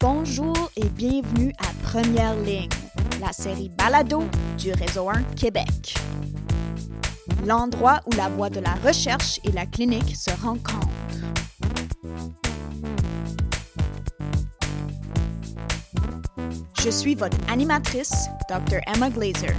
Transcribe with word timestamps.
Bonjour 0.00 0.70
et 0.76 0.88
bienvenue 0.90 1.52
à 1.58 1.72
Première 1.82 2.36
Ligne, 2.36 2.68
la 3.20 3.32
série 3.32 3.68
Balado 3.68 4.22
du 4.56 4.70
Réseau 4.70 5.08
1 5.10 5.24
Québec. 5.34 5.96
L'endroit 7.44 7.98
où 8.06 8.14
la 8.14 8.28
voie 8.28 8.48
de 8.48 8.60
la 8.60 8.74
recherche 8.74 9.40
et 9.42 9.50
la 9.50 9.66
clinique 9.66 10.14
se 10.14 10.30
rencontrent. 10.40 10.86
Je 16.80 16.90
suis 16.90 17.16
votre 17.16 17.36
animatrice, 17.50 18.28
Dr. 18.48 18.78
Emma 18.86 19.10
Glazer, 19.10 19.56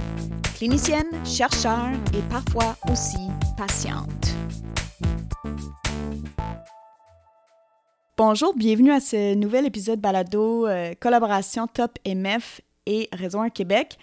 clinicienne, 0.56 1.10
chercheur 1.26 1.90
et 2.14 2.22
parfois 2.30 2.76
aussi 2.90 3.28
patiente. 3.58 4.34
Bonjour, 8.22 8.54
bienvenue 8.54 8.92
à 8.92 9.00
ce 9.00 9.34
nouvel 9.34 9.64
épisode 9.64 9.98
balado 9.98 10.66
euh, 10.66 10.92
collaboration 11.00 11.66
Top 11.66 11.92
MF 12.06 12.60
et 12.84 13.08
Réseau 13.14 13.40
1 13.40 13.48
Québec. 13.48 13.96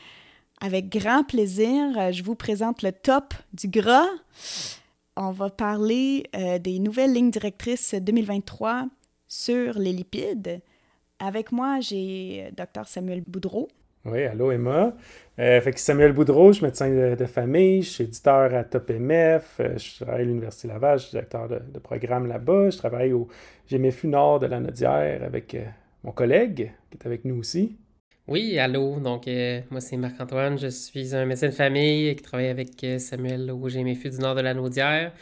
Avec 0.60 0.90
grand 0.90 1.24
plaisir, 1.24 1.96
euh, 1.96 2.12
je 2.12 2.24
vous 2.24 2.34
présente 2.34 2.82
le 2.82 2.92
top 2.92 3.36
du 3.54 3.68
gras. 3.68 4.08
On 5.18 5.30
va 5.30 5.52
parler 5.52 6.24
euh, 6.36 6.58
des 6.58 6.80
nouvelles 6.80 7.14
lignes 7.14 7.30
directrices 7.30 7.94
2023 7.94 8.88
sur 9.28 9.78
les 9.78 9.94
lipides. 9.94 10.62
Avec 11.20 11.52
moi, 11.52 11.80
j'ai 11.80 12.50
Dr 12.58 12.88
Samuel 12.88 13.22
Boudreau. 13.22 13.68
Oui, 14.04 14.24
allô 14.24 14.52
Emma. 14.52 14.94
Euh, 15.40 15.62
fait 15.62 15.72
que 15.72 15.80
Samuel 15.80 16.14
Boudreau, 16.14 16.52
je 16.52 16.58
suis 16.58 16.66
médecin 16.66 16.90
de, 16.90 17.26
famille, 17.26 17.84
je 17.84 17.90
suis 17.90 18.04
éditeur 18.06 18.56
à 18.56 18.64
Top 18.64 18.90
MF, 18.90 19.58
euh, 19.60 19.78
je 19.78 20.04
travaille 20.04 20.22
à 20.22 20.26
l'Université 20.26 20.68
Laval, 20.68 20.98
je 20.98 21.04
suis 21.04 21.12
directeur 21.12 21.48
de, 21.48 21.80
programme 21.80 22.26
là-bas, 22.26 22.72
je 22.72 22.78
travaille 22.78 23.14
au 23.14 23.28
GMFU 23.70 24.08
Nord 24.08 24.40
de 24.40 24.48
la 24.48 24.60
Nodière 24.60 25.22
avec 25.24 25.54
euh, 25.54 25.64
mon 26.04 26.12
collègue 26.12 26.72
qui 26.90 26.98
est 26.98 27.06
avec 27.06 27.24
nous 27.24 27.38
aussi. 27.38 27.78
Oui, 28.28 28.58
allô. 28.58 29.00
Donc, 29.00 29.26
moi, 29.72 29.80
c'est 29.80 29.96
Marc-Antoine. 29.96 30.60
Je 30.60 30.68
suis 30.68 31.16
un 31.16 31.26
médecin 31.26 31.48
de 31.48 31.54
famille 31.54 32.14
qui 32.14 32.22
travaille 32.22 32.50
avec 32.50 32.86
Samuel 33.00 33.50
au 33.52 33.70
GMFU 33.70 34.10
du 34.10 34.18
Nord 34.18 34.36
de 34.36 34.42
la 34.42 34.54
Naudière 34.54 35.14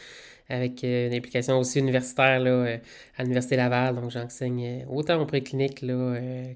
avec 0.49 0.81
une 0.81 1.13
implication 1.13 1.59
aussi 1.59 1.77
universitaire 1.77 2.39
là, 2.39 2.79
à 3.15 3.21
l'Université 3.21 3.57
Laval. 3.57 3.93
Donc, 3.93 4.09
j'enseigne 4.09 4.87
autant 4.89 5.21
au 5.21 5.27
préclinique 5.27 5.85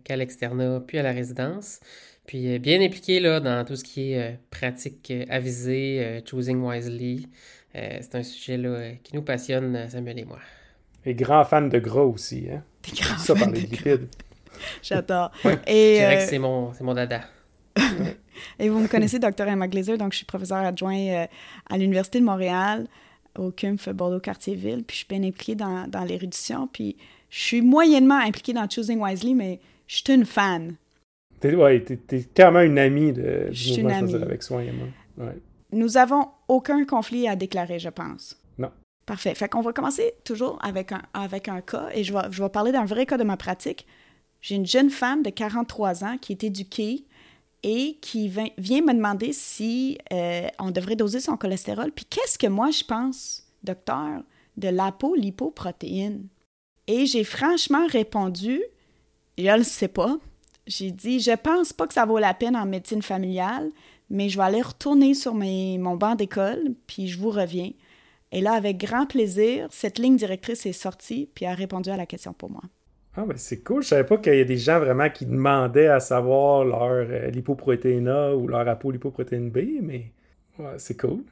qu'à 0.03 0.15
l'externat, 0.15 0.81
puis 0.87 0.97
à 0.97 1.03
la 1.03 1.11
résidence. 1.11 1.81
Puis 2.29 2.59
bien 2.59 2.79
impliqué 2.79 3.19
là, 3.19 3.39
dans 3.39 3.65
tout 3.65 3.75
ce 3.75 3.83
qui 3.83 4.11
est 4.11 4.37
pratique 4.51 5.11
avisée, 5.29 6.21
choosing 6.29 6.63
wisely. 6.63 7.27
c'est 7.73 8.13
un 8.13 8.21
sujet 8.21 8.55
là, 8.55 8.91
qui 9.03 9.15
nous 9.15 9.23
passionne, 9.23 9.89
Samuel 9.89 10.19
et 10.19 10.25
moi. 10.25 10.37
Et 11.07 11.15
grand 11.15 11.43
fan 11.43 11.69
de 11.69 11.79
gras 11.79 12.03
aussi, 12.03 12.45
hein? 12.53 12.61
Des 12.83 13.01
grands 13.01 13.17
Ça 13.17 13.33
par 13.33 13.49
les 13.49 13.61
lipides. 13.61 14.09
J'adore. 14.83 15.31
Et, 15.65 15.95
je 15.95 15.99
dirais 16.01 16.17
que 16.17 16.29
c'est 16.29 16.37
mon, 16.37 16.71
mon 16.81 16.93
dada. 16.93 17.21
et 18.59 18.69
vous 18.69 18.77
me 18.77 18.87
connaissez, 18.87 19.17
Dr. 19.17 19.47
Emma 19.47 19.67
Glazer, 19.67 19.97
donc 19.97 20.11
je 20.11 20.17
suis 20.17 20.25
professeur 20.27 20.59
adjoint 20.59 21.25
à 21.67 21.77
l'Université 21.79 22.19
de 22.19 22.25
Montréal 22.25 22.85
au 23.35 23.49
CUMF 23.49 23.89
Bordeaux-Cartierville, 23.89 24.83
puis 24.85 24.93
je 24.93 24.97
suis 24.97 25.07
bien 25.09 25.27
impliquée 25.27 25.55
dans, 25.55 25.87
dans 25.87 26.03
l'érudition, 26.03 26.67
puis 26.71 26.95
je 27.31 27.39
suis 27.39 27.61
moyennement 27.63 28.19
impliquée 28.19 28.53
dans 28.53 28.69
Choosing 28.69 29.03
Wisely, 29.03 29.33
mais 29.33 29.59
je 29.87 29.95
suis 29.95 30.13
une 30.13 30.25
fan. 30.25 30.75
T'es, 31.39 31.55
ouais, 31.55 31.81
t'es, 31.81 32.23
clairement 32.23 32.61
une 32.61 32.77
amie 32.77 33.13
de, 33.13 33.47
je 33.51 33.71
suis 33.73 33.81
une 33.81 33.91
amie. 33.91 34.13
avec 34.15 34.43
soin, 34.43 34.63
ouais. 35.17 35.37
Nous 35.71 35.97
avons 35.97 36.27
aucun 36.47 36.83
conflit 36.85 37.27
à 37.27 37.35
déclarer, 37.35 37.79
je 37.79 37.89
pense. 37.89 38.37
Non. 38.57 38.71
Parfait. 39.05 39.35
Fait 39.35 39.47
qu'on 39.47 39.61
va 39.61 39.71
commencer 39.71 40.13
toujours 40.23 40.57
avec 40.61 40.91
un, 40.91 41.01
avec 41.13 41.47
un 41.47 41.61
cas, 41.61 41.89
et 41.93 42.03
je 42.03 42.11
vais, 42.11 42.31
je 42.31 42.41
vais 42.41 42.49
parler 42.49 42.71
d'un 42.71 42.85
vrai 42.85 43.05
cas 43.05 43.17
de 43.17 43.23
ma 43.23 43.37
pratique. 43.37 43.85
J'ai 44.41 44.55
une 44.55 44.65
jeune 44.65 44.89
femme 44.89 45.21
de 45.23 45.29
43 45.29 46.03
ans 46.03 46.17
qui 46.19 46.31
est 46.31 46.43
éduquée 46.43 47.05
et 47.63 47.97
qui 48.01 48.29
vient 48.29 48.81
me 48.81 48.93
demander 48.93 49.33
si 49.33 49.97
euh, 50.13 50.47
on 50.59 50.71
devrait 50.71 50.95
doser 50.95 51.19
son 51.19 51.35
cholestérol. 51.37 51.91
Puis 51.91 52.05
qu'est-ce 52.05 52.37
que 52.37 52.47
moi 52.47 52.71
je 52.71 52.83
pense, 52.83 53.47
docteur, 53.63 54.23
de 54.57 54.69
l'apolipoprotéine? 54.69 56.27
Et 56.87 57.05
j'ai 57.05 57.23
franchement 57.23 57.85
répondu, 57.87 58.61
je 59.37 59.43
ne 59.43 59.57
le 59.57 59.63
sais 59.63 59.87
pas. 59.87 60.17
J'ai 60.69 60.91
dit, 60.91 61.19
je 61.19 61.35
pense 61.35 61.73
pas 61.73 61.87
que 61.87 61.95
ça 61.95 62.05
vaut 62.05 62.19
la 62.19 62.35
peine 62.35 62.55
en 62.55 62.67
médecine 62.67 63.01
familiale, 63.01 63.71
mais 64.11 64.29
je 64.29 64.37
vais 64.37 64.43
aller 64.43 64.61
retourner 64.61 65.15
sur 65.15 65.33
mes, 65.33 65.79
mon 65.79 65.95
banc 65.95 66.13
d'école, 66.13 66.75
puis 66.85 67.07
je 67.07 67.19
vous 67.19 67.31
reviens. 67.31 67.71
Et 68.31 68.39
là, 68.39 68.53
avec 68.53 68.77
grand 68.77 69.07
plaisir, 69.07 69.67
cette 69.71 69.97
ligne 69.97 70.15
directrice 70.15 70.67
est 70.67 70.73
sortie, 70.73 71.27
puis 71.33 71.47
a 71.47 71.55
répondu 71.55 71.89
à 71.89 71.97
la 71.97 72.05
question 72.05 72.33
pour 72.33 72.51
moi. 72.51 72.61
Ah, 73.15 73.25
ben 73.25 73.35
c'est 73.35 73.63
cool. 73.63 73.81
Je 73.81 73.87
savais 73.87 74.03
pas 74.03 74.19
qu'il 74.19 74.35
y 74.35 74.41
a 74.41 74.45
des 74.45 74.57
gens 74.57 74.79
vraiment 74.79 75.09
qui 75.09 75.25
demandaient 75.25 75.87
à 75.87 75.99
savoir 75.99 76.63
leur 76.63 77.07
euh, 77.09 77.31
lipoprotéine 77.31 78.07
A 78.07 78.35
ou 78.35 78.47
leur 78.47 78.67
apolipoprotéine 78.67 79.49
B, 79.49 79.81
mais 79.81 80.13
c'est 80.77 80.99
cool. 80.99 81.23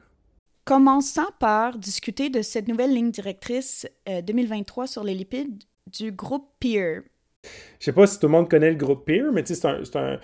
Commençons 0.66 1.30
par 1.40 1.78
discuter 1.78 2.30
de 2.30 2.42
cette 2.42 2.68
nouvelle 2.68 2.94
ligne 2.94 3.12
directrice 3.12 3.88
2023 4.08 4.84
euh, 4.84 4.88
sur 4.88 5.04
les 5.04 5.14
lipides 5.14 5.64
du 5.94 6.12
groupe 6.12 6.50
PEER. 6.60 7.02
Je 7.80 7.86
sais 7.86 7.94
pas 7.94 8.08
si 8.08 8.20
tout 8.20 8.28
le 8.28 8.32
monde 8.32 8.50
connaît 8.50 8.72
le 8.72 8.76
groupe 8.76 9.06
PEER, 9.06 9.26
mais 9.32 9.44
c'est 9.46 9.66
un, 9.66 9.82
un, 9.96 10.18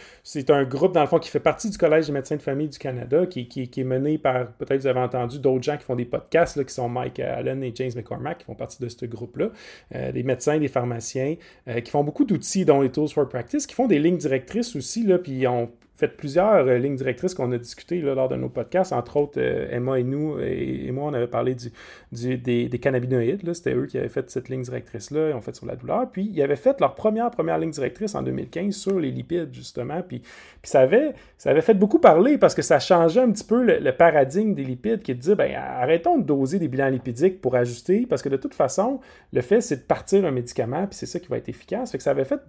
un, 0.49 0.63
groupe, 0.63 0.93
dans 0.93 1.01
le 1.01 1.07
fond, 1.07 1.19
qui 1.19 1.29
fait 1.29 1.39
partie 1.39 1.69
du 1.69 1.77
Collège 1.77 2.07
des 2.07 2.11
médecins 2.11 2.35
de 2.35 2.41
famille 2.41 2.67
du 2.67 2.79
Canada, 2.79 3.25
qui, 3.27 3.69
est 3.75 3.83
mené 3.83 4.17
par, 4.17 4.51
peut-être 4.53 4.81
vous 4.81 4.87
avez 4.87 4.99
entendu, 4.99 5.39
d'autres 5.39 5.63
gens 5.63 5.77
qui 5.77 5.83
font 5.83 5.95
des 5.95 6.05
podcasts, 6.05 6.55
là, 6.55 6.63
qui 6.63 6.73
sont 6.73 6.89
Mike 6.89 7.19
Allen 7.19 7.63
et 7.63 7.71
James 7.75 7.91
McCormack, 7.95 8.39
qui 8.39 8.45
font 8.45 8.55
partie 8.55 8.81
de 8.81 8.89
ce 8.89 9.05
groupe-là, 9.05 9.51
euh, 9.93 10.11
des 10.11 10.23
médecins, 10.23 10.57
des 10.57 10.67
pharmaciens, 10.67 11.35
euh, 11.67 11.79
qui 11.81 11.91
font 11.91 12.03
beaucoup 12.03 12.25
d'outils, 12.25 12.65
dont 12.65 12.81
les 12.81 12.89
Tools 12.89 13.09
for 13.09 13.29
Practice, 13.29 13.67
qui 13.67 13.75
font 13.75 13.87
des 13.87 13.99
lignes 13.99 14.17
directrices 14.17 14.75
aussi, 14.75 15.03
là, 15.03 15.19
puis 15.19 15.45
ont 15.47 15.69
fait 15.95 16.07
plusieurs 16.07 16.67
euh, 16.67 16.77
lignes 16.77 16.95
directrices 16.95 17.35
qu'on 17.35 17.51
a 17.51 17.57
discutées 17.57 18.01
lors 18.01 18.27
de 18.27 18.35
nos 18.35 18.49
podcasts. 18.49 18.93
Entre 18.93 19.17
autres, 19.17 19.39
euh, 19.39 19.67
Emma 19.69 19.99
et 19.99 20.03
nous, 20.03 20.39
et, 20.39 20.91
moi, 20.91 21.05
on 21.05 21.13
avait 21.13 21.27
parlé 21.27 21.55
du, 21.55 22.37
des, 22.37 22.79
cannabinoïdes. 22.79 23.53
C'était 23.53 23.75
eux 23.75 23.85
qui 23.85 23.97
avaient 23.99 24.09
fait 24.09 24.29
cette 24.31 24.49
ligne 24.49 24.63
directrice-là, 24.63 25.29
ils 25.29 25.33
ont 25.33 25.41
fait 25.41 25.55
sur 25.55 25.67
la 25.67 25.75
douleur. 25.75 26.09
Puis, 26.11 26.31
ils 26.33 26.41
avaient 26.41 26.55
fait 26.55 26.79
leur 26.79 26.95
première, 26.95 27.29
première 27.29 27.59
ligne 27.59 27.69
directrice 27.69 28.15
en 28.15 28.23
2015 28.23 28.75
sur 28.75 28.99
les 28.99 29.11
lipides, 29.11 29.53
justement. 29.53 30.01
Puis, 30.01 30.19
puis 30.19 30.71
ça, 30.71 30.81
avait, 30.81 31.13
ça 31.37 31.51
avait 31.51 31.61
fait 31.61 31.75
beaucoup 31.75 31.99
parler 31.99 32.39
parce 32.39 32.55
que 32.55 32.63
ça 32.63 32.79
changeait 32.79 33.21
un 33.21 33.31
petit 33.31 33.45
peu 33.45 33.63
le, 33.63 33.91
paradigme 33.93 34.55
des 34.55 34.63
lipides 34.63 35.03
qui 35.03 35.13
disait, 35.13 35.35
ben, 35.35 35.53
arrêtons 35.55 36.17
de 36.17 36.23
doser 36.23 36.57
des 36.57 36.67
bilans 36.67 36.89
lipidiques 36.89 37.39
pour 37.39 37.55
ajuster 37.55 38.07
parce 38.09 38.23
que 38.23 38.29
de 38.29 38.37
toute 38.37 38.55
façon, 38.55 38.99
le 39.31 39.41
fait, 39.41 39.61
c'est 39.61 39.77
de 39.77 39.81
partir 39.81 40.25
un 40.25 40.31
médicament, 40.31 40.87
puis 40.87 40.95
c'est 40.95 41.05
ça 41.05 41.19
qui 41.19 41.27
va 41.27 41.37
être 41.37 41.49
efficace. 41.49 41.91
Fait 41.91 41.99
que 41.99 42.03
ça 42.03 42.11
avait 42.11 42.25
fait 42.25 42.41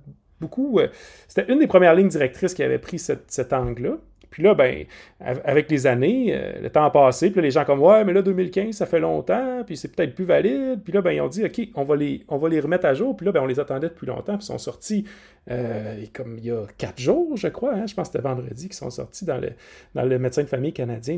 Euh, 0.79 0.89
c'était 1.29 1.53
une 1.53 1.59
des 1.59 1.67
premières 1.67 1.95
lignes 1.95 2.09
directrices 2.09 2.55
qui 2.55 2.63
avait 2.63 2.79
pris 2.79 2.99
cet 2.99 3.53
angle-là. 3.53 3.99
Puis 4.35 4.43
là, 4.43 4.53
ben, 4.53 4.85
avec 5.21 5.71
les 5.71 5.87
années, 5.87 6.35
euh, 6.35 6.61
le 6.61 6.69
temps 6.69 6.91
passé, 6.91 7.31
puis 7.31 7.41
les 7.41 7.53
gens 7.53 7.65
comme 7.65 7.81
Ouais, 7.81 8.05
mais 8.05 8.13
là, 8.13 8.21
2015, 8.21 8.75
ça 8.75 8.85
fait 8.85 8.99
longtemps, 8.99 9.63
puis 9.65 9.77
c'est 9.77 9.95
peut-être 9.95 10.13
plus 10.13 10.25
valide. 10.25 10.81
Puis 10.83 10.93
là, 10.93 11.03
ben, 11.03 11.13
ils 11.13 11.21
ont 11.21 11.29
dit 11.29 11.45
OK, 11.45 11.69
on 11.77 11.85
va 11.85 11.95
les, 11.95 12.25
on 12.27 12.37
va 12.39 12.49
les 12.49 12.59
remettre 12.59 12.85
à 12.85 12.95
jour. 12.95 13.17
Puis 13.17 13.27
là, 13.27 13.31
ben, 13.31 13.43
on 13.43 13.47
les 13.47 13.61
attendait 13.61 13.91
depuis 13.91 14.09
longtemps, 14.09 14.37
puis 14.37 14.43
ils 14.43 14.47
sont 14.47 14.59
sortis 14.59 15.05
euh, 15.53 16.05
comme 16.13 16.37
il 16.39 16.47
y 16.47 16.51
a 16.51 16.65
quatre 16.77 17.01
jours, 17.01 17.37
je 17.37 17.47
crois. 17.47 17.75
Hein, 17.75 17.87
je 17.87 17.95
pense 17.95 18.09
que 18.09 18.15
c'était 18.15 18.29
vendredi 18.29 18.65
qu'ils 18.65 18.75
sont 18.75 18.91
sortis 18.91 19.25
dans 19.25 19.39
le, 19.39 19.51
dans 19.95 20.03
le 20.03 20.19
médecin 20.19 20.43
de 20.43 20.49
famille 20.49 20.73
canadien, 20.73 21.17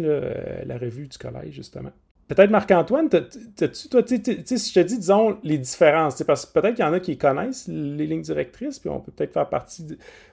la 0.66 0.76
revue 0.76 1.08
du 1.08 1.16
collège, 1.16 1.54
justement. 1.54 1.92
Peut-être 2.28 2.50
Marc-Antoine, 2.50 3.08
toi, 3.08 3.20
si 3.30 3.88
je 3.88 4.74
te 4.74 4.80
dis, 4.80 4.98
disons, 4.98 5.38
les 5.44 5.58
différences, 5.58 6.20
parce 6.24 6.44
que 6.44 6.58
peut-être 6.58 6.74
qu'il 6.74 6.84
y 6.84 6.88
en 6.88 6.92
a 6.92 6.98
qui 6.98 7.16
connaissent 7.16 7.68
les 7.68 8.04
lignes 8.06 8.22
directrices, 8.22 8.80
puis 8.80 8.90
on 8.90 8.98
peut 8.98 9.12
peut-être 9.12 9.32
faire 9.32 9.48
partie 9.48 9.84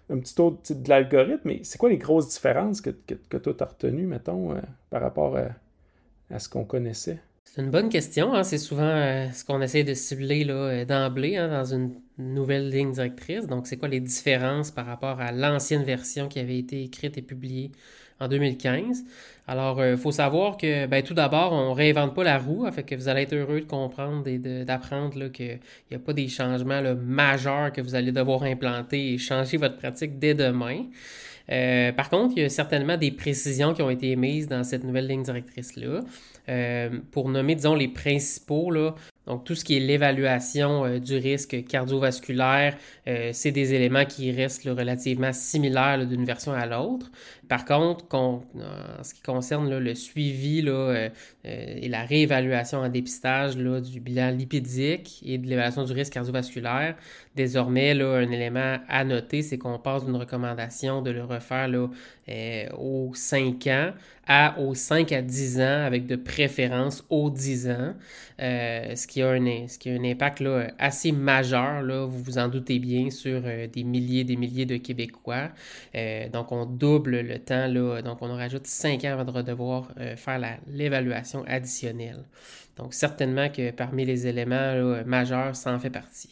d'un 0.10 0.18
petit 0.18 0.34
tour 0.34 0.60
de 0.68 0.90
l'algorithme, 0.90 1.42
mais 1.46 1.60
c'est 1.64 1.78
quoi 1.78 1.90
les 1.90 2.00
grosses 2.00 2.30
différences 2.30 2.82
que, 2.82 2.90
que, 2.90 3.38
toi, 3.38 3.54
tu 3.56 3.64
as 3.64 3.68
retenues, 3.68 4.08
mettons, 4.08 4.54
euh, 4.56 4.60
par 4.90 5.02
rapport 5.02 5.38
à, 5.38 6.40
ce 6.40 6.50
qu'on 6.50 6.66
connaissait? 6.66 7.20
C'est 7.44 7.62
une 7.62 7.70
bonne 7.70 7.90
question. 7.90 8.34
Hein. 8.34 8.44
C'est 8.44 8.58
souvent 8.58 8.82
euh, 8.82 9.30
ce 9.32 9.46
qu'on 9.46 9.62
essaie 9.62 9.84
de 9.84 9.94
cibler 9.94 10.48
euh, 10.50 10.86
d'emblée 10.86 11.38
hein, 11.38 11.48
dans 11.48 11.66
une 11.66 11.94
nouvelle 12.18 12.70
ligne 12.70 12.92
directrice. 12.92 13.46
Donc, 13.46 13.68
c'est 13.68 13.78
quoi 13.78 13.88
les 13.88 14.00
différences 14.00 14.72
par 14.72 14.88
rapport 14.88 15.22
à 15.22 15.32
l'ancienne 15.32 15.84
version 15.84 16.28
qui 16.28 16.40
avait 16.40 16.58
été 16.58 16.82
écrite 16.82 17.20
et 17.20 17.22
publiée? 17.22 17.72
En 18.20 18.28
2015. 18.28 19.04
Alors, 19.48 19.80
il 19.80 19.84
euh, 19.84 19.98
faut 19.98 20.12
savoir 20.12 20.56
que, 20.56 20.86
ben, 20.86 21.04
tout 21.04 21.14
d'abord, 21.14 21.52
on 21.52 21.72
ne 21.72 21.76
réinvente 21.76 22.16
pas 22.16 22.24
la 22.24 22.38
roue, 22.38 22.70
fait 22.72 22.84
que 22.84 22.96
vous 22.96 23.10
allez 23.10 23.24
être 23.24 23.34
heureux 23.34 23.60
de 23.60 23.66
comprendre 23.66 24.26
et 24.28 24.38
d'apprendre 24.38 25.28
qu'il 25.28 25.60
n'y 25.92 25.98
a 25.98 26.00
pas 26.00 26.14
des 26.14 26.30
changements 26.30 26.82
majeurs 26.96 27.74
que 27.74 27.82
vous 27.82 27.96
allez 27.96 28.14
devoir 28.14 28.44
implanter 28.44 29.14
et 29.14 29.18
changer 29.18 29.58
votre 29.58 29.78
pratique 29.78 30.18
dès 30.18 30.34
demain. 30.34 30.86
Euh, 31.52 31.92
par 31.92 32.10
contre, 32.10 32.36
il 32.38 32.44
y 32.44 32.46
a 32.46 32.50
certainement 32.50 32.96
des 32.96 33.12
précisions 33.12 33.74
qui 33.74 33.82
ont 33.82 33.90
été 33.90 34.12
émises 34.12 34.48
dans 34.48 34.64
cette 34.64 34.86
nouvelle 34.86 35.08
ligne 35.08 35.24
directrice-là. 35.24 36.00
Euh, 36.48 36.90
pour 37.12 37.28
nommer, 37.28 37.56
disons, 37.56 37.76
les 37.76 37.90
principaux, 37.90 38.72
là, 38.72 38.96
Donc, 39.28 39.44
tout 39.44 39.56
ce 39.56 39.66
qui 39.66 39.76
est 39.76 39.80
l'évaluation 39.82 41.00
du 41.00 41.18
risque 41.18 41.66
cardiovasculaire, 41.66 42.78
c'est 43.32 43.52
des 43.52 43.74
éléments 43.74 44.06
qui 44.06 44.32
restent 44.32 44.66
relativement 44.66 45.32
similaires 45.32 46.06
d'une 46.06 46.26
version 46.26 46.54
à 46.54 46.66
l'autre. 46.66 47.10
Par 47.54 47.66
contre, 47.66 48.06
en 48.16 48.42
ce 49.04 49.14
qui 49.14 49.22
concerne 49.22 49.78
le 49.78 49.94
suivi 49.94 50.64
euh, 50.66 51.10
et 51.44 51.88
la 51.88 52.04
réévaluation 52.04 52.80
en 52.80 52.90
dépistage 52.90 53.56
du 53.56 54.00
bilan 54.00 54.32
lipidique 54.32 55.22
et 55.24 55.38
de 55.38 55.46
l'évaluation 55.46 55.84
du 55.84 55.94
risque 55.94 56.14
cardiovasculaire, 56.14 56.96
désormais, 57.36 57.92
un 57.92 58.32
élément 58.32 58.80
à 58.90 59.04
noter, 59.04 59.44
c'est 59.44 59.60
qu'on 59.60 59.78
passe 59.78 60.04
d'une 60.04 60.16
recommandation 60.16 61.04
de 61.04 61.12
le 61.12 61.26
refaire 61.26 61.70
aux 62.76 63.12
5 63.14 63.68
ans 63.68 63.92
à 64.26 64.58
aux 64.60 64.74
5 64.74 65.12
à 65.12 65.22
10 65.22 65.60
ans, 65.60 65.84
avec 65.86 66.06
de 66.08 66.16
préférence 66.16 67.04
aux 67.10 67.30
10 67.30 67.70
ans, 67.70 67.94
ce 68.40 69.06
qui 69.06 69.22
a 69.22 69.30
un, 69.30 70.04
impact 70.04 70.44
assez 70.80 71.12
majeur, 71.12 71.84
vous 72.08 72.24
vous 72.24 72.38
en 72.38 72.48
doutez 72.48 72.80
bien, 72.80 73.10
sur 73.10 73.42
euh, 73.46 73.68
des 73.68 73.84
milliers 73.84 74.22
et 74.22 74.24
des 74.24 74.36
milliers 74.36 74.66
de 74.66 74.78
Québécois. 74.78 75.50
Euh, 75.96 76.30
donc, 76.30 76.52
on 76.52 76.66
double 76.66 77.20
le 77.22 77.40
temps, 77.44 77.68
là, 77.68 78.02
donc 78.02 78.22
on 78.22 78.36
rajoute 78.36 78.68
cinq 78.68 79.04
ans 79.06 79.18
avant 79.20 79.26
de 79.26 79.42
devoir 79.42 79.90
euh, 80.00 80.16
faire 80.16 80.40
l'évaluation 80.68 81.44
additionnelle. 81.48 82.26
Donc, 82.78 82.94
certainement 82.94 83.50
que 83.50 83.72
parmi 83.72 84.06
les 84.06 84.26
éléments 84.26 85.04
majeurs, 85.06 85.56
ça 85.56 85.72
en 85.72 85.80
fait 85.80 85.92
partie. 85.92 86.30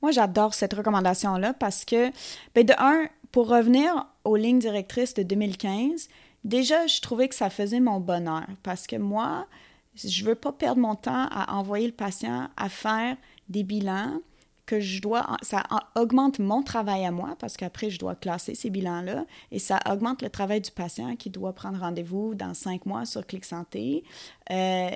Moi, 0.00 0.10
j'adore 0.10 0.54
cette 0.54 0.72
recommandation-là 0.74 1.54
parce 1.54 1.84
que, 1.84 2.10
ben, 2.54 2.64
de 2.64 2.74
un, 2.78 3.08
pour 3.30 3.48
revenir 3.48 4.06
aux 4.24 4.36
lignes 4.36 4.58
directrices 4.58 5.14
de 5.14 5.22
2015, 5.22 6.08
déjà, 6.44 6.86
je 6.86 7.00
trouvais 7.00 7.28
que 7.28 7.34
ça 7.34 7.50
faisait 7.50 7.80
mon 7.80 8.00
bonheur 8.00 8.46
parce 8.62 8.86
que 8.86 8.96
moi, 8.96 9.46
je 9.94 10.22
ne 10.22 10.28
veux 10.28 10.34
pas 10.34 10.52
perdre 10.52 10.80
mon 10.80 10.94
temps 10.94 11.28
à 11.30 11.54
envoyer 11.54 11.86
le 11.86 11.92
patient 11.92 12.48
à 12.56 12.68
faire 12.68 13.16
des 13.48 13.62
bilans 13.62 14.20
que 14.66 14.80
je 14.80 15.00
dois, 15.00 15.36
ça 15.42 15.64
augmente 15.96 16.38
mon 16.38 16.62
travail 16.62 17.04
à 17.04 17.10
moi 17.10 17.36
parce 17.38 17.56
qu'après, 17.56 17.90
je 17.90 17.98
dois 17.98 18.14
classer 18.14 18.54
ces 18.54 18.70
bilans-là 18.70 19.26
et 19.50 19.58
ça 19.58 19.80
augmente 19.90 20.22
le 20.22 20.30
travail 20.30 20.60
du 20.60 20.70
patient 20.70 21.16
qui 21.16 21.30
doit 21.30 21.52
prendre 21.52 21.80
rendez-vous 21.80 22.34
dans 22.34 22.54
cinq 22.54 22.86
mois 22.86 23.04
sur 23.04 23.26
Clic 23.26 23.44
Santé. 23.44 24.04
Euh, 24.50 24.90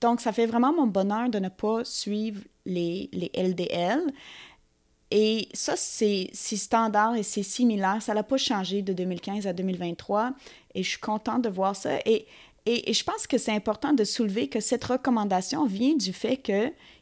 donc, 0.00 0.20
ça 0.20 0.32
fait 0.32 0.46
vraiment 0.46 0.72
mon 0.72 0.86
bonheur 0.86 1.28
de 1.28 1.38
ne 1.38 1.48
pas 1.48 1.84
suivre 1.84 2.42
les, 2.66 3.08
les 3.12 3.30
LDL. 3.36 4.00
Et 5.10 5.48
ça, 5.52 5.74
c'est 5.76 6.30
standard 6.32 7.14
et 7.14 7.22
c'est 7.22 7.42
similaire. 7.42 8.02
Ça 8.02 8.14
n'a 8.14 8.22
pas 8.22 8.36
changé 8.36 8.82
de 8.82 8.92
2015 8.92 9.46
à 9.46 9.52
2023 9.52 10.32
et 10.74 10.82
je 10.82 10.88
suis 10.88 10.98
contente 10.98 11.42
de 11.42 11.48
voir 11.48 11.76
ça. 11.76 11.98
Et 12.04 12.26
et, 12.66 12.94
je 12.94 13.04
pense 13.04 13.26
que 13.26 13.36
c'est 13.36 13.52
important 13.52 13.92
de 13.92 14.04
soulever 14.04 14.48
que 14.48 14.60
cette 14.60 14.84
recommandation 14.84 15.66
vient 15.66 15.94
du 15.94 16.14
fait 16.14 16.38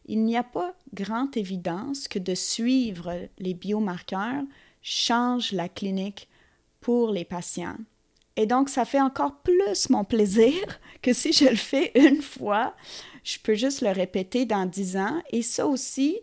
qu'il 0.06 0.24
n'y 0.24 0.36
a 0.36 0.42
pas 0.42 0.74
grande 0.94 1.36
évidence 1.36 2.08
que 2.08 2.18
de 2.18 2.34
suivre 2.34 3.28
les 3.38 3.54
biomarqueurs 3.54 4.44
change 4.82 5.52
la 5.52 5.68
clinique 5.68 6.28
pour 6.80 7.10
les 7.10 7.24
patients. 7.24 7.76
Et 8.36 8.46
donc, 8.46 8.68
ça 8.68 8.84
fait 8.84 9.00
encore 9.00 9.36
plus 9.42 9.90
mon 9.90 10.04
plaisir 10.04 10.54
que 11.02 11.12
si 11.12 11.32
je 11.32 11.44
le 11.44 11.56
fais 11.56 11.92
une 11.94 12.22
fois, 12.22 12.74
je 13.24 13.38
peux 13.38 13.54
juste 13.54 13.82
le 13.82 13.90
répéter 13.90 14.46
dans 14.46 14.66
dix 14.66 14.96
ans. 14.96 15.22
Et 15.30 15.42
ça 15.42 15.66
aussi, 15.66 16.18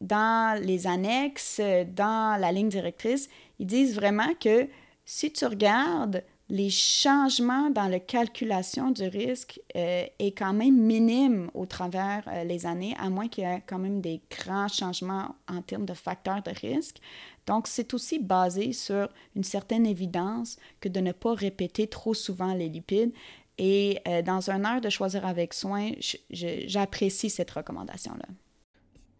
dans 0.00 0.60
les 0.62 0.86
annexes, 0.86 1.60
dans 1.60 2.38
la 2.38 2.52
ligne 2.52 2.68
directrice, 2.68 3.28
ils 3.58 3.66
disent 3.66 3.94
vraiment 3.94 4.34
que 4.38 4.68
si 5.04 5.32
tu 5.32 5.46
regardes 5.46 6.22
les 6.50 6.68
changements 6.68 7.70
dans 7.70 7.88
la 7.88 8.00
calculation 8.00 8.90
du 8.90 9.04
risque 9.04 9.60
euh, 9.76 10.04
est 10.18 10.36
quand 10.36 10.52
même 10.52 10.76
minime 10.76 11.50
au 11.54 11.64
travers 11.64 12.22
euh, 12.28 12.44
les 12.44 12.66
années, 12.66 12.94
à 12.98 13.08
moins 13.08 13.28
qu'il 13.28 13.44
y 13.44 13.46
ait 13.46 13.62
quand 13.66 13.78
même 13.78 14.02
des 14.02 14.20
grands 14.30 14.68
changements 14.68 15.34
en 15.48 15.62
termes 15.62 15.86
de 15.86 15.94
facteurs 15.94 16.42
de 16.42 16.50
risque. 16.50 16.98
Donc, 17.46 17.66
c'est 17.66 17.94
aussi 17.94 18.18
basé 18.18 18.72
sur 18.72 19.08
une 19.34 19.44
certaine 19.44 19.86
évidence 19.86 20.58
que 20.80 20.88
de 20.88 21.00
ne 21.00 21.12
pas 21.12 21.34
répéter 21.34 21.86
trop 21.86 22.14
souvent 22.14 22.52
les 22.54 22.68
lipides. 22.68 23.12
Et 23.56 24.00
euh, 24.06 24.20
dans 24.20 24.50
un 24.50 24.64
heure 24.64 24.80
de 24.80 24.90
choisir 24.90 25.24
avec 25.24 25.54
soin, 25.54 25.92
j'apprécie 26.30 27.30
cette 27.30 27.50
recommandation-là. 27.52 28.26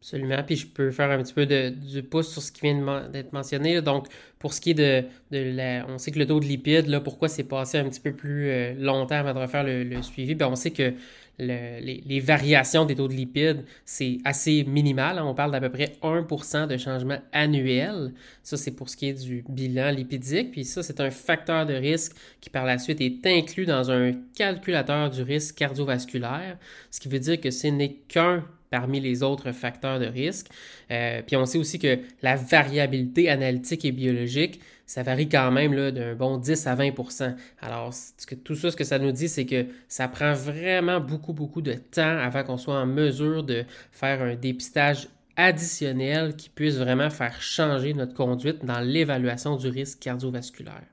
Absolument. 0.05 0.43
Puis 0.47 0.56
je 0.56 0.67
peux 0.67 0.91
faire 0.91 1.11
un 1.11 1.23
petit 1.23 1.33
peu 1.33 1.47
de, 1.47 1.71
du 1.71 2.03
pouce 2.03 2.31
sur 2.31 2.43
ce 2.43 2.53
qui 2.53 2.61
vient 2.61 3.09
d'être 3.09 3.33
mentionné. 3.33 3.81
Donc, 3.81 4.09
pour 4.39 4.53
ce 4.53 4.61
qui 4.61 4.73
est 4.73 4.75
de, 4.75 5.03
de 5.31 5.56
la, 5.56 5.87
on 5.89 5.97
sait 5.97 6.11
que 6.11 6.19
le 6.19 6.27
taux 6.27 6.41
de 6.41 6.45
lipides, 6.45 6.89
là, 6.89 7.01
pourquoi 7.01 7.29
c'est 7.29 7.45
passé 7.45 7.79
un 7.79 7.89
petit 7.89 8.01
peu 8.01 8.12
plus 8.12 8.51
euh, 8.51 8.75
longtemps 8.75 9.15
avant 9.15 9.33
de 9.33 9.39
refaire 9.39 9.65
le, 9.65 10.03
suivi? 10.03 10.35
Bien, 10.35 10.49
on 10.49 10.56
sait 10.56 10.73
que 10.73 10.93
les, 11.39 12.21
variations 12.21 12.85
des 12.85 12.95
taux 12.95 13.09
de 13.09 13.15
lipides, 13.15 13.65
c'est 13.87 14.19
assez 14.27 14.65
minimal. 14.65 15.19
Hein. 15.19 15.25
On 15.25 15.33
parle 15.33 15.53
d'à 15.53 15.61
peu 15.61 15.71
près 15.71 15.97
1% 16.03 16.67
de 16.67 16.77
changement 16.77 17.19
annuel. 17.33 18.12
Ça, 18.43 18.59
c'est 18.59 18.73
pour 18.73 18.91
ce 18.91 18.99
qui 18.99 19.09
est 19.09 19.25
du 19.25 19.43
bilan 19.49 19.91
lipidique. 19.91 20.51
Puis 20.51 20.67
ça, 20.67 20.83
c'est 20.83 21.01
un 21.01 21.11
facteur 21.11 21.65
de 21.65 21.73
risque 21.73 22.12
qui, 22.43 22.51
par 22.51 22.67
la 22.67 22.77
suite, 22.77 23.01
est 23.01 23.27
inclus 23.27 23.65
dans 23.65 23.91
un 23.91 24.12
calculateur 24.37 25.09
du 25.09 25.23
risque 25.23 25.56
cardiovasculaire, 25.56 26.59
ce 26.91 27.01
qui 27.01 27.09
veut 27.09 27.21
dire 27.21 27.41
que 27.41 27.51
ce 27.51 27.69
n'est 27.69 27.97
qu'un 28.06 28.45
parmi 28.75 28.99
les 28.99 29.23
autres 29.23 29.53
facteurs 29.53 30.00
de 30.00 30.06
risque. 30.06 30.49
Euh, 30.91 31.23
puis 31.25 31.37
on 31.37 31.47
sait 31.47 31.59
aussi 31.59 31.79
que 31.79 32.00
la 32.23 32.35
variabilité 32.35 33.31
analytique 33.31 33.85
et 33.85 33.93
biologique, 33.93 34.61
ça 34.85 35.05
varie 35.05 35.29
quand 35.29 35.53
même 35.53 35.93
d'un 35.93 36.17
bon 36.17 36.38
10 36.38 36.67
à 36.67 36.75
20% 36.75 37.37
Alors, 37.62 37.94
tout 38.43 38.56
ça, 38.56 38.73
ce 38.73 38.76
que 38.76 38.82
ça 38.82 38.99
nous 38.99 39.12
dit, 39.12 39.29
c'est 39.29 39.47
que 39.47 39.67
ça 39.87 40.09
prend 40.09 40.32
vraiment 40.32 40.99
beaucoup, 40.99 41.32
beaucoup 41.32 41.62
de 41.62 41.75
temps 41.75 42.19
avant 42.19 42.43
qu'on 42.43 42.56
soit 42.56 42.75
en 42.75 42.87
mesure 42.87 43.44
de 43.44 43.62
faire 43.93 44.21
un 44.21 44.35
dépistage 44.35 45.06
additionnel 45.37 46.35
qui 46.35 46.49
puisse 46.49 46.77
vraiment 46.77 47.11
faire 47.11 47.41
changer 47.41 47.94
notre 47.94 48.15
conduite 48.15 48.65
dans 48.65 48.81
l'évaluation 48.81 49.55
du 49.55 49.69
risque 49.69 50.00
cardiovasculaire. 50.00 50.88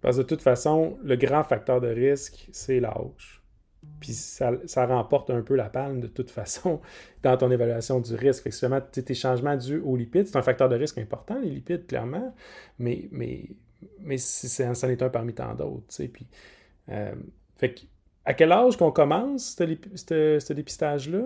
Parce 0.00 0.16
que 0.16 0.22
de 0.22 0.26
toute 0.26 0.42
façon, 0.42 0.96
le 1.04 1.16
grand 1.16 1.44
facteur 1.44 1.82
de 1.82 1.88
risque, 1.88 2.48
c'est 2.50 2.80
l'âge. 2.80 3.39
Puis 4.00 4.12
ça, 4.12 4.86
remporte 4.86 5.30
un 5.30 5.42
peu 5.42 5.54
la 5.54 5.68
palme 5.68 6.00
de 6.00 6.06
toute 6.06 6.30
façon 6.30 6.80
dans 7.22 7.36
ton 7.36 7.50
évaluation 7.50 8.00
du 8.00 8.14
risque. 8.14 8.44
Fait 8.44 8.50
que 8.50 9.00
tes 9.00 9.14
changements 9.14 9.56
dus 9.56 9.78
aux 9.78 9.96
lipides, 9.96 10.26
c'est 10.26 10.36
un 10.36 10.42
facteur 10.42 10.68
de 10.68 10.76
risque 10.76 10.98
important, 10.98 11.38
les 11.38 11.50
lipides, 11.50 11.86
clairement, 11.86 12.34
mais, 12.78 13.08
mais, 13.12 13.50
mais 14.00 14.16
ça 14.18 14.70
en 14.70 14.88
est 14.88 15.02
un 15.02 15.08
parmi 15.10 15.34
tant 15.34 15.54
d'autres. 15.54 16.04
Puis, 16.12 16.26
euh, 16.88 17.12
fait 17.56 17.74
à 18.24 18.34
quel 18.34 18.52
âge 18.52 18.76
qu'on 18.76 18.92
commence 18.92 19.56
ce 19.56 20.52
dépistage-là? 20.52 21.22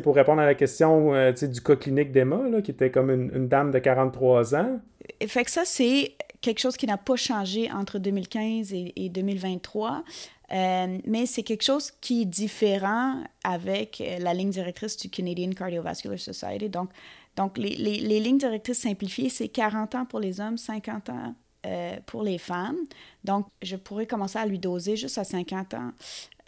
pour 0.00 0.14
répondre 0.14 0.40
à 0.40 0.46
la 0.46 0.54
question 0.54 1.12
euh, 1.14 1.32
du 1.32 1.60
cas 1.60 1.74
clinique 1.74 2.12
d'Emma, 2.12 2.62
qui 2.62 2.70
était 2.70 2.92
comme 2.92 3.10
une, 3.10 3.34
une, 3.34 3.48
dame 3.48 3.72
de 3.72 3.80
43 3.80 4.54
ans. 4.54 4.80
Fait 5.26 5.42
que 5.42 5.50
ça, 5.50 5.64
c'est 5.64 6.12
quelque 6.40 6.60
chose 6.60 6.76
qui 6.76 6.86
n'a 6.86 6.96
pas 6.96 7.16
changé 7.16 7.70
entre 7.70 7.98
2015 7.98 8.72
et, 8.72 8.92
et 8.96 9.08
2023. 9.08 10.04
Euh, 10.52 10.98
mais 11.06 11.26
c'est 11.26 11.44
quelque 11.44 11.62
chose 11.62 11.92
qui 12.00 12.22
est 12.22 12.26
différent 12.26 13.22
avec 13.44 14.00
euh, 14.00 14.18
la 14.18 14.34
ligne 14.34 14.50
directrice 14.50 14.96
du 14.96 15.08
Canadian 15.08 15.50
Cardiovascular 15.50 16.18
Society. 16.18 16.68
Donc, 16.68 16.90
donc 17.36 17.56
les, 17.56 17.76
les, 17.76 18.20
lignes 18.20 18.38
directrices 18.38 18.80
simplifiées, 18.80 19.28
c'est 19.28 19.48
40 19.48 19.94
ans 19.94 20.06
pour 20.06 20.18
les 20.18 20.40
hommes, 20.40 20.58
50 20.58 21.10
ans 21.10 21.34
euh, 21.66 21.96
pour 22.06 22.24
les 22.24 22.38
femmes. 22.38 22.78
Donc, 23.22 23.46
je 23.62 23.76
pourrais 23.76 24.06
commencer 24.06 24.38
à 24.38 24.46
lui 24.46 24.58
doser 24.58 24.96
juste 24.96 25.18
à 25.18 25.24
50 25.24 25.74
ans 25.74 25.92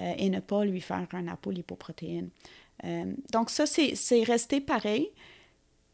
et 0.00 0.30
ne 0.30 0.40
pas 0.40 0.64
lui 0.64 0.80
faire 0.80 1.06
un 1.12 1.28
apolipoprotéine. 1.28 2.30
donc, 3.32 3.50
ça, 3.50 3.66
c'est 3.66 4.22
resté 4.24 4.60
pareil. 4.60 5.12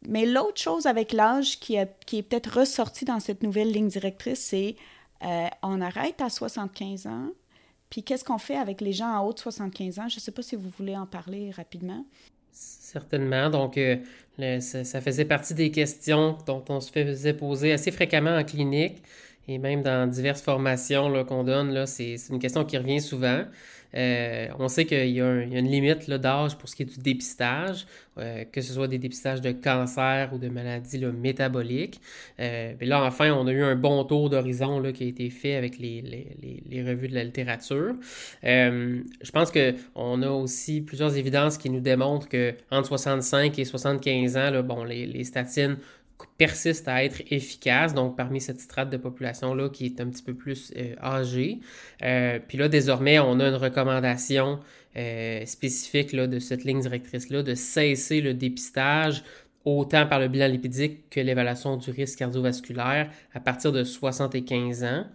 Mais 0.07 0.25
l'autre 0.25 0.61
chose 0.61 0.85
avec 0.85 1.11
l'âge 1.11 1.59
qui, 1.59 1.75
est 1.75 1.87
peut-être 2.07 2.59
ressorti 2.59 3.05
dans 3.05 3.19
cette 3.19 3.43
nouvelle 3.43 3.71
ligne 3.71 3.89
directrice, 3.89 4.39
c'est 4.39 4.75
on 5.61 5.81
arrête 5.81 6.21
à 6.21 6.29
75 6.29 7.07
ans 7.07 7.31
puis 7.89 8.03
qu'est-ce 8.03 8.23
qu'on 8.23 8.37
fait 8.37 8.55
avec 8.55 8.81
les 8.81 8.93
gens 8.93 9.07
en 9.07 9.25
haut 9.25 9.33
de 9.33 9.39
75 9.39 9.99
ans? 9.99 10.07
Je 10.07 10.17
ne 10.17 10.19
sais 10.21 10.31
pas 10.31 10.41
si 10.41 10.55
vous 10.55 10.69
voulez 10.77 10.95
en 10.95 11.07
parler 11.07 11.51
rapidement. 11.51 12.05
Certainement. 12.51 13.49
Donc, 13.49 13.77
euh, 13.77 13.97
ça, 14.59 15.01
faisait 15.01 15.25
partie 15.25 15.53
des 15.53 15.71
questions 15.71 16.37
dont 16.45 16.63
on 16.69 16.81
se 16.81 16.91
faisait 16.91 17.33
poser 17.33 17.71
assez 17.71 17.91
fréquemment 17.91 18.35
en 18.35 18.43
clinique 18.43 19.01
et 19.47 19.57
même 19.57 19.81
dans 19.81 20.07
diverses 20.07 20.41
formations 20.41 21.25
qu'on 21.25 21.43
donne. 21.43 21.85
C'est 21.87 22.17
une 22.29 22.39
question 22.39 22.63
qui 22.63 22.77
revient 22.77 23.01
souvent. 23.01 23.43
Euh, 23.95 24.47
on 24.59 24.67
sait 24.67 24.85
qu'il 24.85 25.09
y, 25.09 25.21
a 25.21 25.41
une 25.41 25.67
limite 25.67 26.09
d'âge 26.09 26.57
pour 26.57 26.69
ce 26.69 26.75
qui 26.75 26.83
est 26.83 26.85
du 26.85 26.99
dépistage, 26.99 27.85
euh, 28.17 28.43
que 28.51 28.61
ce 28.61 28.73
soit 28.73 28.87
des 28.87 28.97
dépistages 28.97 29.41
de 29.41 29.51
cancer 29.51 30.31
ou 30.33 30.37
de 30.37 30.49
maladies 30.49 31.03
métaboliques. 31.05 31.99
Euh, 32.39 32.73
là, 32.81 33.03
enfin, 33.03 33.31
on 33.33 33.47
a 33.47 33.51
eu 33.51 33.63
un 33.63 33.75
bon 33.75 34.03
tour 34.03 34.29
d'horizon 34.29 34.81
qui 34.91 35.05
a 35.05 35.07
été 35.07 35.29
fait 35.29 35.55
avec 35.55 35.79
les, 35.79 36.03
revues 36.85 37.07
de 37.07 37.15
la 37.15 37.23
littérature. 37.23 37.95
je 38.43 39.31
pense 39.31 39.51
qu'on 39.51 40.21
a 40.21 40.29
aussi 40.29 40.81
plusieurs 40.81 41.17
évidences 41.17 41.57
qui 41.57 41.69
nous 41.69 41.79
démontrent 41.79 42.27
qu'entre 42.29 42.87
65 42.87 43.57
et 43.57 43.65
75 43.65 44.37
ans, 44.37 44.63
bon, 44.63 44.83
les 44.83 45.23
statines 45.23 45.77
persiste 46.37 46.87
à 46.87 47.03
être 47.03 47.21
efficace, 47.31 47.93
donc 47.93 48.15
parmi 48.15 48.41
cette 48.41 48.59
strate 48.59 48.89
de 48.89 48.97
population-là 48.97 49.69
qui 49.69 49.85
est 49.85 50.01
un 50.01 50.07
petit 50.07 50.23
peu 50.23 50.33
plus 50.33 50.73
âgée. 51.01 51.59
puis 51.99 52.57
là, 52.57 52.67
désormais, 52.67 53.19
on 53.19 53.39
a 53.39 53.47
une 53.47 53.55
recommandation 53.55 54.59
spécifique 55.45 56.13
là, 56.13 56.27
de 56.27 56.39
cette 56.39 56.63
ligne 56.63 56.81
directrice-là 56.81 57.43
de 57.43 57.55
cesser 57.55 58.21
le 58.21 58.33
dépistage 58.33 59.23
autant 59.65 60.07
par 60.07 60.19
le 60.19 60.27
bilan 60.27 60.47
lipidique 60.47 61.09
que 61.09 61.19
l'évaluation 61.19 61.77
du 61.77 61.91
risque 61.91 62.19
cardiovasculaire 62.19 63.09
à 63.33 63.39
partir 63.39 63.71
de 63.71 63.83
75 63.83 64.83
ans, 64.83 65.05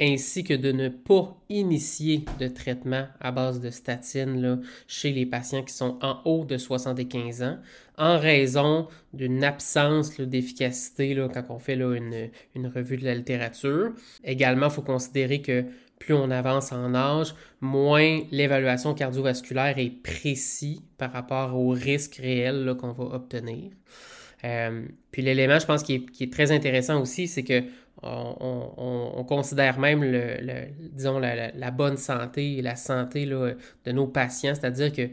ainsi 0.00 0.44
que 0.44 0.54
de 0.54 0.70
ne 0.70 0.88
pas 0.88 1.36
initier 1.48 2.24
de 2.38 2.46
traitement 2.46 3.06
à 3.20 3.32
base 3.32 3.60
de 3.60 3.70
statine 3.70 4.62
chez 4.86 5.12
les 5.12 5.26
patients 5.26 5.62
qui 5.62 5.74
sont 5.74 5.98
en 6.02 6.20
haut 6.24 6.44
de 6.44 6.56
75 6.56 7.42
ans, 7.42 7.58
en 7.96 8.18
raison 8.18 8.86
d'une 9.12 9.42
absence 9.42 10.20
d'efficacité 10.20 11.16
quand 11.34 11.44
on 11.50 11.58
fait 11.58 11.74
une, 11.74 12.30
une, 12.54 12.66
revue 12.68 12.96
de 12.96 13.04
la 13.04 13.14
littérature. 13.14 13.92
Également, 14.22 14.66
il 14.66 14.72
faut 14.72 14.82
considérer 14.82 15.42
que 15.42 15.64
plus 15.98 16.14
on 16.14 16.30
avance 16.30 16.72
en 16.72 16.94
âge, 16.94 17.34
moins 17.60 18.20
l'évaluation 18.30 18.94
cardiovasculaire 18.94 19.78
est 19.78 19.90
précis 20.02 20.82
par 20.96 21.12
rapport 21.12 21.54
au 21.54 21.70
risque 21.70 22.16
réel 22.16 22.74
qu'on 22.78 22.92
va 22.92 23.16
obtenir. 23.16 23.72
Euh, 24.44 24.86
puis 25.10 25.22
l'élément, 25.22 25.58
je 25.58 25.66
pense, 25.66 25.82
qui 25.82 26.06
est, 26.20 26.32
très 26.32 26.52
intéressant 26.52 27.00
aussi, 27.00 27.26
c'est 27.26 27.42
que 27.42 27.62
on, 28.02 29.24
considère 29.28 29.78
même 29.78 30.04
le, 30.04 30.68
disons 30.92 31.18
la, 31.18 31.70
bonne 31.72 31.96
santé 31.96 32.58
et 32.58 32.62
la 32.62 32.76
santé 32.76 33.26
de 33.26 33.92
nos 33.92 34.06
patients, 34.06 34.54
c'est-à-dire 34.54 34.92
que 34.92 35.10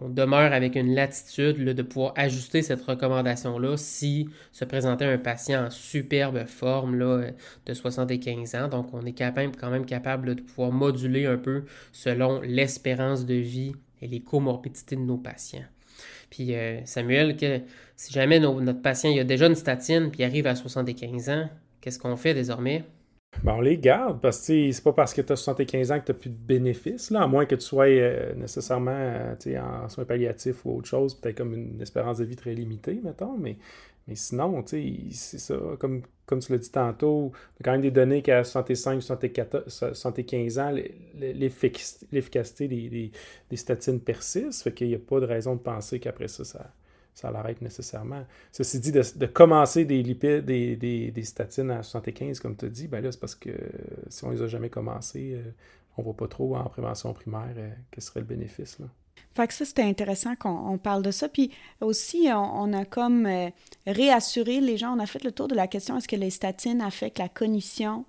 on 0.00 0.08
demeure 0.08 0.52
avec 0.52 0.76
une 0.76 0.94
latitude 0.94 1.62
de 1.62 1.82
pouvoir 1.82 2.12
ajuster 2.16 2.62
cette 2.62 2.82
recommandation-là 2.82 3.76
si 3.76 4.28
se 4.52 4.64
présentait 4.64 5.04
un 5.04 5.18
patient 5.18 5.66
en 5.66 5.70
superbe 5.70 6.46
forme 6.46 6.96
là, 6.96 7.30
de 7.66 7.74
75 7.74 8.54
ans. 8.54 8.68
Donc, 8.68 8.92
on 8.92 9.04
est 9.04 9.12
quand 9.12 9.70
même 9.70 9.86
capable 9.86 10.34
de 10.34 10.42
pouvoir 10.42 10.72
moduler 10.72 11.26
un 11.26 11.36
peu 11.36 11.64
selon 11.92 12.40
l'espérance 12.40 13.26
de 13.26 13.34
vie 13.34 13.74
et 14.00 14.06
les 14.06 14.20
comorbidités 14.20 14.96
de 14.96 15.02
nos 15.02 15.18
patients. 15.18 15.64
Puis, 16.30 16.54
euh, 16.54 16.80
Samuel, 16.84 17.36
que, 17.36 17.60
si 17.96 18.12
jamais 18.12 18.40
notre 18.40 18.82
patient 18.82 19.10
il 19.10 19.20
a 19.20 19.24
déjà 19.24 19.46
une 19.46 19.54
statine 19.54 20.10
puis 20.10 20.24
arrive 20.24 20.46
à 20.46 20.54
75 20.54 21.30
ans, 21.30 21.48
qu'est-ce 21.80 21.98
qu'on 21.98 22.16
fait 22.16 22.34
désormais? 22.34 22.84
Ben, 23.42 23.54
on 23.54 23.60
les 23.60 23.78
garde 23.78 24.20
parce 24.20 24.46
que 24.46 24.70
c'est 24.70 24.84
pas 24.84 24.92
parce 24.92 25.14
que 25.14 25.20
tu 25.20 25.32
as 25.32 25.36
75 25.36 25.92
ans 25.92 26.00
que 26.00 26.06
tu 26.06 26.12
n'as 26.12 26.18
plus 26.18 26.30
de 26.30 26.36
bénéfices, 26.36 27.10
là, 27.10 27.22
à 27.22 27.26
moins 27.26 27.46
que 27.46 27.54
tu 27.54 27.62
sois 27.62 27.86
euh, 27.86 28.34
nécessairement 28.34 28.90
euh, 28.90 29.34
en 29.60 29.88
soins 29.88 30.04
palliatifs 30.04 30.64
ou 30.64 30.78
autre 30.78 30.88
chose, 30.88 31.14
peut-être 31.14 31.36
comme 31.36 31.54
une 31.54 31.80
espérance 31.80 32.18
de 32.18 32.24
vie 32.24 32.36
très 32.36 32.54
limitée, 32.54 33.00
mettons, 33.04 33.36
mais, 33.38 33.56
mais 34.08 34.14
sinon, 34.14 34.64
c'est 34.66 35.10
ça, 35.12 35.54
comme, 35.78 36.02
comme 36.24 36.40
tu 36.40 36.52
l'as 36.52 36.58
dit 36.58 36.70
tantôt, 36.70 37.32
il 37.60 37.64
quand 37.64 37.72
même 37.72 37.82
des 37.82 37.90
données 37.90 38.22
qu'à 38.22 38.42
65, 38.42 39.00
75 39.02 40.58
ans, 40.58 40.74
l'efficacité 41.14 42.68
des, 42.68 43.12
des, 43.50 43.56
statines 43.56 44.00
persiste, 44.00 44.62
fait 44.62 44.72
qu'il 44.72 44.88
n'y 44.88 44.94
a 44.94 44.98
pas 44.98 45.20
de 45.20 45.26
raison 45.26 45.54
de 45.54 45.60
penser 45.60 46.00
qu'après 46.00 46.28
ça, 46.28 46.44
ça 46.44 46.72
ça 47.16 47.30
l'arrête 47.30 47.62
nécessairement. 47.62 48.26
Ceci 48.52 48.78
dit, 48.78 48.92
de, 48.92 49.26
commencer 49.26 49.86
des 49.86 50.02
lipides, 50.02 50.44
des, 50.44 50.76
des, 50.76 51.24
statines 51.24 51.70
à 51.70 51.82
75, 51.82 52.40
comme 52.40 52.54
tu 52.56 52.66
as 52.66 52.68
dit, 52.68 52.88
ben 52.88 53.02
là, 53.02 53.10
c'est 53.10 53.18
parce 53.18 53.34
que 53.34 53.52
si 54.10 54.22
on 54.26 54.30
les 54.30 54.42
a 54.42 54.46
jamais 54.46 54.68
commencés, 54.68 55.32
euh, 55.32 55.50
on 55.96 56.02
ne 56.02 56.04
voit 56.04 56.14
pas 56.14 56.28
trop 56.28 56.54
en 56.56 56.64
prévention 56.64 57.14
primaire 57.14 57.54
euh, 57.56 57.70
quel 57.90 58.02
serait 58.02 58.20
le 58.20 58.26
bénéfice. 58.26 58.78
Là. 58.78 58.86
Fait 59.34 59.46
que 59.46 59.54
ça, 59.54 59.64
c'était 59.64 59.82
intéressant 59.82 60.36
qu'on 60.36 60.76
parle 60.76 61.02
de 61.02 61.10
ça. 61.10 61.30
Puis 61.30 61.50
aussi, 61.80 62.28
on, 62.34 62.72
a 62.74 62.84
comme 62.84 63.24
euh, 63.24 63.48
réassuré 63.86 64.60
les 64.60 64.76
gens, 64.76 64.94
on 64.94 65.00
a 65.00 65.06
fait 65.06 65.24
le 65.24 65.32
tour 65.32 65.48
de 65.48 65.54
la 65.54 65.68
question 65.68 65.96
est-ce 65.96 66.08
que 66.08 66.16
les 66.16 66.28
statines 66.28 66.82
affectent 66.82 67.18
la 67.18 67.30
cognition 67.30 68.04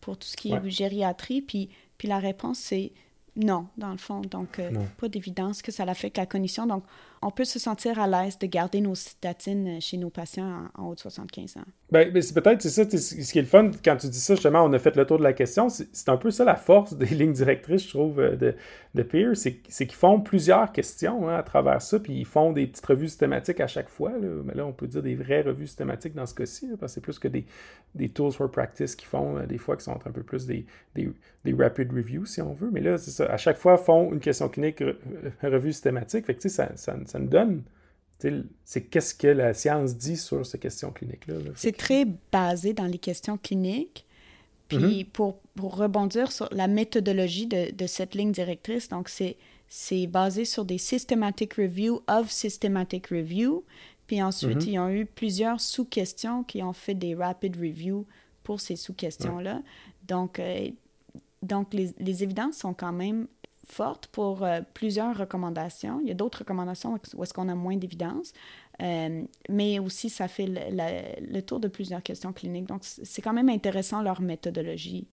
pour 0.00 0.18
tout 0.18 0.26
ce 0.26 0.36
qui 0.36 0.52
est 0.52 0.68
gériatrie? 0.68 1.42
Puis, 1.42 1.70
puis 1.96 2.08
la 2.08 2.18
réponse, 2.18 2.58
c'est 2.58 2.90
non, 3.36 3.68
dans 3.76 3.92
le 3.92 3.98
fond. 3.98 4.20
Donc, 4.20 4.60
pas 4.98 5.08
d'évidence 5.08 5.62
que 5.62 5.70
ça 5.70 5.84
affecte 5.84 6.16
la 6.16 6.26
cognition. 6.26 6.66
Donc, 6.66 6.82
on 7.22 7.30
peut 7.30 7.44
se 7.44 7.58
sentir 7.58 7.98
à 7.98 8.06
l'aise 8.06 8.38
de 8.38 8.46
garder 8.46 8.80
nos 8.80 8.94
statines 8.94 9.80
chez 9.80 9.96
nos 9.96 10.10
patients 10.10 10.68
en, 10.74 10.86
haut 10.86 10.94
de 10.94 11.00
75 11.00 11.56
ans. 11.58 11.66
Ben, 11.90 12.12
ben 12.12 12.20
c'est 12.20 12.34
peut-être, 12.34 12.60
c'est 12.60 12.68
ça, 12.68 12.84
ce 12.84 13.32
qui 13.32 13.38
est 13.38 13.42
le 13.42 13.48
fun 13.48 13.70
quand 13.82 13.96
tu 13.96 14.08
dis 14.08 14.20
ça, 14.20 14.34
justement, 14.34 14.62
on 14.62 14.72
a 14.74 14.78
fait 14.78 14.94
le 14.94 15.06
tour 15.06 15.16
de 15.16 15.22
la 15.22 15.32
question. 15.32 15.70
C'est 15.70 16.08
un 16.10 16.18
peu 16.18 16.30
ça 16.30 16.44
la 16.44 16.54
force 16.56 16.94
des 16.94 17.06
lignes 17.06 17.32
directrices, 17.32 17.84
je 17.84 17.88
trouve, 17.88 18.20
euh, 18.20 18.36
de, 18.36 18.54
de 18.94 19.02
Peer, 19.02 19.34
c'est 19.34 19.54
qu'ils 19.62 19.92
font 19.94 20.20
plusieurs 20.20 20.70
questions 20.70 21.30
hein, 21.30 21.36
à 21.36 21.42
travers 21.42 21.80
ça, 21.80 21.98
puis 21.98 22.12
ils 22.12 22.26
font 22.26 22.52
des 22.52 22.66
petites 22.66 22.84
revues 22.84 23.08
systématiques 23.08 23.60
à 23.60 23.66
chaque 23.66 23.88
fois. 23.88 24.12
Mais 24.44 24.52
là, 24.54 24.66
on 24.66 24.72
peut 24.72 24.86
dire 24.86 25.02
des 25.02 25.14
vraies 25.14 25.40
revues 25.40 25.66
systématiques 25.66 26.14
dans 26.14 26.26
ce 26.26 26.34
cas-ci, 26.34 26.68
parce 26.78 26.92
que 26.92 26.94
c'est 26.96 27.00
plus 27.00 27.18
que 27.18 27.28
des, 27.28 27.46
des 27.94 28.10
tools 28.10 28.32
for 28.32 28.50
practice 28.50 28.94
qu'ils 28.94 29.08
font, 29.08 29.38
euh, 29.38 29.46
des 29.46 29.58
fois, 29.58 29.74
qui 29.78 29.84
sont 29.84 29.98
un 30.04 30.10
peu 30.10 30.22
plus 30.22 30.44
des, 30.44 30.66
des, 30.94 31.10
des 31.46 31.54
rapid 31.54 31.90
reviews, 31.90 32.26
si 32.26 32.42
on 32.42 32.52
veut. 32.52 32.68
Mais 32.70 32.82
là, 32.82 32.98
c'est 32.98 33.12
ça. 33.12 33.24
À 33.32 33.38
chaque 33.38 33.56
fois, 33.56 33.78
font 33.78 34.12
une 34.12 34.20
question 34.20 34.50
clinique, 34.50 34.82
revue 35.42 35.72
systématique. 35.72 36.26
Fait 36.26 36.34
que, 36.34 36.48
ça, 36.50 36.68
ça 36.76 36.96
ça 37.06 37.18
nous 37.18 37.28
donne 37.28 37.62
c'est 38.64 38.82
qu'est-ce 38.82 39.14
que 39.14 39.28
la 39.28 39.54
science 39.54 39.96
dit 39.96 40.16
sur 40.16 40.44
ces 40.44 40.58
questions 40.58 40.90
cliniques-là. 40.90 41.36
c'est 41.54 41.76
très 41.76 42.04
basé 42.32 42.72
dans 42.72 42.86
les 42.86 42.98
questions 42.98 43.38
cliniques. 43.38 44.04
Puis 44.66 44.76
mm-hmm. 44.76 45.06
pour, 45.06 45.38
pour, 45.54 45.76
rebondir 45.76 46.30
sur 46.30 46.48
la 46.52 46.66
méthodologie 46.66 47.46
de, 47.46 47.74
de 47.74 47.86
cette 47.86 48.14
ligne 48.14 48.32
directrice, 48.32 48.88
donc 48.88 49.08
c'est, 49.08 49.36
basé 50.08 50.44
sur 50.44 50.64
des 50.64 50.78
systematic 50.78 51.54
review 51.54 52.02
of 52.06 52.30
systematic 52.30 53.06
review. 53.06 53.64
Puis 54.06 54.22
ensuite, 54.22 54.58
mm-hmm. 54.58 54.70
ils 54.70 54.78
ont 54.78 54.90
eu 54.90 55.06
plusieurs 55.06 55.60
sous-questions 55.60 56.42
qui 56.42 56.62
ont 56.62 56.72
fait 56.72 56.94
des 56.94 57.14
rapid 57.14 57.56
reviews 57.56 58.04
pour 58.42 58.60
ces 58.60 58.76
sous-questions-là. 58.76 59.62
Donc, 60.06 60.38
euh, 60.38 60.68
donc 61.42 61.72
les, 61.72 61.94
les, 61.98 62.22
évidences 62.22 62.56
sont 62.56 62.74
quand 62.74 62.92
même 62.92 63.26
forte 63.68 64.06
pour 64.08 64.42
euh, 64.42 64.60
plusieurs 64.74 65.16
recommandations. 65.16 66.00
Il 66.02 66.08
y 66.08 66.10
a 66.10 66.14
d'autres 66.14 66.38
recommandations 66.38 66.98
où 67.14 67.22
est-ce 67.22 67.34
qu'on 67.34 67.48
a 67.48 67.54
moins 67.54 67.76
d'évidence, 67.76 68.32
euh, 68.82 69.22
mais 69.48 69.78
aussi 69.78 70.10
ça 70.10 70.28
fait 70.28 70.46
le, 70.48 71.40
tour 71.40 71.60
de 71.60 71.68
plusieurs 71.68 72.02
questions 72.02 72.32
cliniques. 72.32 72.66
Donc, 72.66 72.80
c'est 72.82 73.22
quand 73.22 73.32
même 73.32 73.48
intéressant 73.48 74.02
leur 74.02 74.20
méthodologie. 74.20 75.08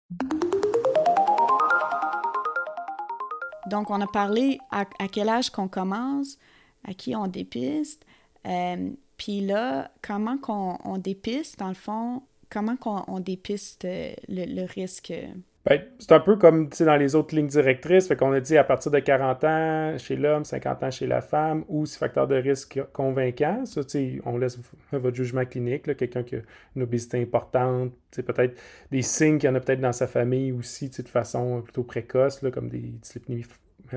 Donc, 3.70 3.90
on 3.90 4.00
a 4.00 4.06
parlé 4.06 4.58
à, 4.70 4.84
quel 5.10 5.28
âge 5.28 5.50
qu'on 5.50 5.68
commence, 5.68 6.38
à 6.84 6.94
qui 6.94 7.16
on 7.16 7.26
dépiste, 7.26 8.06
euh, 8.46 8.90
puis 9.16 9.40
là, 9.40 9.90
comment 10.02 10.38
qu'on 10.38 10.78
on 10.84 10.98
dépiste, 10.98 11.58
dans 11.58 11.68
le 11.68 11.74
fond, 11.74 12.22
comment 12.48 12.76
qu'on 12.76 13.02
on 13.08 13.18
dépiste 13.18 13.86
le 14.28 14.66
risque 14.66 15.12
ben, 15.66 15.82
c'est 15.98 16.12
un 16.12 16.20
peu 16.20 16.36
comme 16.36 16.68
dans 16.68 16.96
les 16.96 17.16
autres 17.16 17.34
lignes 17.34 17.48
directrices. 17.48 18.06
Fait 18.06 18.14
qu'on 18.14 18.30
a 18.30 18.38
dit 18.38 18.56
à 18.56 18.62
partir 18.62 18.92
de 18.92 19.00
40 19.00 19.44
ans 19.44 19.98
chez 19.98 20.14
l'homme, 20.14 20.44
50 20.44 20.82
ans 20.84 20.90
chez 20.92 21.08
la 21.08 21.20
femme, 21.20 21.64
ou 21.66 21.86
si 21.86 21.98
facteur 21.98 22.28
de 22.28 22.36
risque 22.36 22.80
convaincant. 22.92 23.66
Ça, 23.66 23.80
on 24.24 24.38
laisse 24.38 24.60
votre 24.92 25.16
jugement 25.16 25.44
clinique. 25.44 25.82
Quelqu'un 25.96 26.22
qui 26.22 26.36
a 26.36 26.40
une 26.76 26.82
obésité 26.82 27.20
importante, 27.20 27.92
peut-être 28.12 28.56
des 28.92 29.02
signes 29.02 29.38
qu'il 29.38 29.48
y 29.48 29.52
en 29.52 29.56
a 29.56 29.60
peut-être 29.60 29.80
dans 29.80 29.92
sa 29.92 30.06
famille 30.06 30.52
aussi, 30.52 30.88
de 30.88 31.08
façon 31.08 31.62
plutôt 31.62 31.82
précoce, 31.82 32.42
là, 32.42 32.52
comme 32.52 32.68
des 32.68 32.78
dyslipidémies 32.78 33.46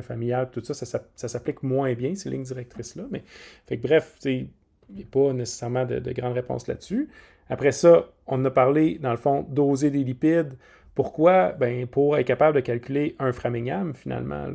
familiales, 0.02 0.50
tout 0.52 0.64
ça, 0.64 0.74
ça, 0.74 1.28
s'applique 1.28 1.62
moins 1.62 1.94
bien, 1.94 2.16
ces 2.16 2.32
lignes 2.32 2.44
directrices-là. 2.44 3.04
Mais, 3.12 3.24
fait 3.68 3.78
que, 3.78 3.84
bref, 3.84 4.16
il 4.26 4.50
n'y 4.90 5.04
a 5.04 5.06
pas 5.12 5.34
nécessairement 5.34 5.86
de, 5.86 6.00
de 6.00 6.12
grandes 6.14 6.34
réponses 6.34 6.68
là-dessus. 6.68 7.10
Après 7.50 7.72
ça, 7.72 8.08
on 8.28 8.44
a 8.46 8.52
parlé, 8.52 9.00
dans 9.00 9.12
le 9.12 9.18
fond, 9.18 9.46
doser 9.50 9.90
des 9.90 10.04
lipides. 10.04 10.54
Pourquoi? 10.96 11.54
Ben, 11.54 11.88
pour 11.88 12.18
être 12.18 12.28
capable 12.28 12.56
de 12.56 12.62
calculer 12.62 13.16
un 13.20 13.32
Framingham, 13.32 13.94
finalement. 13.94 14.48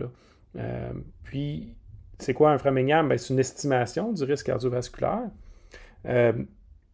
Euh, 0.57 0.93
puis, 1.23 1.75
c'est 2.19 2.35
quoi 2.35 2.50
un 2.50 2.59
Framingham? 2.59 3.09
Ben, 3.09 3.19
c'est 3.19 3.33
une 3.33 3.41
estimation 3.41 4.12
du 4.12 4.25
risque 4.25 4.47
cardiovasculaire. 4.47 5.31
Euh, 6.07 6.33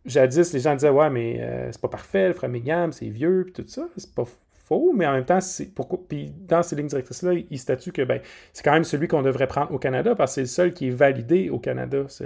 jadis, 0.05 0.53
les 0.53 0.61
gens 0.61 0.75
disaient 0.75 0.91
Ouais, 0.91 1.11
mais 1.11 1.41
euh, 1.41 1.73
c'est 1.73 1.81
pas 1.81 1.89
parfait, 1.89 2.29
le 2.29 2.35
Framingham, 2.35 2.93
c'est 2.93 3.09
vieux, 3.09 3.45
puis 3.45 3.65
tout 3.65 3.69
ça. 3.69 3.89
C'est 3.97 4.15
pas 4.15 4.25
faux, 4.67 4.93
mais 4.95 5.07
en 5.07 5.13
même 5.13 5.25
temps, 5.25 5.41
pourquoi. 5.75 5.99
Puis 6.09 6.33
dans 6.47 6.63
ces 6.63 6.77
lignes 6.77 6.87
directrices-là, 6.87 7.33
ils 7.51 7.59
statuent 7.59 7.93
que 7.93 8.03
ben, 8.03 8.21
c'est 8.53 8.63
quand 8.63 8.73
même 8.73 8.85
celui 8.85 9.09
qu'on 9.09 9.23
devrait 9.23 9.49
prendre 9.49 9.73
au 9.73 9.79
Canada 9.79 10.15
parce 10.15 10.33
que 10.33 10.35
c'est 10.37 10.41
le 10.43 10.47
seul 10.47 10.75
qui 10.75 10.89
est 10.89 10.93
validé 10.93 11.51
au 11.51 11.59
Canada, 11.59 12.05
ce, 12.09 12.25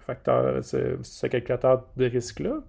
facteur, 0.00 0.64
ce, 0.64 1.26
calculateur 1.28 1.86
de 1.96 2.06
risque-là. 2.06 2.60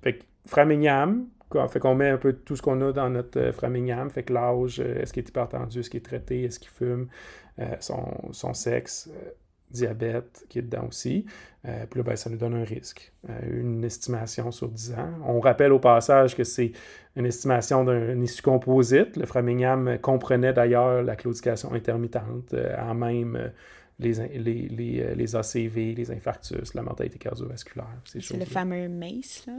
fait 0.00 0.24
Framingham, 0.48 1.26
fait 1.68 1.78
qu'on 1.78 1.94
met 1.94 2.08
un 2.08 2.16
peu 2.16 2.32
tout 2.32 2.56
ce 2.56 2.62
qu'on 2.62 2.80
a 2.80 2.92
dans 2.92 3.10
notre 3.10 3.38
euh, 3.38 3.52
Framingham, 3.52 4.10
fait 4.10 4.22
que 4.22 4.32
l'âge, 4.32 4.80
euh, 4.80 5.02
est-ce 5.02 5.12
qu'il 5.12 5.22
est 5.22 5.28
hypertendu, 5.28 5.80
est-ce 5.80 5.90
qu'il 5.90 5.98
est 5.98 6.02
traité, 6.02 6.44
est-ce 6.44 6.58
qu'il 6.58 6.70
fume, 6.70 7.08
euh, 7.58 7.76
son, 7.80 8.54
sexe, 8.54 9.10
diabète 9.70 10.46
qui 10.48 10.60
est 10.60 10.62
dedans 10.62 10.86
aussi. 10.88 11.26
puis 11.62 11.98
là, 11.98 12.02
ben, 12.02 12.16
ça 12.16 12.30
nous 12.30 12.38
donne 12.38 12.54
un 12.54 12.64
risque, 12.64 13.12
une 13.50 13.84
estimation 13.84 14.50
sur 14.50 14.70
10 14.70 14.92
ans. 14.92 15.10
On 15.26 15.40
rappelle 15.40 15.74
au 15.74 15.78
passage 15.78 16.34
que 16.34 16.42
c'est 16.42 16.72
une 17.16 17.26
estimation 17.26 17.84
d'un 17.84 18.18
issue 18.22 18.40
composite. 18.40 19.18
Le 19.18 19.26
Framingham 19.26 19.98
comprenait 20.00 20.54
d'ailleurs 20.54 21.02
la 21.02 21.16
claudication 21.16 21.74
intermittente 21.74 22.54
en 22.78 22.94
même 22.94 23.52
les, 23.98 24.14
les, 24.38 24.68
les, 24.68 25.14
les, 25.14 25.36
ACV, 25.36 25.94
les 25.94 26.10
infarctus, 26.12 26.72
la 26.72 26.80
mortalité 26.80 27.18
cardiovasculaire. 27.18 28.00
C'est 28.04 28.38
le 28.38 28.46
fameux 28.46 28.88
MACE, 28.88 29.44
là. 29.46 29.54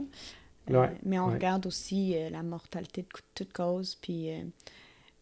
Mais 1.04 1.18
on 1.18 1.26
regarde 1.26 1.66
aussi 1.66 2.14
la 2.30 2.42
mortalité 2.42 3.02
de 3.02 3.08
toute 3.34 3.52
cause, 3.52 3.96
puis, 3.96 4.30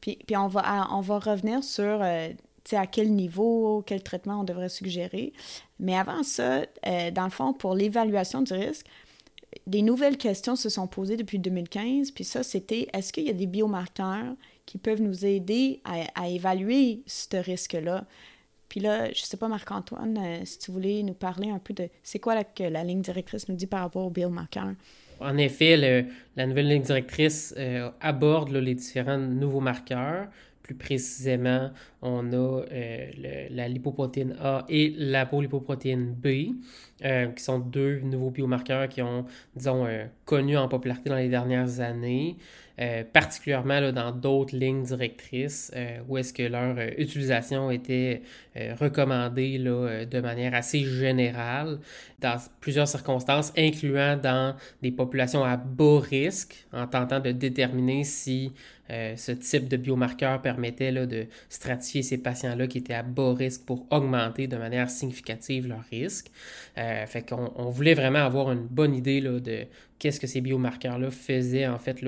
puis, 0.00 0.18
puis, 0.26 0.37
on, 0.37 0.49
va, 0.49 0.88
on 0.90 1.00
va 1.00 1.18
revenir 1.18 1.64
sur 1.64 2.02
à 2.02 2.87
quel 2.87 3.12
niveau, 3.12 3.83
quel 3.87 4.02
traitement 4.02 4.40
on 4.40 4.45
devrait 4.45 4.68
suggérer. 4.68 5.33
Mais 5.80 5.97
avant 5.97 6.23
ça, 6.23 6.62
dans 7.12 7.25
le 7.25 7.30
fond, 7.30 7.52
pour 7.52 7.75
l'évaluation 7.75 8.42
du 8.42 8.52
risque, 8.52 8.87
des 9.66 9.83
nouvelles 9.83 10.16
questions 10.16 10.57
se 10.57 10.68
sont 10.68 10.87
posées 10.87 11.16
depuis 11.16 11.38
2015. 11.38 12.11
Puis 12.11 12.25
ça, 12.25 12.42
c'était 12.42 12.88
est-ce 12.92 13.12
qu'il 13.12 13.25
y 13.25 13.30
a 13.30 13.35
des 13.35 13.47
biomarqueurs 13.47 14.35
qui 14.66 14.78
peuvent 14.78 15.02
nous 15.02 15.25
aider 15.25 15.80
à, 15.85 16.28
évaluer 16.28 17.02
ce 17.07 17.37
risque-là? 17.37 18.04
Puis 18.68 18.80
là, 18.80 19.07
je 19.07 19.23
ne 19.23 19.26
sais 19.26 19.38
pas, 19.38 19.49
Marc-Antoine, 19.49 20.18
euh, 20.18 20.45
si 20.45 20.59
tu 20.59 20.71
voulais 20.71 21.02
nous 21.02 21.14
parler 21.14 21.49
un 21.49 21.59
peu 21.59 21.73
de 21.73 21.88
c'est 22.02 22.18
quoi 22.18 22.45
que 22.45 22.64
la 22.64 22.85
ligne 22.85 23.00
directrice 23.00 23.49
nous 23.49 23.54
dit 23.54 23.66
par 23.66 23.80
rapport 23.80 24.04
aux 24.04 24.11
biomarqueurs? 24.11 24.75
En 25.20 25.37
effet, 25.37 25.76
la 26.37 26.46
nouvelle 26.46 26.68
ligne 26.68 26.82
directrice 26.82 27.54
euh, 27.58 27.90
aborde 28.00 28.50
les 28.50 28.75
différents 28.75 29.18
nouveaux 29.18 29.60
marqueurs. 29.60 30.28
Plus 30.62 30.75
précisément, 30.75 31.70
on 32.02 32.32
a 32.32 32.62
euh, 32.70 33.46
la 33.50 33.68
lipoprotéine 33.68 34.37
A 34.40 34.66
et 34.68 34.94
la 34.98 35.25
polipoprotéine 35.25 36.12
B, 36.12 36.54
euh, 37.04 37.28
qui 37.28 37.42
sont 37.42 37.58
deux 37.58 38.00
nouveaux 38.00 38.30
biomarqueurs 38.30 38.88
qui 38.88 39.00
ont, 39.00 39.25
disons, 39.56 39.87
connu 40.26 40.58
en 40.58 40.68
popularité 40.68 41.08
dans 41.08 41.16
les 41.16 41.30
dernières 41.30 41.80
années. 41.80 42.37
Euh, 42.80 43.02
particulièrement 43.12 43.80
là, 43.80 43.90
dans 43.90 44.12
d'autres 44.12 44.56
lignes 44.56 44.85
directrices 44.85 45.73
euh, 45.75 45.99
où 46.06 46.16
est-ce 46.16 46.32
que 46.32 46.44
leur 46.44 46.78
euh, 46.78 46.90
utilisation 46.97 47.73
était 47.73 48.23
recommandée 48.80 49.56
là, 49.56 50.04
de 50.04 50.20
manière 50.20 50.52
assez 50.52 50.85
générale 50.85 51.78
dans 52.18 52.37
plusieurs 52.61 52.88
circonstances, 52.88 53.52
incluant 53.56 54.16
dans 54.16 54.56
des 54.82 54.90
populations 54.90 55.44
à 55.44 55.56
bas 55.56 56.00
risque, 56.00 56.66
en 56.73 56.88
tentant 56.88 57.20
de 57.20 57.30
déterminer 57.30 58.02
si 58.02 58.52
ce 58.88 59.33
type 59.33 59.68
de 59.68 59.76
biomarqueur 59.76 60.40
permettait 60.42 60.90
là, 60.90 61.07
de 61.07 61.26
stratifier 61.49 62.02
ces 62.02 62.18
patients-là 62.18 62.66
qui 62.66 62.78
étaient 62.78 62.95
à 62.95 63.02
bas 63.02 63.35
risque 63.35 63.64
pour 63.64 63.87
augmenter 63.90 64.47
de 64.47 64.57
manière 64.57 64.90
significative 64.90 65.68
leur 65.68 65.83
risque. 65.90 66.30
fait 66.75 67.28
qu'on 67.28 67.52
on 67.57 67.71
voulait 67.71 67.95
vraiment 67.95 68.21
avoir 68.21 68.50
une 68.52 68.66
bonne 68.66 68.95
idée 68.95 69.21
là, 69.21 69.40
de 69.40 69.66
qu'est-ce 69.99 70.21
que 70.21 70.26
ces 70.26 70.40
biomarqueurs-là 70.40 71.11
faisaient 71.11 71.66
en 71.66 71.78
fait 71.78 71.99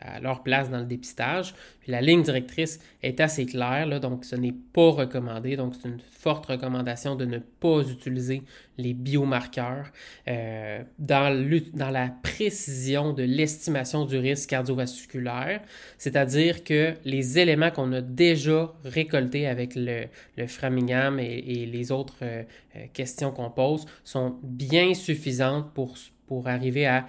à 0.00 0.20
leur 0.20 0.42
place 0.42 0.70
dans 0.70 0.78
le 0.78 0.84
dépistage. 0.84 1.54
La 1.90 2.00
ligne 2.00 2.22
directrice 2.22 2.78
est 3.02 3.20
assez 3.20 3.46
claire, 3.46 4.00
donc 4.00 4.24
ce 4.24 4.36
n'est 4.36 4.54
pas 4.72 4.90
recommandé. 4.90 5.56
Donc 5.56 5.74
c'est 5.74 5.88
une 5.88 6.00
forte 6.00 6.46
recommandation 6.46 7.16
de 7.16 7.24
ne 7.24 7.38
pas 7.38 7.82
utiliser 7.82 8.42
les 8.78 8.94
biomarqueurs 8.94 9.90
euh, 10.28 10.82
dans, 10.98 11.90
la 11.92 12.08
précision 12.22 13.12
de 13.12 13.22
l'estimation 13.22 14.04
du 14.04 14.16
risque 14.16 14.50
cardiovasculaire, 14.50 15.60
c'est-à-dire 15.98 16.64
que 16.64 16.94
les 17.04 17.38
éléments 17.38 17.70
qu'on 17.70 17.92
a 17.92 18.00
déjà 18.00 18.72
récoltés 18.84 19.46
avec 19.46 19.74
le, 19.74 20.06
Framingham 20.46 21.18
et, 21.18 21.66
les 21.66 21.92
autres 21.92 22.18
euh, 22.22 22.42
euh, 22.76 22.86
questions 22.92 23.32
qu'on 23.32 23.50
pose 23.50 23.84
sont 24.04 24.38
bien 24.42 24.94
suffisantes 24.94 25.72
pour 25.74 26.48
arriver 26.48 26.86
à 26.86 27.06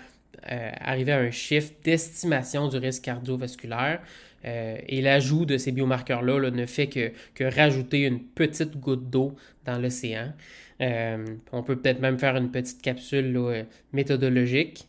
euh, 0.49 0.71
arriver 0.79 1.11
à 1.11 1.19
un 1.19 1.29
chiffre 1.29 1.71
d'estimation 1.83 2.67
du 2.67 2.77
risque 2.77 3.03
cardiovasculaire. 3.03 4.01
Euh, 4.43 4.77
et 4.87 5.01
l'ajout 5.01 5.45
de 5.45 5.57
ces 5.57 5.71
biomarqueurs-là 5.71 6.49
ne 6.49 6.65
fait 6.65 6.87
que, 6.87 7.11
que, 7.35 7.43
rajouter 7.43 8.05
une 8.05 8.19
petite 8.19 8.79
goutte 8.79 9.07
d'eau 9.07 9.35
dans 9.65 9.77
l'océan. 9.77 10.33
Euh, 10.81 11.23
on 11.51 11.61
peut 11.61 11.75
peut-être 11.75 12.01
même 12.01 12.17
faire 12.17 12.35
une 12.35 12.49
petite 12.49 12.81
capsule 12.81 13.67
méthodologique. 13.93 14.87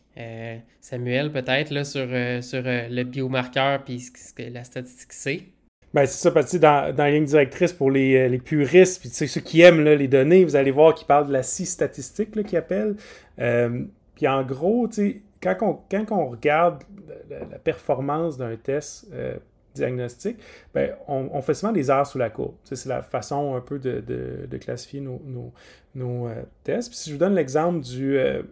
Samuel, 0.81 1.31
peut-être, 1.31 1.85
sur, 1.85 2.07
le 2.07 3.03
biomarqueur 3.03 3.83
puis 3.83 4.11
la 4.51 4.63
statistique 4.63 5.13
c'est. 5.13 5.41
Ben, 5.93 6.07
c'est 6.07 6.23
ça, 6.23 6.31
parce 6.31 6.51
que 6.51 6.57
dans, 6.57 6.95
dans 6.95 7.03
la 7.03 7.11
ligne 7.11 7.25
directrice 7.25 7.73
pour 7.73 7.91
les, 7.91 8.27
les 8.27 8.39
puristes, 8.39 8.99
puis 9.01 9.09
ceux 9.09 9.41
qui 9.41 9.61
aiment 9.61 9.83
les 9.83 10.07
données, 10.07 10.43
vous 10.43 10.55
allez 10.55 10.71
voir 10.71 10.95
qu'ils 10.95 11.05
parlent 11.05 11.27
de 11.27 11.33
la 11.33 11.43
scie 11.43 11.67
statistique 11.67 12.31
qu'ils 12.43 12.57
appellent. 12.57 12.95
puis 13.37 14.27
en 14.27 14.43
gros, 14.43 14.87
tu 14.87 14.93
sais, 14.93 15.21
quand 15.43 16.11
on, 16.11 16.29
regarde 16.29 16.83
la, 17.29 17.59
performance 17.59 18.37
d'un 18.37 18.55
test 18.55 19.07
euh, 19.13 19.37
diagnostique, 19.75 20.37
ben, 20.73 20.95
on, 21.07 21.41
fait 21.41 21.53
souvent 21.53 21.71
des 21.71 21.89
heures 21.89 22.05
sous 22.05 22.17
la 22.17 22.29
courbe. 22.29 22.53
C'est 22.63 22.85
la 22.85 23.01
façon 23.01 23.55
un 23.55 23.61
peu 23.61 23.79
de, 23.79 24.57
classifier 24.57 25.01
nos, 25.01 25.51
euh, 25.97 26.43
tests. 26.63 26.93
si 26.93 27.09
je 27.09 27.15
vous 27.15 27.19
donne 27.19 27.35
l'exemple 27.35 27.79
du, 27.81 28.17
euh, 28.17 28.43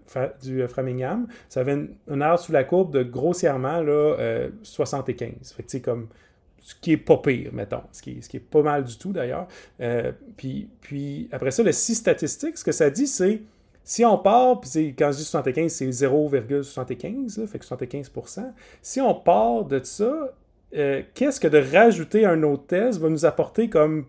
du 0.42 0.68
Framingham, 0.68 1.28
ça 1.48 1.62
avait 1.62 1.88
une, 2.08 2.22
heure 2.22 2.40
sous 2.40 2.52
la 2.52 2.64
courbe 2.64 2.92
de 2.92 3.04
grossièrement 3.04 3.82
là, 3.82 4.48
75. 4.64 5.54
Fait 5.54 5.80
comme 5.80 6.08
ce 6.64 6.76
qui 6.76 6.92
est 6.92 6.98
pas 6.98 7.18
pire, 7.18 7.52
mettons, 7.54 7.82
ce 7.92 8.02
qui 8.02 8.12
est, 8.20 8.40
pas 8.40 8.62
mal 8.62 8.84
du 8.84 8.98
tout 8.98 9.14
d'ailleurs. 9.14 9.48
puis, 10.38 11.30
après 11.32 11.52
ça, 11.52 11.64
le 11.64 11.72
6 11.72 11.96
statistique, 11.96 12.58
ce 12.58 12.64
que 12.64 12.72
ça 12.72 12.90
dit, 12.90 13.08
c'est 13.08 13.42
si 13.92 14.06
on 14.06 14.18
part, 14.18 14.62
puis 14.62 14.96
quand 14.98 15.12
je 15.12 15.18
dis 15.18 15.26
75, 15.26 15.70
c'est 15.70 15.90
0,75, 15.90 17.46
fait 17.46 17.60
que 17.60 17.66
75% 17.66 18.54
Si 18.82 19.02
on 19.02 19.14
part 19.14 19.66
de 19.66 19.82
ça, 19.84 20.34
euh, 20.74 21.02
qu'est-ce 21.14 21.42
que 21.42 21.50
de 21.50 21.58
rajouter 21.58 22.26
un 22.26 22.42
autre 22.44 22.68
test 22.68 23.00
va 23.02 23.10
nous 23.10 23.26
apporter 23.26 23.70
comme, 23.70 24.06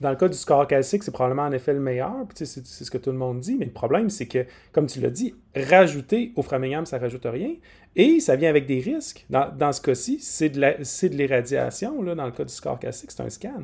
Dans 0.00 0.10
le 0.10 0.16
cas 0.16 0.28
du 0.28 0.36
score 0.36 0.66
calcique, 0.66 1.04
c'est 1.04 1.12
probablement 1.12 1.44
en 1.44 1.52
effet 1.52 1.72
le 1.72 1.80
meilleur, 1.80 2.26
c'est 2.34 2.46
ce 2.46 2.90
que 2.90 2.98
tout 2.98 3.12
le 3.12 3.16
monde 3.16 3.38
dit, 3.38 3.56
mais 3.56 3.64
le 3.64 3.70
problème, 3.72 4.10
c'est 4.10 4.26
que, 4.26 4.44
comme 4.72 4.86
tu 4.86 5.00
l'as 5.00 5.10
dit, 5.10 5.34
rajouter 5.54 6.32
au 6.34 6.42
Framingham, 6.42 6.84
ça 6.84 6.98
ne 6.98 7.02
rajoute 7.02 7.26
rien, 7.26 7.54
et 7.94 8.18
ça 8.18 8.34
vient 8.34 8.50
avec 8.50 8.66
des 8.66 8.80
risques. 8.80 9.24
Dans, 9.30 9.72
ce 9.72 9.80
cas-ci, 9.80 10.18
c'est 10.20 10.48
de 10.50 11.16
l'irradiation, 11.16 12.02
dans 12.02 12.26
le 12.26 12.32
cas 12.32 12.44
du 12.44 12.52
score 12.52 12.80
calcique, 12.80 13.12
c'est 13.12 13.22
un 13.22 13.30
scan. 13.30 13.62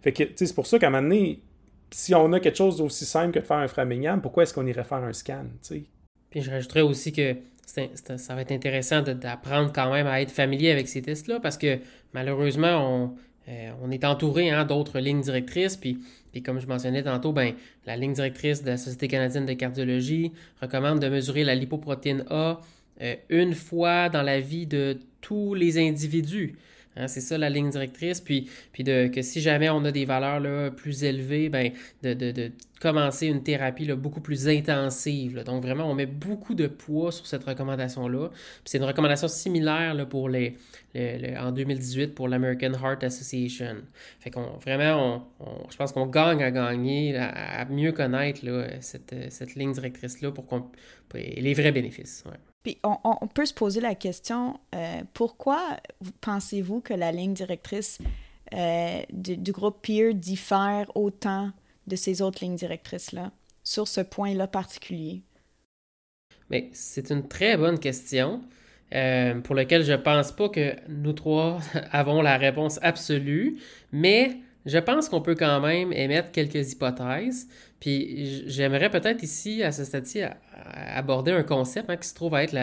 Fait 0.00 0.12
que, 0.12 0.24
c'est 0.34 0.54
pour 0.54 0.66
ça 0.66 0.78
qu'à 0.78 0.86
un 0.86 0.90
moment 0.90 1.02
donné, 1.02 1.42
si 1.90 2.14
on 2.14 2.32
a 2.32 2.40
quelque 2.40 2.56
chose 2.56 2.78
d'aussi 2.78 3.04
simple 3.04 3.32
que 3.32 3.38
de 3.40 3.44
faire 3.44 3.58
un 3.58 3.68
Framingham, 3.68 4.22
pourquoi 4.22 4.44
est-ce 4.44 4.54
qu'on 4.54 4.66
irait 4.66 4.84
faire 4.84 5.04
un 5.04 5.12
scan, 5.12 5.44
Puis 6.30 6.40
je 6.40 6.50
rajouterais 6.50 6.80
aussi 6.80 7.12
que 7.12 7.36
ça 7.66 8.34
va 8.34 8.40
être 8.40 8.52
intéressant 8.52 9.02
d'apprendre 9.02 9.72
quand 9.74 9.92
même 9.92 10.06
à 10.06 10.20
être 10.22 10.30
familier 10.30 10.70
avec 10.70 10.88
ces 10.88 11.02
tests-là 11.02 11.40
parce 11.40 11.58
que 11.58 11.78
malheureusement, 12.14 12.78
on, 12.78 13.14
on 13.82 13.90
est 13.90 14.04
entouré 14.04 14.50
hein, 14.50 14.64
d'autres 14.64 14.98
lignes 14.98 15.20
directrices. 15.20 15.76
Puis, 15.76 15.98
comme 16.44 16.60
je 16.60 16.66
mentionnais 16.66 17.02
tantôt, 17.02 17.32
ben, 17.32 17.54
la 17.86 17.96
ligne 17.96 18.12
directrice 18.12 18.62
de 18.62 18.70
la 18.70 18.76
Société 18.76 19.08
canadienne 19.08 19.46
de 19.46 19.52
cardiologie 19.52 20.32
recommande 20.60 21.00
de 21.00 21.08
mesurer 21.08 21.44
la 21.44 21.54
lipoprotéine 21.54 22.24
A 22.30 22.60
une 23.28 23.54
fois 23.54 24.08
dans 24.08 24.22
la 24.22 24.40
vie 24.40 24.66
de 24.66 24.98
tous 25.20 25.54
les 25.54 25.78
individus. 25.78 26.56
Hein, 26.96 27.08
c'est 27.08 27.20
ça 27.20 27.38
la 27.38 27.50
ligne 27.50 27.70
directrice. 27.70 28.20
Puis, 28.20 28.50
puis 28.72 28.84
de, 28.84 29.08
que 29.08 29.22
si 29.22 29.40
jamais 29.40 29.68
on 29.70 29.84
a 29.84 29.92
des 29.92 30.04
valeurs 30.04 30.40
là, 30.40 30.70
plus 30.70 31.04
élevées, 31.04 31.48
ben, 31.48 31.72
de, 32.02 32.14
de, 32.14 32.30
de 32.30 32.52
commencer 32.80 33.26
une 33.26 33.42
thérapie 33.42 33.84
là, 33.84 33.96
beaucoup 33.96 34.20
plus 34.20 34.48
intensive. 34.48 35.42
Donc 35.44 35.62
vraiment, 35.62 35.90
on 35.90 35.94
met 35.94 36.06
beaucoup 36.06 36.54
de 36.54 36.66
poids 36.66 37.12
sur 37.12 37.26
cette 37.26 37.44
recommandation-là. 37.44 38.30
C'est 38.64 38.78
une 38.78 38.84
recommandation 38.84 39.28
similaire 39.28 39.94
là, 39.94 40.06
pour 40.06 40.28
les, 40.28 40.56
en 41.38 41.52
2018 41.52 42.14
pour 42.14 42.28
l'American 42.28 42.72
Heart 42.72 43.04
Association. 43.04 43.76
Fait 44.20 44.30
qu'on 44.30 44.58
vraiment, 44.58 45.28
on, 45.40 45.70
je 45.70 45.76
pense 45.76 45.92
qu'on 45.92 46.06
gagne 46.06 46.42
à 46.42 46.50
gagner, 46.50 47.16
à, 47.16 47.64
mieux 47.66 47.92
connaître 47.92 48.40
cette, 48.80 49.14
cette 49.30 49.54
ligne 49.54 49.72
directrice-là 49.72 50.32
pour 50.32 50.46
qu'on 50.46 50.66
les 51.14 51.54
vrais 51.54 51.72
bénéfices. 51.72 52.24
On, 52.82 53.26
peut 53.28 53.46
se 53.46 53.54
poser 53.54 53.80
la 53.80 53.94
question, 53.94 54.58
euh, 54.74 55.02
pourquoi 55.14 55.76
pensez-vous 56.20 56.80
que 56.80 56.94
la 56.94 57.12
ligne 57.12 57.34
directrice 57.34 57.98
euh, 58.54 59.02
du, 59.12 59.52
groupe 59.52 59.82
PEER 59.82 60.14
diffère 60.14 60.90
autant 60.94 61.50
de 61.86 61.96
ces 61.96 62.22
autres 62.22 62.42
lignes 62.42 62.56
directrices-là 62.56 63.32
sur 63.62 63.88
ce 63.88 64.00
point-là 64.00 64.46
particulier? 64.46 65.22
Mais 66.50 66.70
c'est 66.72 67.10
une 67.10 67.26
très 67.26 67.56
bonne 67.56 67.78
question. 67.78 68.42
Euh, 68.94 69.40
pour 69.40 69.56
laquelle 69.56 69.82
je 69.82 69.94
pense 69.94 70.30
pas 70.30 70.48
que 70.48 70.76
nous 70.88 71.12
trois 71.12 71.58
avons 71.90 72.22
la 72.22 72.36
réponse 72.36 72.78
absolue, 72.82 73.58
mais 73.90 74.38
je 74.64 74.78
pense 74.78 75.08
qu'on 75.08 75.20
peut 75.20 75.34
quand 75.34 75.60
même 75.60 75.92
émettre 75.92 76.30
quelques 76.30 76.72
hypothèses. 76.72 77.48
Puis 77.80 78.44
j'aimerais 78.46 78.90
peut-être 78.90 79.22
ici, 79.22 79.62
à 79.62 79.70
ce 79.70 79.84
stade-ci, 79.84 80.20
aborder 80.74 81.32
un 81.32 81.42
concept 81.42 81.90
hein, 81.90 81.96
qui 81.96 82.08
se 82.08 82.14
trouve 82.14 82.34
à 82.34 82.42
être 82.42 82.56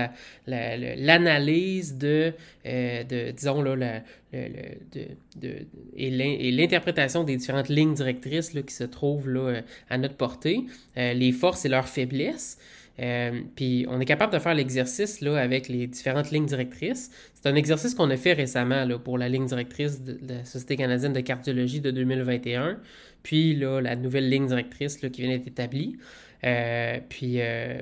l'analyse 0.48 1.98
de, 1.98 2.34
euh, 2.66 3.04
de, 3.04 3.32
disons, 3.32 3.62
là, 3.62 4.02
de, 4.34 5.50
et 5.96 6.52
l'interprétation 6.52 7.24
des 7.24 7.38
différentes 7.38 7.70
lignes 7.70 7.94
directrices 7.94 8.54
là, 8.54 8.64
qui 8.64 8.74
se 8.74 8.84
trouvent 8.84 9.30
là, 9.30 9.62
à 9.90 9.98
notre 9.98 10.16
portée, 10.16 10.66
euh, 10.98 11.14
les 11.14 11.32
forces 11.32 11.66
et 11.66 11.70
leurs 11.70 11.88
faiblesses. 11.88 12.58
Euh, 13.00 13.42
puis 13.56 13.86
on 13.90 14.00
est 14.00 14.06
capable 14.06 14.34
de 14.34 14.40
faire 14.40 14.54
l'exercice 14.54 15.22
là, 15.22 15.38
avec 15.38 15.68
les 15.68 15.88
différentes 15.88 16.32
lignes 16.32 16.46
directrices. 16.46 17.10
C'est 17.34 17.50
un 17.50 17.56
exercice 17.56 17.96
qu'on 17.96 18.10
a 18.10 18.18
fait 18.18 18.34
récemment 18.34 18.86
là, 18.86 19.00
pour 19.00 19.18
la 19.18 19.30
ligne 19.30 19.46
directrice 19.46 20.02
de, 20.02 20.20
la 20.28 20.46
Société 20.46 20.76
canadienne 20.76 21.14
de 21.14 21.22
cardiologie 21.22 21.82
de 21.82 21.92
2021, 21.92 22.78
puis 23.24 23.56
là, 23.56 23.82
la 23.82 23.96
nouvelle 23.96 24.30
ligne 24.30 24.48
directrice 24.48 25.02
là, 25.02 25.10
qui 25.10 25.22
vient 25.22 25.32
d'être 25.32 25.48
établie. 25.48 25.98
Euh, 26.46 27.00
puis, 27.08 27.36
euh, 27.40 27.82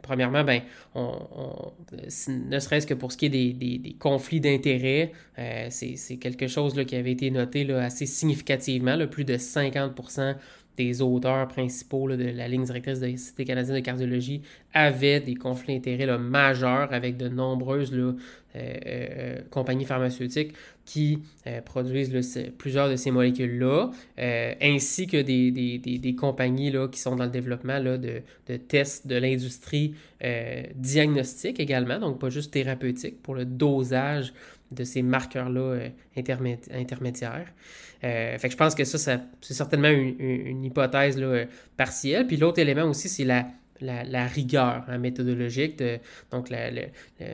premièrement, 0.00 0.42
ben, 0.42 0.62
on, 0.94 1.72
ne 1.92 2.58
serait-ce 2.58 2.86
que 2.86 2.94
pour 2.94 3.12
ce 3.12 3.18
qui 3.18 3.26
est 3.26 3.28
des, 3.28 3.52
des, 3.52 3.96
conflits 3.98 4.40
d'intérêts, 4.40 5.12
c'est 5.68 6.16
quelque 6.16 6.46
chose 6.46 6.74
là, 6.74 6.86
qui 6.86 6.96
avait 6.96 7.12
été 7.12 7.30
noté 7.30 7.64
là, 7.64 7.84
assez 7.84 8.06
significativement, 8.06 8.96
là, 8.96 9.06
plus 9.06 9.24
de 9.24 9.36
50 9.36 9.94
des 10.78 11.02
auteurs 11.02 11.48
principaux 11.48 12.08
de 12.08 12.24
la 12.24 12.46
ligne 12.46 12.62
directrice 12.62 13.00
de 13.00 13.06
la 13.06 13.16
Société 13.16 13.44
canadienne 13.44 13.76
de 13.76 13.80
cardiologie 13.80 14.42
avaient 14.72 15.20
des 15.20 15.34
conflits 15.34 15.74
d'intérêts 15.80 16.18
majeurs 16.18 16.92
avec 16.92 17.16
de 17.16 17.28
nombreuses 17.28 17.92
euh, 17.92 18.12
euh, 18.54 19.38
compagnies 19.50 19.84
pharmaceutiques 19.84 20.54
qui 20.84 21.18
euh, 21.46 21.60
produisent 21.60 22.12
plusieurs 22.56 22.88
de 22.88 22.96
ces 22.96 23.10
molécules-là, 23.10 23.90
ainsi 24.62 25.06
que 25.06 25.20
des, 25.20 26.14
compagnies 26.16 26.72
qui 26.92 27.00
sont 27.00 27.16
dans 27.16 27.24
le 27.24 27.30
développement 27.30 27.80
de, 27.80 28.22
tests 28.68 29.06
de 29.06 29.16
l'industrie 29.16 29.94
diagnostique 30.74 31.60
également, 31.60 31.98
donc 31.98 32.20
pas 32.20 32.30
juste 32.30 32.52
thérapeutique, 32.52 33.20
pour 33.22 33.34
le 33.34 33.44
dosage 33.44 34.32
de 34.70 34.84
ces 34.84 35.02
marqueurs-là 35.02 35.88
intermédiaires. 36.16 37.52
Euh, 38.04 38.38
fait 38.38 38.48
que 38.48 38.52
je 38.52 38.56
pense 38.56 38.74
que 38.74 38.84
ça, 38.84 38.98
c'est 39.40 39.54
certainement 39.54 39.88
une, 39.88 40.64
hypothèse 40.64 41.18
là, 41.18 41.44
partielle. 41.76 42.26
Puis 42.26 42.36
l'autre 42.36 42.58
élément 42.60 42.84
aussi, 42.84 43.08
c'est 43.08 43.24
la, 43.24 43.46
la, 43.80 44.26
rigueur 44.26 44.84
hein, 44.88 44.98
méthodologique. 44.98 45.82
donc, 46.30 46.50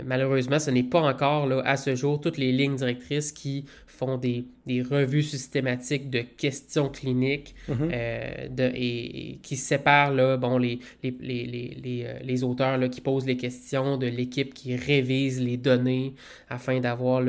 malheureusement, 0.05 0.59
ce 0.59 0.71
n'est 0.71 0.83
pas 0.83 1.01
encore 1.01 1.47
là, 1.47 1.63
à 1.65 1.77
ce 1.77 1.95
jour 1.95 2.21
toutes 2.21 2.39
les 2.39 2.53
lignes 2.53 2.77
directrices 2.77 3.33
qui 3.33 3.65
font 3.95 4.19
des, 4.19 4.45
revues 4.83 5.23
systématiques 5.23 6.11
de 6.11 6.21
questions 6.21 6.89
cliniques 6.89 7.55
mm-hmm. 7.69 7.91
euh, 7.93 8.49
de, 8.49 8.71
et, 8.75 9.39
qui 9.43 9.57
séparent 9.57 10.13
là, 10.13 10.37
bon, 10.37 10.59
les, 10.59 10.81
les, 11.03 11.11
les, 11.21 12.05
euh, 12.05 12.19
les, 12.23 12.45
auteurs 12.45 12.77
là, 12.77 12.89
qui 12.89 13.01
posent 13.01 13.27
les 13.27 13.37
questions 13.37 13.97
de 13.97 14.07
l'équipe 14.07 14.53
qui 14.53 14.77
révise 14.77 15.41
les 15.41 15.57
données 15.57 16.15
afin 16.49 16.81
d'avoir 16.81 17.23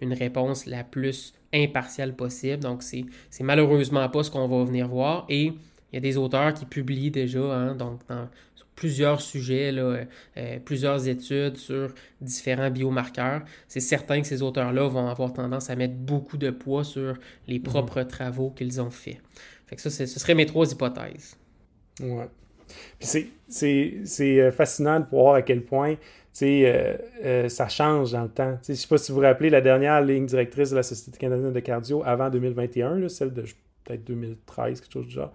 une 0.00 0.12
réponse 0.12 0.66
la 0.66 0.84
plus 0.84 1.34
impartial 1.52 2.14
possible. 2.14 2.62
Donc, 2.62 2.82
c'est 2.82 3.04
malheureusement 3.40 4.08
pas 4.08 4.22
ce 4.22 4.30
qu'on 4.30 4.48
va 4.48 4.64
venir 4.64 4.88
voir. 4.88 5.26
Et 5.28 5.44
il 5.46 5.94
y 5.94 5.96
a 5.96 6.00
des 6.00 6.16
auteurs 6.16 6.52
qui 6.54 6.64
publient 6.64 7.10
déjà, 7.10 7.40
hein, 7.40 7.74
donc 7.74 8.00
dans 8.08 8.28
plusieurs 8.76 9.20
sujets, 9.20 9.72
là, 9.72 10.04
euh, 10.36 10.58
plusieurs 10.64 11.08
études 11.08 11.56
sur 11.56 11.92
différents 12.20 12.70
biomarqueurs. 12.70 13.42
C'est 13.66 13.80
certain 13.80 14.20
que 14.20 14.26
ces 14.26 14.42
auteurs-là 14.42 14.86
vont 14.86 15.08
avoir 15.08 15.32
tendance 15.32 15.70
à 15.70 15.76
mettre 15.76 15.94
beaucoup 15.94 16.36
de 16.36 16.50
poids 16.50 16.84
sur 16.84 17.16
les 17.48 17.58
mhm. 17.58 17.64
propres 17.64 18.02
travaux 18.02 18.50
qu'ils 18.50 18.80
ont 18.80 18.90
faits. 18.90 19.18
Fait 19.66 19.76
que 19.76 19.82
ça, 19.82 19.90
ce 19.90 20.06
serait 20.06 20.34
mes 20.34 20.46
trois 20.46 20.70
hypothèses. 20.70 21.36
Ouais. 22.00 22.28
Puis 22.98 23.30
c'est 23.48 24.40
euh, 24.40 24.52
fascinant 24.52 25.00
de 25.00 25.06
voir 25.10 25.34
à 25.34 25.42
quel 25.42 25.62
point 25.62 25.96
euh, 26.42 26.96
euh, 27.24 27.48
ça 27.48 27.68
change 27.68 28.12
dans 28.12 28.22
le 28.22 28.28
temps. 28.28 28.58
je 28.66 28.72
ne 28.72 28.76
sais 28.76 28.88
pas 28.88 28.98
si 28.98 29.10
vous 29.10 29.16
vous 29.16 29.24
rappelez 29.24 29.50
la 29.50 29.60
dernière 29.60 30.00
ligne 30.02 30.26
directrice 30.26 30.70
de 30.70 30.76
la 30.76 30.82
Société 30.82 31.18
canadienne 31.18 31.52
de 31.52 31.60
cardio 31.60 32.02
avant 32.04 32.28
2021, 32.28 33.08
celle 33.08 33.32
de 33.32 33.44
peut-être 33.86 34.04
2013, 34.04 34.80
quelque 34.80 34.92
chose 34.92 35.06
du 35.06 35.14
genre. 35.14 35.32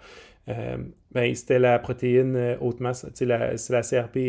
Euh, 0.50 0.78
ben, 1.12 1.34
c'était 1.36 1.60
la 1.60 1.80
protéine 1.80 2.58
hautement, 2.62 2.92
c'est 2.94 3.26
la, 3.26 3.56
CRP 3.56 4.20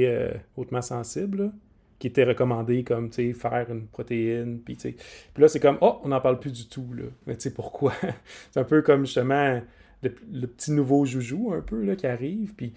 hautement 0.56 0.82
sensible, 0.82 1.52
qui 1.98 2.08
était 2.08 2.24
recommandée 2.24 2.84
comme 2.84 3.10
faire 3.12 3.66
une 3.70 3.86
protéine. 3.86 4.60
Puis, 4.60 4.76
puis 4.76 4.96
là, 5.38 5.48
c'est 5.48 5.60
comme, 5.60 5.78
oh, 5.80 6.00
on 6.04 6.08
n'en 6.08 6.20
parle 6.20 6.38
plus 6.38 6.52
du 6.52 6.68
tout. 6.68 6.92
Là. 6.94 7.04
Mais 7.26 7.36
tu 7.36 7.42
sais 7.42 7.54
pourquoi? 7.54 7.92
c'est 8.50 8.60
un 8.60 8.64
peu 8.64 8.82
comme 8.82 9.06
justement 9.06 9.60
le, 10.02 10.46
petit 10.46 10.72
nouveau 10.72 11.04
joujou 11.04 11.52
un 11.52 11.60
peu 11.60 11.82
là, 11.84 11.96
qui 11.96 12.06
arrive. 12.06 12.54
Puis, 12.54 12.74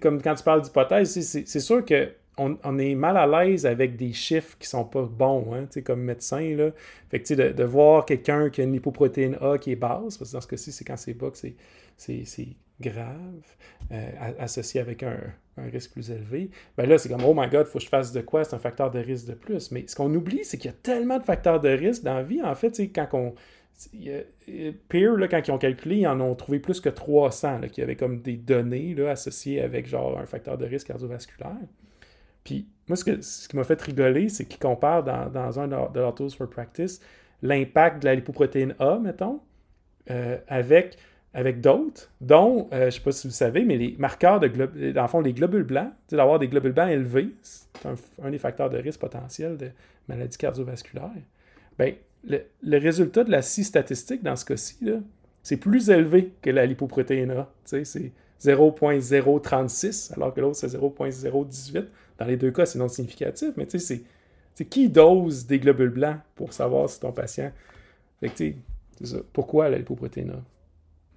comme 0.00 0.22
quand 0.22 0.34
tu 0.34 0.44
parles 0.44 0.62
d'hypothèse, 0.62 1.20
c'est 1.20 1.60
sûr 1.60 1.84
que 1.84 2.10
on, 2.38 2.78
est 2.78 2.94
mal 2.94 3.16
à 3.16 3.26
l'aise 3.26 3.66
avec 3.66 3.96
des 3.96 4.12
chiffres 4.12 4.56
qui 4.58 4.66
sont 4.66 4.84
pas 4.84 5.02
bons, 5.02 5.54
hein, 5.54 5.66
comme 5.84 6.02
médecin. 6.02 6.56
Là. 6.56 6.70
Fait 7.10 7.20
que, 7.20 7.34
de, 7.34 7.64
voir 7.64 8.06
quelqu'un 8.06 8.48
qui 8.48 8.62
a 8.62 8.64
une 8.64 8.72
lipoprotéine 8.72 9.36
A 9.40 9.58
qui 9.58 9.72
est 9.72 9.76
basse, 9.76 10.16
parce 10.16 10.30
que 10.30 10.36
dans 10.36 10.40
ce 10.40 10.48
cas-ci, 10.48 10.72
c'est 10.72 10.84
quand 10.84 10.96
c'est 10.96 11.14
bas 11.14 11.30
que 11.30 11.38
c'est 11.38 12.48
grave, 12.80 13.44
euh, 13.92 14.10
associé 14.38 14.80
avec 14.80 15.02
un, 15.02 15.18
risque 15.70 15.92
plus 15.92 16.10
élevé, 16.10 16.50
ben 16.76 16.88
là, 16.88 16.96
c'est 16.96 17.10
comme, 17.10 17.24
oh 17.24 17.34
my 17.36 17.48
god, 17.48 17.66
il 17.68 17.70
faut 17.70 17.78
que 17.78 17.84
je 17.84 17.90
fasse 17.90 18.12
de 18.12 18.22
quoi? 18.22 18.44
C'est 18.44 18.56
un 18.56 18.58
facteur 18.58 18.90
de 18.90 18.98
risque 18.98 19.26
de 19.26 19.34
plus. 19.34 19.70
Mais 19.70 19.84
ce 19.86 19.94
qu'on 19.94 20.12
oublie, 20.14 20.44
c'est 20.44 20.56
qu'il 20.56 20.70
y 20.70 20.74
a 20.74 20.76
tellement 20.82 21.18
de 21.18 21.24
facteurs 21.24 21.60
de 21.60 21.68
risque 21.68 22.02
dans 22.02 22.14
la 22.14 22.22
vie. 22.22 22.42
En 22.42 22.54
fait, 22.54 22.78
quand 22.94 23.08
on. 23.12 23.34
Peer, 24.88 25.16
là, 25.16 25.28
quand 25.28 25.46
ils 25.46 25.50
ont 25.50 25.58
calculé, 25.58 25.96
ils 25.96 26.06
en 26.06 26.20
ont 26.20 26.34
trouvé 26.34 26.60
plus 26.60 26.80
que 26.80 26.88
300 26.88 27.58
là, 27.58 27.68
qui 27.68 27.82
avaient 27.82 27.96
comme 27.96 28.20
des 28.20 28.36
données 28.36 28.94
là, 28.94 29.10
associées 29.10 29.60
avec 29.60 29.88
genre 29.88 30.18
un 30.18 30.26
facteur 30.26 30.56
de 30.56 30.66
risque 30.66 30.86
cardiovasculaire. 30.88 31.56
Puis 32.44 32.68
moi, 32.88 32.96
ce, 32.96 33.48
qui 33.48 33.56
m'a 33.56 33.64
fait 33.64 33.80
rigoler, 33.80 34.28
c'est 34.28 34.44
qu'ils 34.44 34.58
comparent 34.58 35.04
dans, 35.04 35.60
un 35.60 35.68
de 35.68 35.98
leurs 35.98 36.14
tools 36.14 36.30
for 36.30 36.48
practice 36.48 37.00
l'impact 37.42 38.00
de 38.02 38.06
la 38.06 38.14
lipoprotéine 38.14 38.74
A, 38.78 38.98
mettons, 38.98 39.40
euh, 40.10 40.38
avec, 40.48 40.96
avec 41.34 41.60
d'autres, 41.60 42.10
dont, 42.20 42.68
euh, 42.72 42.82
je 42.82 42.84
ne 42.86 42.90
sais 42.90 43.00
pas 43.00 43.12
si 43.12 43.26
vous 43.26 43.32
savez, 43.32 43.64
mais 43.64 43.76
les 43.76 43.96
marqueurs 43.98 44.40
de 44.40 44.48
globules, 44.48 44.92
dans 44.92 45.02
le 45.02 45.08
fond, 45.08 45.20
les 45.20 45.32
globules 45.32 45.64
blancs, 45.64 45.90
d'avoir 46.10 46.38
des 46.38 46.48
globules 46.48 46.72
blancs 46.72 46.90
élevés, 46.90 47.30
c'est 47.42 47.66
un, 48.22 48.30
des 48.30 48.38
facteurs 48.38 48.70
de 48.70 48.78
risque 48.78 49.00
potentiel 49.00 49.56
de 49.56 49.70
maladie 50.08 50.38
cardiovasculaire. 50.38 51.10
Bien, 51.78 51.94
le, 52.24 52.42
le, 52.62 52.78
résultat 52.78 53.24
de 53.24 53.30
la 53.30 53.42
scie 53.42 53.64
statistique 53.64 54.22
dans 54.22 54.36
ce 54.36 54.44
cas-ci, 54.44 54.78
c'est 55.42 55.56
plus 55.56 55.90
élevé 55.90 56.32
que 56.40 56.50
la 56.50 56.66
lipoprotéine 56.66 57.32
A. 57.32 57.48
C'est 57.64 58.12
0.036, 58.42 60.12
alors 60.14 60.34
que 60.34 60.40
l'autre, 60.40 60.56
c'est 60.56 60.68
0.018. 60.68 61.84
Dans 62.18 62.26
les 62.26 62.36
deux 62.36 62.50
cas, 62.50 62.66
c'est 62.66 62.78
non 62.78 62.88
significatif, 62.88 63.50
mais 63.56 63.66
tu 63.66 63.78
sais, 63.78 64.02
c'est 64.54 64.64
qui 64.64 64.88
dose 64.88 65.46
des 65.46 65.58
globules 65.58 65.90
blancs 65.90 66.18
pour 66.34 66.52
savoir 66.52 66.88
si 66.88 67.00
ton 67.00 67.12
patient. 67.12 67.52
Fait 68.20 68.28
que, 68.28 68.34
c'est 68.98 69.06
ça. 69.06 69.16
Pourquoi 69.32 69.68
la 69.68 69.78
lipoprotéine 69.78 70.34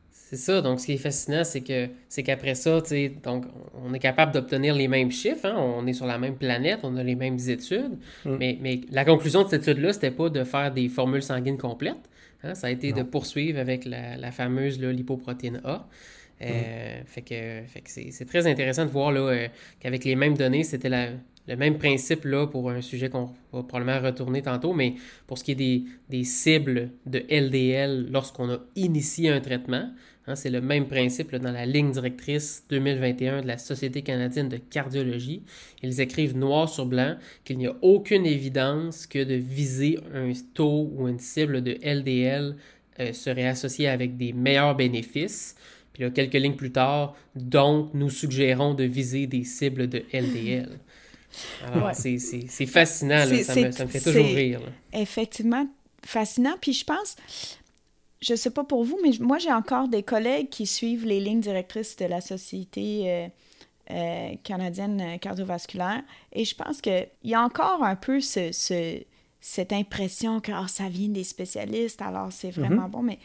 C'est 0.10 0.38
ça. 0.38 0.62
Donc, 0.62 0.80
ce 0.80 0.86
qui 0.86 0.94
est 0.94 0.98
fascinant, 0.98 1.44
c'est 1.44 1.62
que 1.62 1.90
c'est 2.08 2.24
qu'après 2.24 2.56
ça, 2.56 2.80
donc, 3.24 3.46
on 3.84 3.94
est 3.94 4.00
capable 4.00 4.32
d'obtenir 4.32 4.74
les 4.74 4.88
mêmes 4.88 5.12
chiffres. 5.12 5.46
Hein. 5.46 5.56
on 5.58 5.86
est 5.86 5.94
sur 5.94 6.06
la 6.06 6.18
même 6.18 6.36
planète, 6.36 6.80
on 6.84 6.96
a 6.96 7.04
les 7.04 7.16
mêmes 7.16 7.38
études. 7.48 7.98
Mm. 8.24 8.36
Mais, 8.40 8.58
mais, 8.62 8.82
la 8.92 9.06
conclusion 9.06 9.44
de 9.44 9.50
cette 9.50 9.68
étude-là, 9.68 9.94
c'était 9.94 10.12
pas 10.12 10.30
de 10.30 10.44
faire 10.44 10.72
des 10.74 10.90
formules 10.90 11.24
sanguines 11.24 11.58
complètes. 11.58 12.10
Hein. 12.44 12.56
ça 12.56 12.68
a 12.68 12.70
été 12.70 12.94
de 12.94 13.04
poursuivre 13.04 13.60
avec 13.60 13.86
la, 13.86 14.32
fameuse 14.32 14.80
lipoprotéine 14.80 15.62
A. 15.66 15.88
Euh, 16.41 17.02
mm. 17.02 17.06
Fait 17.06 17.21
que, 17.21 17.62
fait 17.67 17.82
que 17.82 18.12
c'est 18.12 18.26
très 18.26 18.48
intéressant 18.48 18.86
de 18.86 18.89
voir 18.89 19.12
euh, 19.15 19.48
qu'avec 19.80 20.04
les 20.04 20.15
mêmes 20.15 20.36
données, 20.36 20.63
c'était 20.63 20.89
le 20.89 21.56
même 21.56 21.78
principe 21.78 22.26
là 22.26 22.48
pour 22.48 22.69
un 22.69 22.82
sujet 22.82 23.10
qu'on 23.10 23.30
va 23.54 23.63
probablement 23.63 24.00
retourner 24.02 24.41
tantôt, 24.41 24.74
mais 24.74 24.95
pour 25.28 25.38
ce 25.38 25.43
qui 25.43 25.52
est 25.52 25.56
des, 25.56 25.84
des 26.10 26.24
cibles 26.24 26.89
de 27.06 27.19
LDL 27.30 28.08
lorsqu'on 28.12 28.50
a 28.52 28.60
initié 28.76 29.30
un 29.30 29.39
traitement, 29.39 29.91
Hein, 30.28 30.36
c'est 30.36 30.50
le 30.50 30.62
même 30.62 30.88
principe 30.88 31.36
dans 31.36 31.52
la 31.52 31.65
ligne 31.65 31.91
directrice 31.91 32.63
2021 32.69 33.41
de 33.41 33.48
la 33.48 33.58
Société 33.60 34.02
canadienne 34.02 34.50
de 34.50 34.58
cardiologie. 34.58 35.43
Ils 35.84 36.02
écrivent 36.02 36.36
noir 36.36 36.67
sur 36.67 36.88
blanc 36.88 37.15
qu'il 37.43 37.60
n'y 37.60 37.67
a 37.67 37.76
aucune 37.82 38.26
évidence 38.26 39.06
que 39.06 39.24
de 39.24 39.36
viser 39.36 40.00
un 40.13 40.32
taux 40.56 40.89
ou 40.95 41.08
une 41.08 41.19
cible 41.19 41.62
de 41.62 41.78
LDL 41.84 42.56
euh, 43.00 43.13
serait 43.13 43.48
associé 43.48 43.88
avec 43.88 44.17
des 44.17 44.34
meilleurs 44.34 44.76
bénéfices. 44.76 45.56
Puis 45.95 46.03
là, 46.03 46.10
quelques 46.10 46.34
lignes 46.34 46.58
plus 46.58 46.73
tard, 46.73 47.15
donc 47.36 47.91
nous 47.93 48.10
suggérons 48.10 48.73
de 48.73 48.84
viser 48.84 49.27
des 49.27 49.45
cibles 49.45 49.88
de 49.88 50.03
LDL. 50.12 50.77
Alors, 51.65 51.91
c'est 51.93 52.65
fascinant, 52.65 53.23
ça 53.23 53.55
me, 53.55 53.71
ça 53.71 53.86
me, 53.86 53.89
fait 53.89 54.01
toujours 54.01 54.25
rire. 54.25 54.60
Effectivement, 54.91 55.65
fascinant. 56.03 56.55
Puis 56.60 56.73
je 56.73 56.84
pense, 56.84 57.15
je 58.21 58.36
sais 58.36 58.49
pas 58.49 58.65
pour 58.65 58.84
vous, 58.84 58.99
mais 59.01 59.12
moi, 59.21 59.38
j'ai 59.38 59.53
encore 59.53 59.88
des 59.88 60.03
collègues 60.03 60.49
qui 60.49 60.65
suivent 60.67 61.05
les 61.05 61.21
lignes 61.21 61.39
directrices 61.39 61.95
de 61.95 62.05
la 62.05 62.19
Société 62.19 63.03
euh, 63.05 63.27
euh, 63.91 64.36
canadienne 64.43 65.17
cardiovasculaire. 65.21 66.03
Et 66.34 66.43
je 66.43 66.55
pense 66.55 66.81
qu'il 66.81 67.08
y 67.23 67.36
a 67.36 67.41
encore 67.41 67.86
un 67.86 67.95
peu 67.95 68.19
ce, 68.19 68.51
cette 69.39 69.71
impression 69.71 70.41
que 70.41 70.51
ah, 70.51 70.67
ça 70.67 70.89
vient 70.89 71.08
des 71.08 71.23
spécialistes, 71.23 72.01
alors 72.01 72.34
c'est 72.34 72.49
mm-hmm. 72.49 72.65
vraiment 72.65 72.89
bon. 72.89 73.01
Mais 73.01 73.17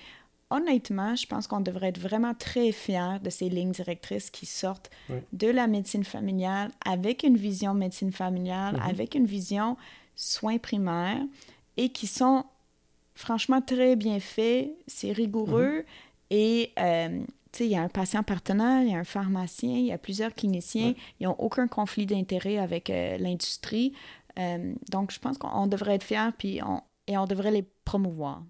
honnêtement, 0.51 1.15
je 1.17 1.27
pense 1.27 1.47
qu'on 1.47 1.61
devrait 1.61 1.89
être 1.89 2.01
vraiment 2.01 2.35
très 2.35 2.73
fiers 2.73 3.19
de 3.23 3.31
ces 3.31 3.49
lignes 3.49 3.73
directrices 3.73 4.31
qui 4.31 4.47
sortent 4.47 4.91
de 5.33 5.49
la 5.49 5.67
médecine 5.67 6.05
familiale 6.05 6.71
avec 6.85 7.23
une 7.23 7.37
vision 7.37 7.75
médecine 7.75 8.13
familiale, 8.13 8.77
mm-hmm. 8.77 8.91
avec 8.91 9.15
une 9.15 9.27
vision 9.27 9.77
soins 10.17 10.59
primaires 10.59 11.23
et 11.77 11.89
qui 11.89 12.07
sont 12.07 12.45
franchement 13.15 13.61
très 13.61 13.97
bien 13.97 14.21
fait, 14.21 14.75
c'est 14.87 15.13
rigoureux 15.13 15.79
mhm. 15.79 15.85
et 16.31 16.73
euh, 16.79 17.25
il 17.59 17.67
y 17.67 17.77
a 17.77 17.83
un 17.83 17.89
patient 17.89 18.23
partenaire, 18.23 18.83
il 18.83 18.91
y 18.91 18.95
a 18.95 18.99
un 18.99 19.05
pharmacien, 19.05 19.77
il 19.77 19.87
y 19.87 19.93
a 19.93 19.99
plusieurs 19.99 20.35
cliniciens, 20.35 20.95
ils 21.19 21.27
n'ont 21.27 21.37
aucun 21.39 21.67
conflit 21.67 22.07
d'intérêt 22.07 22.59
avec 22.59 22.91
euh, 22.91 23.19
l'industrie. 23.19 23.93
Euh, 24.39 24.73
donc, 24.89 25.11
je 25.11 25.19
pense 25.19 25.37
qu'on 25.37 25.67
devrait 25.67 25.97
être 25.97 26.05
fiers 26.05 26.31
puis 26.39 26.61
on, 26.63 26.81
et 27.07 27.19
on 27.19 27.27
devrait 27.27 27.51
les 27.51 27.65
promouvoir. 27.85 28.45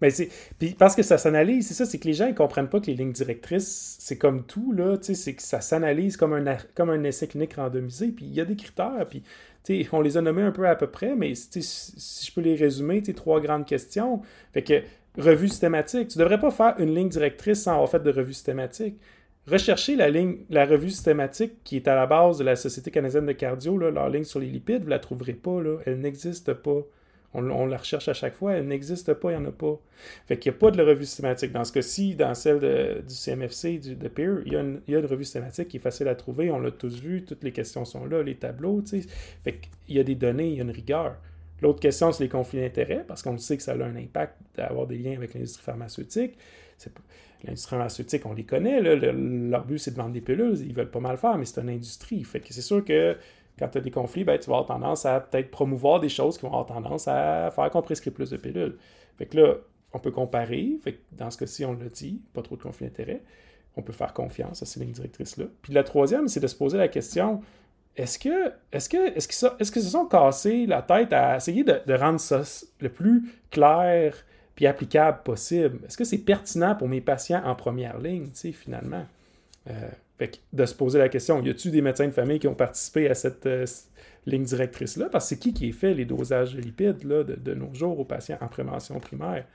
Mais 0.00 0.10
c'est, 0.10 0.28
puis 0.58 0.74
parce 0.78 0.94
que 0.96 1.02
ça 1.02 1.18
s'analyse, 1.18 1.68
c'est 1.68 1.74
ça, 1.74 1.86
c'est 1.86 1.98
que 1.98 2.06
les 2.06 2.14
gens 2.14 2.26
ne 2.26 2.32
comprennent 2.32 2.68
pas 2.68 2.80
que 2.80 2.86
les 2.86 2.94
lignes 2.94 3.12
directrices, 3.12 3.96
c'est 4.00 4.18
comme 4.18 4.44
tout, 4.44 4.72
là, 4.72 4.96
c'est 5.00 5.34
que 5.34 5.42
ça 5.42 5.60
s'analyse 5.60 6.16
comme 6.16 6.32
un, 6.32 6.56
comme 6.74 6.90
un 6.90 7.02
essai 7.04 7.28
clinique 7.28 7.54
randomisé, 7.54 8.08
puis 8.08 8.26
il 8.26 8.34
y 8.34 8.40
a 8.40 8.44
des 8.44 8.56
critères, 8.56 9.06
puis 9.08 9.22
on 9.92 10.00
les 10.00 10.16
a 10.16 10.20
nommés 10.20 10.42
un 10.42 10.50
peu 10.50 10.68
à 10.68 10.76
peu 10.76 10.88
près, 10.88 11.14
mais 11.14 11.34
si 11.34 12.26
je 12.26 12.32
peux 12.32 12.40
les 12.40 12.54
résumer, 12.54 13.02
trois 13.02 13.40
grandes 13.40 13.66
questions. 13.66 14.20
Fait 14.52 14.62
que 14.62 14.82
revue 15.16 15.48
systématique. 15.48 16.08
Tu 16.08 16.18
ne 16.18 16.24
devrais 16.24 16.40
pas 16.40 16.50
faire 16.50 16.74
une 16.78 16.94
ligne 16.94 17.08
directrice 17.08 17.62
sans 17.62 17.72
avoir 17.72 17.90
fait 17.90 18.02
de 18.02 18.10
revue 18.10 18.32
systématique. 18.32 18.96
Recherchez 19.46 19.94
la 19.94 20.08
ligne, 20.08 20.38
la 20.50 20.64
revue 20.64 20.90
systématique 20.90 21.62
qui 21.64 21.76
est 21.76 21.88
à 21.88 21.94
la 21.94 22.06
base 22.06 22.38
de 22.38 22.44
la 22.44 22.56
Société 22.56 22.90
canadienne 22.90 23.26
de 23.26 23.32
cardio, 23.32 23.76
leur 23.76 24.08
ligne 24.08 24.24
sur 24.24 24.40
les 24.40 24.46
lipides, 24.46 24.80
vous 24.80 24.86
ne 24.86 24.90
la 24.90 24.98
trouverez 24.98 25.34
pas. 25.34 25.62
Là. 25.62 25.78
Elle 25.86 26.00
n'existe 26.00 26.52
pas. 26.54 26.80
On, 27.34 27.66
la 27.66 27.76
recherche 27.76 28.08
à 28.08 28.14
chaque 28.14 28.34
fois, 28.34 28.52
elle 28.54 28.68
n'existe 28.68 29.12
pas, 29.14 29.32
il 29.32 29.38
n'y 29.38 29.44
en 29.44 29.48
a 29.48 29.52
pas. 29.52 29.76
Fait 30.26 30.38
qu'il 30.38 30.52
n'y 30.52 30.56
a 30.56 30.60
pas 30.60 30.70
de 30.70 30.80
revue 30.80 31.04
systématique. 31.04 31.50
Dans 31.50 31.64
ce 31.64 31.72
cas-ci, 31.72 32.14
dans 32.14 32.34
celle 32.34 33.02
du 33.06 33.14
CMFC, 33.14 33.78
du, 33.78 33.96
de 33.96 34.08
PEER, 34.08 34.42
il 34.46 34.52
y, 34.52 34.56
a 34.56 34.60
une, 34.60 34.80
il 34.86 34.92
y, 34.94 34.96
a 34.96 35.00
une, 35.00 35.06
revue 35.06 35.24
systématique 35.24 35.68
qui 35.68 35.78
est 35.78 35.80
facile 35.80 36.06
à 36.06 36.14
trouver, 36.14 36.52
on 36.52 36.60
l'a 36.60 36.70
tous 36.70 37.00
vu, 37.00 37.24
toutes 37.24 37.42
les 37.42 37.52
questions 37.52 37.84
sont 37.84 38.06
là, 38.06 38.22
les 38.22 38.36
tableaux, 38.36 38.82
tu. 38.82 39.02
Fait 39.42 39.58
qu'il 39.86 39.96
y 39.96 39.98
a 39.98 40.04
des 40.04 40.14
données, 40.14 40.48
il 40.48 40.54
y 40.54 40.60
a 40.60 40.62
une 40.62 40.70
rigueur. 40.70 41.16
L'autre 41.60 41.80
question, 41.80 42.12
c'est 42.12 42.22
les 42.22 42.28
conflits 42.28 42.60
d'intérêts, 42.60 43.04
parce 43.06 43.22
qu'on 43.22 43.36
sait 43.38 43.56
que 43.56 43.62
ça 43.62 43.72
a 43.72 43.76
un 43.76 43.96
impact 43.96 44.36
d'avoir 44.56 44.86
des 44.86 44.98
liens 44.98 45.16
avec 45.16 45.34
l'industrie 45.34 45.62
pharmaceutique. 45.62 46.36
L'industrie 47.42 47.70
pharmaceutique, 47.70 48.26
on 48.26 48.32
les 48.32 48.44
connaît, 48.44 48.80
là, 48.80 48.94
leur 48.94 49.64
but, 49.64 49.78
c'est 49.78 49.90
de 49.90 49.96
vendre 49.96 50.12
des 50.12 50.20
pilules, 50.20 50.58
ils 50.60 50.74
veulent 50.74 50.90
pas 50.90 51.00
mal 51.00 51.16
faire, 51.16 51.36
mais 51.36 51.44
c'est 51.44 51.60
une 51.60 51.70
industrie. 51.70 52.22
Fait 52.24 52.40
que 52.40 52.52
c'est 52.52 52.62
sûr 52.62 52.84
que 52.84 53.16
quand 53.58 53.68
tu 53.68 53.78
as 53.78 53.80
des 53.80 53.90
conflits, 53.90 54.24
ben, 54.24 54.38
tu 54.38 54.50
vas 54.50 54.58
avoir 54.58 54.66
tendance 54.66 55.06
à 55.06 55.20
peut-être 55.20 55.50
promouvoir 55.50 56.00
des 56.00 56.08
choses 56.08 56.36
qui 56.36 56.42
vont 56.42 56.52
avoir 56.52 56.66
tendance 56.66 57.08
à 57.08 57.50
faire 57.50 57.70
qu'on 57.70 57.82
prescrit 57.82 58.10
plus 58.10 58.30
de 58.30 58.36
pilules. 58.36 58.76
Fait 59.16 59.26
que 59.26 59.36
là, 59.36 59.54
on 59.92 59.98
peut 59.98 60.10
comparer. 60.10 60.76
Fait 60.82 60.94
que 60.94 61.00
dans 61.12 61.30
ce 61.30 61.38
cas-ci, 61.38 61.64
on 61.64 61.72
l'a 61.72 61.88
dit, 61.88 62.20
pas 62.32 62.42
trop 62.42 62.56
de 62.56 62.62
conflits 62.62 62.86
d'intérêt. 62.86 63.22
On 63.76 63.82
peut 63.82 63.92
faire 63.92 64.12
confiance 64.12 64.62
à 64.62 64.66
ces 64.66 64.80
lignes 64.80 64.92
directrices-là. 64.92 65.46
Puis 65.62 65.72
la 65.72 65.84
troisième, 65.84 66.28
c'est 66.28 66.40
de 66.40 66.46
se 66.46 66.56
poser 66.56 66.78
la 66.78 66.88
question 66.88 67.42
est-ce 67.96 68.18
que 68.18 68.52
est-ce 68.72 68.88
que 68.88 69.16
est-ce 69.16 69.70
qu'ils 69.70 69.82
est 69.82 69.90
sont 69.90 70.06
cassés 70.06 70.66
la 70.66 70.82
tête 70.82 71.12
à 71.12 71.36
essayer 71.36 71.64
de, 71.64 71.94
rendre 71.94 72.18
ça 72.18 72.42
le 72.80 72.88
plus 72.88 73.30
clair 73.50 74.16
puis 74.56 74.66
applicable 74.66 75.22
possible? 75.22 75.80
Est-ce 75.86 75.96
que 75.96 76.04
c'est 76.04 76.18
pertinent 76.18 76.74
pour 76.74 76.88
mes 76.88 77.00
patients 77.00 77.42
en 77.44 77.54
première 77.54 77.98
ligne, 77.98 78.26
tu 78.26 78.34
sais, 78.34 78.52
finalement? 78.52 79.04
Euh, 79.68 79.88
fait 80.18 80.40
de 80.52 80.66
se 80.66 80.74
poser 80.74 80.98
la 80.98 81.08
question, 81.08 81.42
y 81.42 81.50
a-t-il 81.50 81.72
des 81.72 81.82
médecins 81.82 82.06
de 82.06 82.12
famille 82.12 82.38
qui 82.38 82.48
ont 82.48 82.54
participé 82.54 83.08
à 83.08 83.14
cette 83.14 83.46
euh, 83.46 83.66
ligne 84.26 84.44
directrice-là? 84.44 85.08
Parce 85.10 85.24
que 85.24 85.28
c'est 85.30 85.38
qui 85.40 85.52
qui 85.52 85.72
fait 85.72 85.94
les 85.94 86.04
dosages 86.04 86.54
de 86.54 86.60
lipides 86.60 87.02
là, 87.04 87.24
de, 87.24 87.54
nos 87.54 87.74
jours 87.74 87.98
aux 87.98 88.04
patients 88.04 88.38
en 88.40 88.48
prévention 88.48 88.98
primaire? 89.00 89.46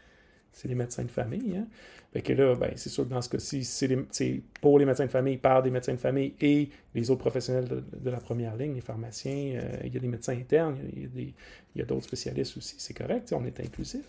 C'est 0.52 0.67
les 0.67 0.76
médecins 0.76 1.04
de 1.04 1.12
famille. 1.12 1.58
Hein? 1.58 1.67
Fait 2.12 2.22
que 2.22 2.34
là, 2.34 2.56
ben, 2.56 2.72
c'est 2.76 2.89
sûr 2.89 3.06
que 3.06 3.10
dans 3.10 3.22
ce 3.22 3.30
cas-ci, 3.30 3.63
c'est 3.63 4.41
pour 4.60 4.80
les 4.80 4.86
médecins 4.86 5.06
de 5.06 5.12
famille, 5.12 5.38
par 5.38 5.62
des 5.62 5.69
médecins 5.69 5.93
de 5.93 6.00
famille 6.00 6.34
et 6.41 6.69
les 6.95 7.12
autres 7.12 7.22
professionnels 7.22 7.67
de, 7.67 8.10
la 8.10 8.17
première 8.17 8.58
ligne, 8.58 8.74
les 8.74 8.82
pharmaciens, 8.82 9.60
euh, 9.62 9.78
il 9.86 9.93
y 9.93 9.98
a 9.98 10.00
des 10.00 10.08
médecins 10.08 10.34
internes, 10.34 10.76
il 11.15 11.34
y 11.76 11.82
a 11.82 11.86
d'autres 11.86 12.06
spécialistes 12.06 12.58
aussi. 12.58 12.76
C'est 12.80 12.95
correct, 12.95 13.32
on 13.32 13.45
est 13.45 13.60
inclusif. 13.60 14.06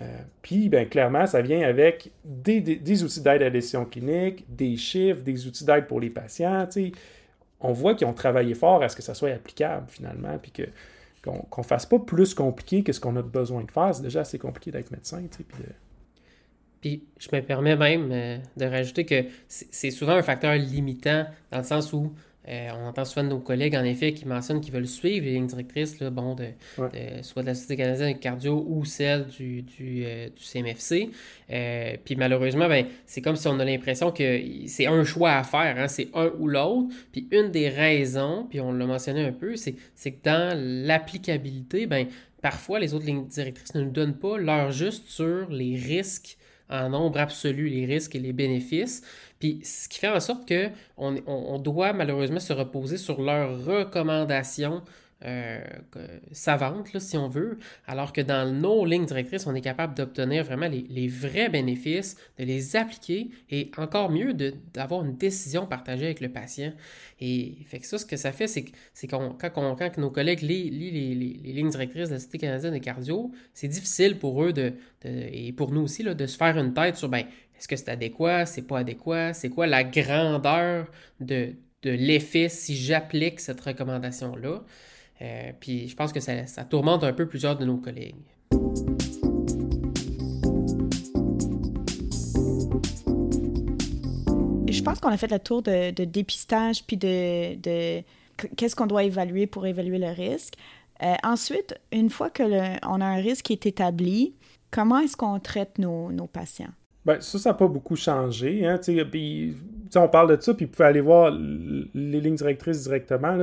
Euh, 0.00 0.04
puis, 0.42 0.68
ben, 0.68 0.88
clairement, 0.88 1.26
ça 1.26 1.42
vient 1.42 1.62
avec 1.62 2.10
des, 2.24 3.02
outils 3.02 3.20
d'aide 3.20 3.42
à 3.42 3.46
la 3.46 3.50
décision 3.50 3.84
clinique, 3.84 4.44
des 4.48 4.76
chiffres, 4.76 5.20
des 5.22 5.46
outils 5.46 5.64
d'aide 5.64 5.86
pour 5.86 6.00
les 6.00 6.10
patients. 6.10 6.66
On 7.60 7.72
voit 7.72 7.94
qu'ils 7.94 8.06
ont 8.06 8.14
travaillé 8.14 8.54
fort 8.54 8.82
à 8.82 8.88
ce 8.88 8.96
que 8.96 9.02
ça 9.02 9.14
soit 9.14 9.30
applicable 9.30 9.86
finalement, 9.88 10.38
puis 10.38 10.50
que, 10.50 10.62
qu'on 11.22 11.44
ne 11.58 11.66
fasse 11.66 11.84
pas 11.84 11.98
plus 11.98 12.32
compliqué 12.32 12.82
que 12.82 12.92
ce 12.92 13.00
qu'on 13.00 13.16
a 13.16 13.22
besoin 13.22 13.62
de 13.62 13.70
faire. 13.70 13.94
C'est 13.94 14.02
déjà 14.02 14.20
assez 14.20 14.38
compliqué 14.38 14.70
d'être 14.70 14.90
médecin. 14.90 15.22
Puis, 15.30 15.44
puis 16.80 17.04
je 17.18 17.28
me 17.34 17.42
permets 17.42 17.76
même 17.76 18.10
euh, 18.10 18.38
de 18.56 18.64
rajouter 18.64 19.04
que 19.04 19.24
c'est 19.48 19.90
souvent 19.90 20.14
un 20.14 20.22
facteur 20.22 20.54
limitant 20.54 21.26
dans 21.50 21.58
le 21.58 21.64
sens 21.64 21.92
où 21.92 22.14
euh, 22.48 22.70
on 22.74 22.86
entend 22.86 23.04
souvent 23.04 23.24
de 23.24 23.28
nos 23.28 23.38
collègues, 23.38 23.76
en 23.76 23.84
effet, 23.84 24.14
qui 24.14 24.26
mentionnent 24.26 24.62
qu'ils 24.62 24.72
veulent 24.72 24.88
suivre 24.88 25.26
les 25.26 25.32
lignes 25.32 25.46
directrices, 25.46 26.00
là, 26.00 26.08
bon, 26.08 26.34
de, 26.34 26.46
soit 27.22 27.42
de 27.42 27.48
la 27.48 27.54
Société 27.54 27.76
canadienne 27.76 28.14
de 28.14 28.18
cardio 28.18 28.64
ou 28.66 28.84
celle 28.86 29.26
du, 29.26 29.62
du, 29.62 30.04
euh, 30.06 30.28
CMFC. 30.36 31.10
Euh, 31.50 31.96
puis 32.02 32.16
malheureusement, 32.16 32.66
ben, 32.66 32.86
c'est 33.04 33.20
comme 33.20 33.36
si 33.36 33.46
on 33.46 33.58
a 33.60 33.64
l'impression 33.64 34.10
que 34.10 34.40
c'est 34.66 34.86
un 34.86 35.04
choix 35.04 35.32
à 35.32 35.42
faire, 35.42 35.76
hein, 35.78 35.88
c'est 35.88 36.08
un 36.14 36.32
ou 36.38 36.48
l'autre. 36.48 36.88
Puis 37.12 37.28
une 37.30 37.50
des 37.50 37.68
raisons, 37.68 38.46
puis 38.48 38.60
on 38.60 38.72
l'a 38.72 38.86
mentionné 38.86 39.22
un 39.22 39.32
peu, 39.32 39.54
c'est 39.56 39.74
que 39.74 40.24
dans 40.24 40.58
l'applicabilité, 40.86 41.86
ben, 41.86 42.06
parfois 42.40 42.80
les 42.80 42.94
autres 42.94 43.04
lignes 43.04 43.26
directrices 43.26 43.74
ne 43.74 43.82
nous 43.82 43.90
donnent 43.90 44.16
pas 44.16 44.38
l'heure 44.38 44.72
juste 44.72 45.08
sur 45.08 45.50
les 45.50 45.76
risques 45.76 46.38
en 46.70 46.90
nombre 46.90 47.18
absolu, 47.18 47.68
les 47.68 47.84
risques 47.84 48.14
et 48.14 48.20
les 48.20 48.32
bénéfices. 48.32 49.02
Puis 49.38 49.60
ce 49.64 49.88
qui 49.88 49.98
fait 49.98 50.08
en 50.08 50.20
sorte 50.20 50.48
qu'on 50.48 51.16
on, 51.26 51.58
doit 51.58 51.92
malheureusement 51.92 52.40
se 52.40 52.52
reposer 52.52 52.96
sur 52.96 53.20
leurs 53.20 53.64
recommandations 53.64 54.82
euh, 55.24 55.60
savantes, 56.32 56.98
si 56.98 57.16
on 57.16 57.28
veut, 57.28 57.58
alors 57.86 58.12
que 58.12 58.20
dans 58.20 58.50
nos 58.50 58.84
lignes 58.84 59.06
directrices, 59.06 59.46
on 59.46 59.54
est 59.54 59.60
capable 59.60 59.94
d'obtenir 59.94 60.44
vraiment 60.44 60.68
les, 60.68 61.08
vrais 61.08 61.48
bénéfices, 61.48 62.16
de 62.38 62.44
les 62.44 62.76
appliquer 62.76 63.30
et 63.50 63.70
encore 63.76 64.10
mieux 64.10 64.34
d'avoir 64.34 65.04
une 65.04 65.16
décision 65.16 65.66
partagée 65.66 66.06
avec 66.06 66.20
le 66.20 66.30
patient. 66.30 66.72
Et 67.20 67.58
fait 67.66 67.80
que 67.80 67.86
ça, 67.86 67.98
ce 67.98 68.06
que 68.06 68.16
ça 68.16 68.32
fait, 68.32 68.46
c'est 68.46 68.64
que 68.64 69.06
quand, 69.08 69.36
quand, 69.38 69.98
nos 69.98 70.10
collègues 70.10 70.42
lisent 70.42 70.70
les, 70.72 71.14
les, 71.14 71.52
lignes 71.52 71.70
directrices 71.70 72.08
de 72.08 72.14
la 72.14 72.20
Cité 72.20 72.38
canadienne 72.38 72.74
de 72.74 72.78
cardio, 72.78 73.30
c'est 73.52 73.68
difficile 73.68 74.18
pour 74.18 74.42
eux 74.42 74.52
de, 74.52 74.72
et 75.04 75.52
pour 75.52 75.72
nous 75.72 75.82
aussi 75.82 76.02
de 76.02 76.26
se 76.26 76.36
faire 76.36 76.56
une 76.58 76.72
tête 76.72 76.96
sur 76.96 77.08
ben, 77.08 77.24
est-ce 77.60 77.68
que 77.68 77.76
c'est 77.76 77.90
adéquat, 77.90 78.46
c'est 78.46 78.62
pas 78.62 78.78
adéquat, 78.78 79.34
c'est 79.34 79.50
quoi 79.50 79.66
la 79.66 79.84
grandeur 79.84 80.86
de, 81.20 81.54
l'effet 81.84 82.48
si 82.48 82.74
j'applique 82.74 83.38
cette 83.38 83.60
recommandation-là. 83.60 84.62
Euh, 85.22 85.52
puis 85.58 85.88
je 85.88 85.96
pense 85.96 86.12
que 86.12 86.20
ça, 86.20 86.46
ça 86.46 86.64
tourmente 86.64 87.04
un 87.04 87.12
peu 87.12 87.26
plusieurs 87.26 87.56
de 87.56 87.64
nos 87.64 87.76
collègues. 87.76 88.16
je 94.80 94.84
pense 94.84 94.98
qu'on 94.98 95.10
a 95.10 95.16
fait 95.18 95.30
le 95.30 95.38
tour 95.38 95.62
de, 95.62 95.90
dépistage 96.04 96.84
puis 96.84 96.96
de, 96.96 97.54
de 97.56 98.02
qu'est-ce 98.56 98.74
qu'on 98.74 98.86
doit 98.86 99.04
évaluer 99.04 99.46
pour 99.46 99.66
évaluer 99.66 99.98
le 99.98 100.08
risque. 100.08 100.54
Euh, 101.02 101.14
ensuite, 101.22 101.74
une 101.92 102.08
fois 102.08 102.30
que 102.30 102.42
on 102.86 103.00
a 103.00 103.04
un 103.04 103.16
risque 103.16 103.46
qui 103.46 103.52
est 103.52 103.66
établi, 103.66 104.34
comment 104.70 105.00
est-ce 105.00 105.16
qu'on 105.16 105.38
traite 105.38 105.78
nos, 105.78 106.10
nos 106.12 106.26
patients? 106.26 106.72
Ben, 107.04 107.20
ça, 107.20 107.38
ça 107.38 107.50
n'a 107.50 107.54
pas 107.54 107.68
beaucoup 107.68 107.96
changé. 107.96 108.66
Hein, 108.66 108.78
puis, 109.10 109.54
on 109.96 110.08
parle 110.08 110.36
de 110.36 110.40
ça, 110.40 110.54
puis 110.54 110.66
vous 110.66 110.72
pouvez 110.72 110.88
aller 110.88 111.00
voir 111.00 111.30
les 111.32 112.20
lignes 112.20 112.36
directrices 112.36 112.84
directement. 112.84 113.36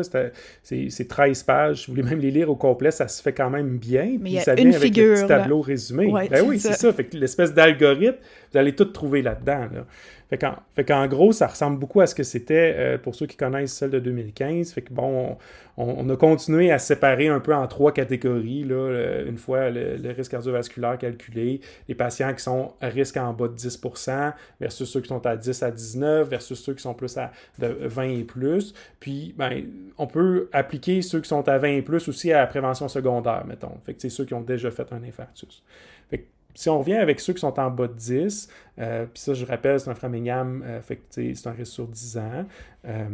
C'est 0.64 1.08
13 1.08 1.44
pages. 1.44 1.82
Si 1.82 1.88
vous 1.88 1.96
voulez 1.96 2.08
même 2.08 2.20
les 2.20 2.32
lire 2.32 2.50
au 2.50 2.56
complet, 2.56 2.92
ça 2.92 3.08
se 3.08 3.22
fait 3.22 3.34
quand 3.34 3.50
même 3.50 3.78
bien. 3.78 4.18
Mais 4.20 4.32
il 4.32 4.36
y 4.36 4.40
a 4.40 4.60
une 4.60 4.74
figure, 4.74 5.16
le 5.16 5.22
petit 5.22 5.28
tableau 5.28 5.62
résumé. 5.62 6.12
ben 6.30 6.44
oui, 6.46 6.60
c'est 6.60 6.74
ça. 6.74 6.94
Fait 6.94 7.14
l'espèce 7.14 7.54
d'algorithme, 7.54 8.18
vous 8.52 8.58
allez 8.58 8.76
tout 8.76 8.86
trouver 8.86 9.22
là-dedans. 9.22 9.68
Là. 9.74 9.86
Fait 10.30 10.84
qu'en, 10.84 11.08
gros, 11.08 11.32
ça 11.32 11.48
ressemble 11.48 11.80
beaucoup 11.80 12.02
à 12.02 12.08
ce 12.08 12.14
que 12.14 12.24
c'était 12.24 12.76
euh, 12.78 12.98
pour 12.98 13.16
ceux 13.16 13.28
qui 13.28 13.38
connaissent 13.38 13.74
celle 13.74 13.92
de 13.92 14.00
2015. 14.00 14.74
Fait 14.74 14.82
que 14.82 14.92
bon, 14.92 15.38
on, 15.78 16.10
a 16.10 16.18
continué 16.18 16.70
à 16.70 16.80
séparer 16.80 17.30
un 17.30 17.40
peu 17.40 17.54
en 17.54 17.66
trois 17.68 17.94
catégories. 17.94 18.66
Là, 18.66 19.24
une 19.26 19.38
fois 19.38 19.70
le, 19.70 20.12
risque 20.12 20.32
cardiovasculaire 20.32 20.98
calculé, 20.98 21.62
les 21.88 21.96
patients 21.96 22.34
qui 22.34 22.44
sont 22.44 22.74
à 22.82 22.88
risque 22.88 23.16
en 23.16 23.32
bas 23.32 23.48
de 23.48 23.56
10% 23.56 24.34
versus 24.60 24.90
ceux 24.90 25.00
qui 25.00 25.08
sont 25.08 25.26
à 25.26 25.38
10 25.38 25.64
à 25.64 25.72
19 25.72 26.28
versus 26.28 26.60
ceux 26.60 26.74
qui 26.74 26.82
sont 26.82 26.94
plus 26.94 27.16
à 27.18 27.32
de 27.60 27.68
20 27.68 28.04
et 28.04 28.24
plus. 28.24 28.74
Puis, 29.00 29.34
ben, 29.38 29.64
on 29.98 30.08
peut 30.08 30.50
appliquer 30.52 31.02
ceux 31.02 31.22
qui 31.22 31.30
sont 31.30 31.48
à 31.48 31.58
20 31.58 31.68
et 31.70 31.82
plus 31.82 32.08
aussi 32.10 32.34
à 32.34 32.40
la 32.40 32.48
prévention 32.48 32.90
secondaire, 32.90 33.46
mettons. 33.48 33.78
Fait 33.86 33.94
que 33.94 34.02
c'est 34.02 34.10
ceux 34.10 34.26
qui 34.26 34.34
ont 34.34 34.42
déjà 34.42 34.72
fait 34.72 34.92
un 34.92 35.04
infarctus. 35.04 35.64
Fait 36.10 36.20
que 36.20 36.26
si 36.58 36.70
on 36.70 36.80
revient 36.80 36.96
avec 36.96 37.20
ceux 37.20 37.34
qui 37.34 37.42
sont 37.42 37.60
en 37.60 37.70
bas 37.70 37.88
de 37.88 37.94
10, 37.94 38.50
euh, 38.80 39.06
puis 39.06 39.22
ça, 39.22 39.36
je 39.36 39.46
rappelle, 39.46 39.80
c'est 39.80 39.92
un 39.92 39.96
Framingham, 39.96 40.64
euh, 40.66 40.82
c'est 41.12 41.46
un 41.46 41.52
risque 41.52 41.72
sur 41.72 41.88
10 41.88 42.18
ans. 42.18 42.46
Euh, 42.86 43.10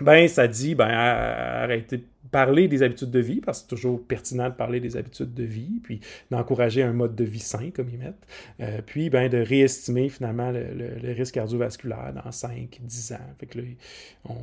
ben, 0.00 0.28
ça 0.28 0.46
dit, 0.46 0.76
ben, 0.76 0.86
arrêtez 0.88 1.96
de 1.98 2.04
parler 2.30 2.68
des 2.68 2.84
habitudes 2.84 3.10
de 3.10 3.18
vie, 3.18 3.40
parce 3.40 3.58
que 3.58 3.62
c'est 3.62 3.74
toujours 3.74 4.00
pertinent 4.06 4.50
de 4.50 4.54
parler 4.54 4.78
des 4.78 4.96
habitudes 4.96 5.34
de 5.34 5.42
vie, 5.42 5.80
puis 5.82 5.98
d'encourager 6.30 6.84
un 6.84 6.92
mode 6.92 7.16
de 7.16 7.24
vie 7.24 7.40
sain, 7.40 7.72
comme 7.74 7.88
ils 7.90 7.98
mettent, 7.98 8.84
puis 8.86 9.10
ben, 9.10 9.28
de 9.28 9.38
réestimer 9.38 10.08
finalement 10.08 10.52
le, 10.52 11.12
risque 11.12 11.34
cardiovasculaire 11.34 12.12
dans 12.24 12.30
5, 12.30 12.78
10 12.80 13.12
ans. 13.14 13.34
Fait 13.40 13.46
que 13.46 13.58
là, 13.58 13.64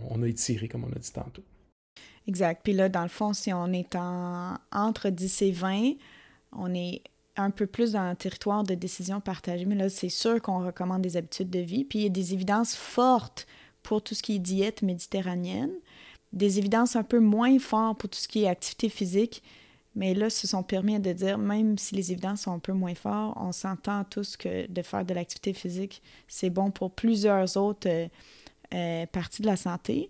on, 0.09 0.21
a 0.21 0.27
étiré, 0.27 0.67
comme 0.67 0.83
on 0.83 0.91
a 0.91 0.99
dit 0.99 1.13
tantôt. 1.13 1.43
Exact. 2.27 2.59
Puis 2.61 2.73
là, 2.73 2.89
dans 2.89 3.03
le 3.03 3.07
fond, 3.07 3.31
si 3.31 3.53
on 3.53 3.71
est 3.71 3.95
en, 3.95 4.57
entre 4.73 5.09
10 5.09 5.43
et 5.43 5.51
20, 5.51 5.93
on 6.51 6.73
est 6.73 7.01
un 7.37 7.49
peu 7.49 7.65
plus 7.65 7.93
dans 7.93 8.01
un 8.01 8.15
territoire 8.15 8.63
de 8.63 8.75
décision 8.75 9.21
partagée, 9.21 9.65
mais 9.65 9.75
là, 9.75 9.89
c'est 9.89 10.09
sûr 10.09 10.41
qu'on 10.41 10.65
recommande 10.65 11.01
des 11.01 11.17
habitudes 11.17 11.49
de 11.49 11.59
vie. 11.59 11.83
Puis 11.83 11.99
il 11.99 12.03
y 12.03 12.07
a 12.07 12.09
des 12.09 12.33
évidences 12.33 12.75
fortes 12.75 13.47
pour 13.83 14.01
tout 14.01 14.15
ce 14.15 14.21
qui 14.21 14.35
est 14.35 14.39
diète 14.39 14.81
méditerranéenne, 14.81 15.71
des 16.33 16.59
évidences 16.59 16.95
un 16.95 17.03
peu 17.03 17.19
moins 17.19 17.57
fortes 17.59 17.99
pour 17.99 18.09
tout 18.09 18.19
ce 18.19 18.27
qui 18.27 18.43
est 18.43 18.47
activité 18.47 18.89
physique. 18.89 19.43
Mais 19.95 20.13
là, 20.13 20.29
se 20.29 20.47
sont 20.47 20.63
permis 20.63 20.97
de 20.99 21.11
dire, 21.11 21.37
même 21.37 21.77
si 21.77 21.95
les 21.95 22.13
évidences 22.13 22.41
sont 22.41 22.53
un 22.53 22.59
peu 22.59 22.71
moins 22.71 22.95
fortes, 22.95 23.37
on 23.39 23.51
s'entend 23.51 24.05
tous 24.05 24.37
que 24.37 24.71
de 24.71 24.81
faire 24.81 25.03
de 25.03 25.13
l'activité 25.13 25.51
physique, 25.51 26.01
c'est 26.29 26.49
bon 26.49 26.71
pour 26.71 26.91
plusieurs 26.91 27.57
autres 27.57 27.89
euh, 27.89 28.07
euh, 28.73 29.05
parties 29.07 29.41
de 29.41 29.47
la 29.47 29.57
santé. 29.57 30.09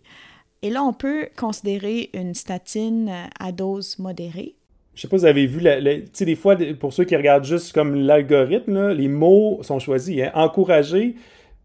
Et 0.62 0.70
là, 0.70 0.84
on 0.84 0.94
peut 0.94 1.30
considérer 1.36 2.12
une 2.14 2.36
statine 2.36 3.28
à 3.40 3.52
dose 3.52 3.98
modérée 3.98 4.56
je 4.94 5.02
sais 5.02 5.08
pas 5.08 5.18
si 5.18 5.22
vous 5.22 5.30
avez 5.30 5.46
vu, 5.46 5.62
tu 5.62 6.10
sais, 6.14 6.26
des 6.26 6.36
fois, 6.36 6.58
pour 6.80 6.92
ceux 6.92 7.06
qui 7.06 7.16
regardent 7.16 7.46
juste 7.46 7.74
comme 7.74 7.96
l'algorithme, 7.96 8.90
les 8.90 9.08
mots 9.08 9.60
sont 9.64 9.80
choisis. 9.80 10.22
Hein. 10.22 10.32
Encourager, 10.34 11.16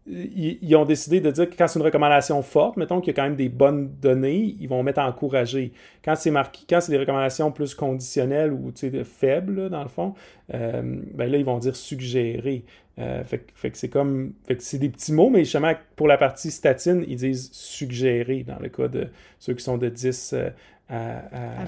ils, 0.09 0.75
ont 0.75 0.85
décidé 0.85 1.19
de 1.19 1.29
dire 1.31 1.49
que 1.49 1.55
quand 1.55 1.67
c'est 1.67 1.79
une 1.79 1.85
recommandation 1.85 2.41
forte, 2.41 2.77
mettons 2.77 3.01
qu'il 3.01 3.07
y 3.07 3.11
a 3.11 3.13
quand 3.15 3.27
même 3.27 3.35
des 3.35 3.49
bonnes 3.49 3.89
données, 4.01 4.55
ils 4.59 4.67
vont 4.67 4.81
mettre 4.81 4.99
encourager. 4.99 5.73
Quand 6.03 6.15
c'est 6.15 6.31
marqué, 6.31 6.61
quand 6.69 6.79
c'est 6.79 6.93
des 6.93 6.97
recommandations 6.97 7.51
plus 7.51 7.75
conditionnelles 7.75 8.53
ou 8.53 8.71
faibles, 9.03 9.69
dans 9.69 9.83
le 9.83 9.89
fond, 9.89 10.13
euh, 10.53 10.81
ben 11.13 11.29
là, 11.29 11.37
ils 11.37 11.45
vont 11.45 11.57
dire 11.57 11.75
suggérer. 11.75 12.63
Euh, 12.99 13.23
fait, 13.25 13.45
que 13.69 13.77
c'est 13.77 13.89
comme. 13.89 14.33
Fait 14.45 14.55
que 14.55 14.63
c'est 14.63 14.79
des 14.79 14.89
petits 14.89 15.13
mots, 15.13 15.29
mais 15.29 15.43
justement, 15.43 15.73
pour 15.95 16.07
la 16.07 16.17
partie 16.17 16.49
statine, 16.49 17.05
ils 17.07 17.17
disent 17.17 17.51
suggérer 17.51 18.43
dans 18.43 18.59
le 18.59 18.69
cas 18.69 18.87
de 18.87 19.07
ceux 19.39 19.53
qui 19.53 19.63
sont 19.63 19.77
de 19.77 19.89
10 19.89 20.33
euh, 20.33 20.49
à, 20.89 21.17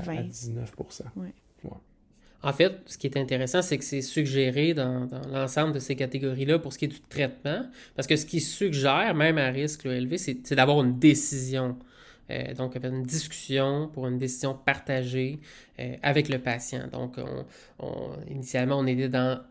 à, 0.08 0.24
19 0.24 0.74
en 2.42 2.54
fait, 2.54 2.74
ce 2.86 2.98
qui 2.98 3.08
est 3.08 3.18
intéressant, 3.18 3.62
c'est 3.62 3.78
que 3.78 3.84
c'est 3.84 4.02
suggéré 4.02 4.74
dans, 4.74 5.08
l'ensemble 5.32 5.74
de 5.74 5.80
ces 5.80 5.96
catégories-là 5.96 6.60
pour 6.60 6.72
ce 6.72 6.78
qui 6.78 6.86
est 6.86 6.90
du 6.90 7.02
traitement, 7.02 7.66
parce 7.96 8.08
que 8.08 8.16
ce 8.16 8.26
qui 8.26 8.40
suggère, 8.40 9.14
même 9.14 9.38
à 9.38 9.50
risque 9.50 9.86
élevé, 9.86 10.18
c'est 10.18 10.54
d'avoir 10.54 10.82
une 10.84 10.98
décision. 11.00 11.78
Euh, 12.32 12.54
donc, 12.54 12.76
une 12.76 13.04
discussion 13.04 13.90
pour 13.92 14.08
une 14.08 14.20
décision 14.20 14.54
partagée 14.54 15.40
euh, 15.80 15.96
avec 16.04 16.30
le 16.30 16.38
patient. 16.38 16.88
Donc, 16.92 17.16
on, 17.80 18.12
initialement, 18.30 18.78
on 18.78 18.86
était 18.86 19.10
dans, 19.10 19.42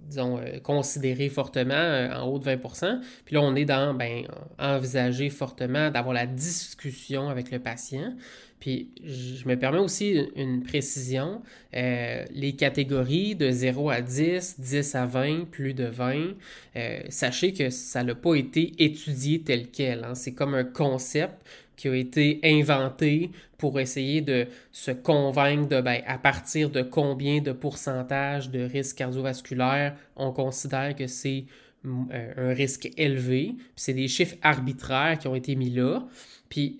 disons, 0.00 0.38
euh, 0.38 0.58
considérer 0.58 1.28
fortement 1.28 2.08
en 2.12 2.24
haut 2.24 2.40
de 2.40 2.44
20% 2.44 3.00
puis 3.24 3.36
là, 3.36 3.42
on 3.42 3.54
est 3.54 3.64
dans, 3.64 3.94
ben, 3.94 4.26
envisager 4.58 5.30
fortement 5.30 5.90
d'avoir 5.90 6.12
la 6.12 6.26
discussion 6.26 7.28
avec 7.28 7.52
le 7.52 7.60
patient. 7.60 8.12
Puis 8.60 8.90
je 9.02 9.48
me 9.48 9.56
permets 9.56 9.78
aussi 9.78 10.20
une 10.36 10.62
précision. 10.62 11.42
Euh, 11.74 12.24
les 12.32 12.52
catégories 12.52 13.34
de 13.34 13.50
0 13.50 13.90
à 13.90 14.02
10, 14.02 14.60
10 14.60 14.94
à 14.94 15.06
20, 15.06 15.50
plus 15.50 15.72
de 15.72 15.84
20, 15.84 16.34
euh, 16.76 17.00
sachez 17.08 17.54
que 17.54 17.70
ça 17.70 18.04
n'a 18.04 18.14
pas 18.14 18.34
été 18.34 18.72
étudié 18.78 19.40
tel 19.40 19.68
quel. 19.70 20.04
Hein. 20.04 20.14
C'est 20.14 20.34
comme 20.34 20.54
un 20.54 20.64
concept 20.64 21.34
qui 21.76 21.88
a 21.88 21.94
été 21.94 22.40
inventé 22.44 23.30
pour 23.56 23.80
essayer 23.80 24.20
de 24.20 24.46
se 24.70 24.90
convaincre 24.90 25.68
de 25.68 25.80
ben, 25.80 26.02
à 26.06 26.18
partir 26.18 26.68
de 26.68 26.82
combien 26.82 27.40
de 27.40 27.52
pourcentage 27.52 28.50
de 28.50 28.60
risque 28.60 28.96
cardiovasculaire 28.96 29.96
on 30.16 30.32
considère 30.32 30.94
que 30.94 31.06
c'est 31.06 31.44
un 31.84 32.52
risque 32.52 32.90
élevé. 32.96 33.54
C'est 33.76 33.94
des 33.94 34.08
chiffres 34.08 34.36
arbitraires 34.42 35.18
qui 35.18 35.28
ont 35.28 35.34
été 35.34 35.54
mis 35.54 35.70
là. 35.70 36.06
Puis 36.50 36.78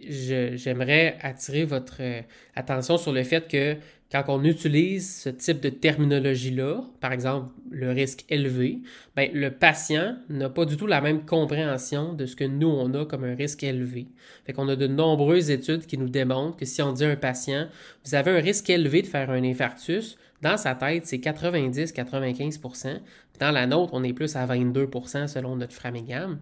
j'aimerais 0.56 1.16
attirer 1.22 1.64
votre 1.64 1.98
euh, 2.00 2.20
attention 2.56 2.98
sur 2.98 3.12
le 3.12 3.22
fait 3.22 3.48
que 3.48 3.76
quand 4.10 4.24
on 4.26 4.42
utilise 4.42 5.22
ce 5.22 5.28
type 5.28 5.60
de 5.60 5.68
terminologie-là, 5.68 6.82
par 7.00 7.12
exemple 7.12 7.50
le 7.70 7.92
risque 7.92 8.24
élevé, 8.28 8.80
ben, 9.14 9.30
le 9.32 9.52
patient 9.52 10.16
n'a 10.28 10.48
pas 10.48 10.64
du 10.64 10.76
tout 10.76 10.88
la 10.88 11.00
même 11.00 11.24
compréhension 11.24 12.12
de 12.12 12.26
ce 12.26 12.34
que 12.34 12.42
nous, 12.42 12.66
on 12.66 12.92
a 12.94 13.06
comme 13.06 13.22
un 13.22 13.36
risque 13.36 13.62
élevé. 13.62 14.08
Fait 14.44 14.52
qu'on 14.52 14.68
a 14.68 14.74
de 14.74 14.88
nombreuses 14.88 15.50
études 15.50 15.86
qui 15.86 15.96
nous 15.96 16.08
démontrent 16.08 16.56
que 16.56 16.64
si 16.64 16.82
on 16.82 16.92
dit 16.92 17.04
à 17.04 17.10
un 17.10 17.16
patient, 17.16 17.68
vous 18.04 18.16
avez 18.16 18.32
un 18.32 18.40
risque 18.40 18.68
élevé 18.68 19.02
de 19.02 19.06
faire 19.06 19.30
un 19.30 19.44
infarctus, 19.44 20.18
dans 20.42 20.56
sa 20.56 20.74
tête, 20.74 21.06
c'est 21.06 21.18
90-95% 21.18 23.00
Dans 23.38 23.50
la 23.50 23.66
nôtre, 23.66 23.92
on 23.94 24.02
est 24.04 24.12
plus 24.12 24.36
à 24.36 24.46
22% 24.46 25.28
selon 25.28 25.56
notre 25.56 25.74
Framingham. 25.74 26.38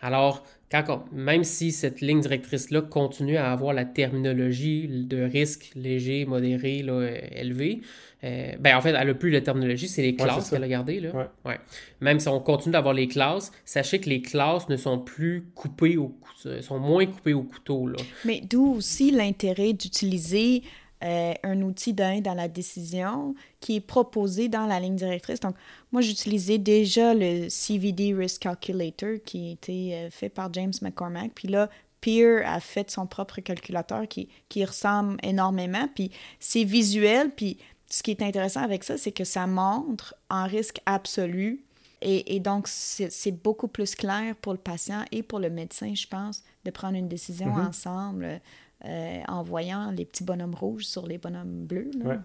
Alors, 0.00 0.44
quand 0.70 1.04
même 1.12 1.44
si 1.44 1.70
cette 1.70 2.00
ligne 2.00 2.20
directrice-là 2.20 2.80
continue 2.80 3.36
à 3.36 3.52
avoir 3.52 3.74
la 3.74 3.84
terminologie 3.84 4.88
de 4.88 5.22
risque 5.22 5.70
léger, 5.74 6.24
modéré, 6.24 6.82
là, 6.82 6.92
euh, 6.92 7.18
élevé, 7.32 7.82
euh, 8.24 8.52
ben 8.58 8.76
en 8.76 8.80
fait, 8.80 8.90
elle 8.90 9.08
n'a 9.08 9.14
plus 9.14 9.30
la 9.30 9.40
terminologie, 9.40 9.88
c'est 9.88 10.02
les 10.02 10.14
classes 10.14 10.50
qu'elle 10.50 10.64
a 10.64 10.68
gardées. 10.68 11.00
Là. 11.00 11.30
Ouais. 11.44 11.58
Même 12.00 12.20
si 12.20 12.28
on 12.28 12.40
continue 12.40 12.72
d'avoir 12.72 12.94
les 12.94 13.08
classes, 13.08 13.50
sachez 13.64 14.00
que 14.00 14.08
les 14.08 14.22
classes 14.22 14.68
ne 14.68 14.76
sont 14.76 14.98
plus 14.98 15.44
coupées 15.54 15.96
au 15.96 16.08
couteau, 16.08 16.62
sont 16.62 16.78
moins 16.78 17.04
coupées 17.06 17.34
au 17.34 17.42
couteau. 17.42 17.88
Là. 17.88 17.98
Mais 18.24 18.40
d'où 18.40 18.74
aussi 18.76 19.10
l'intérêt 19.10 19.72
d'utiliser 19.72 20.62
euh, 21.02 21.34
un 21.42 21.62
outil 21.62 21.92
d'aide 21.92 22.24
dans 22.24 22.34
la 22.34 22.46
décision 22.46 23.34
qui 23.58 23.76
est 23.76 23.80
proposé 23.80 24.48
dans 24.48 24.66
la 24.66 24.78
ligne 24.78 24.94
directrice. 24.94 25.40
Donc, 25.40 25.56
moi, 25.90 26.00
j'utilisais 26.00 26.58
déjà 26.58 27.12
le 27.12 27.48
CVD 27.48 28.14
Risk 28.14 28.42
Calculator 28.42 29.16
qui 29.24 29.48
a 29.48 29.52
été 29.52 29.94
euh, 29.94 30.10
fait 30.10 30.28
par 30.28 30.52
James 30.52 30.72
McCormack. 30.80 31.32
Puis 31.34 31.48
là, 31.48 31.68
Peer 32.00 32.46
a 32.46 32.60
fait 32.60 32.90
son 32.90 33.06
propre 33.06 33.40
calculateur 33.40 34.06
qui, 34.06 34.28
qui 34.48 34.64
ressemble 34.64 35.16
énormément. 35.24 35.88
Puis 35.92 36.12
c'est 36.38 36.64
visuel. 36.64 37.30
Puis 37.30 37.58
ce 37.88 38.02
qui 38.04 38.12
est 38.12 38.22
intéressant 38.22 38.62
avec 38.62 38.84
ça, 38.84 38.96
c'est 38.96 39.12
que 39.12 39.24
ça 39.24 39.48
montre 39.48 40.14
en 40.30 40.46
risque 40.46 40.80
absolu. 40.86 41.64
Et, 42.00 42.36
et 42.36 42.40
donc, 42.40 42.68
c'est 42.68 43.42
beaucoup 43.42 43.68
plus 43.68 43.94
clair 43.94 44.36
pour 44.36 44.52
le 44.52 44.58
patient 44.58 45.04
et 45.10 45.22
pour 45.22 45.40
le 45.40 45.50
médecin, 45.50 45.94
je 45.94 46.06
pense, 46.06 46.44
de 46.64 46.70
prendre 46.70 46.96
une 46.96 47.08
décision 47.08 47.48
mm-hmm. 47.48 47.68
ensemble 47.68 48.40
euh, 48.84 49.20
en 49.28 49.42
voyant 49.42 49.90
les 49.90 50.04
petits 50.04 50.24
bonhommes 50.24 50.54
rouges 50.54 50.84
sur 50.84 51.06
les 51.06 51.18
bonhommes 51.18 51.66
bleus. 51.66 51.90
Là. 52.02 52.22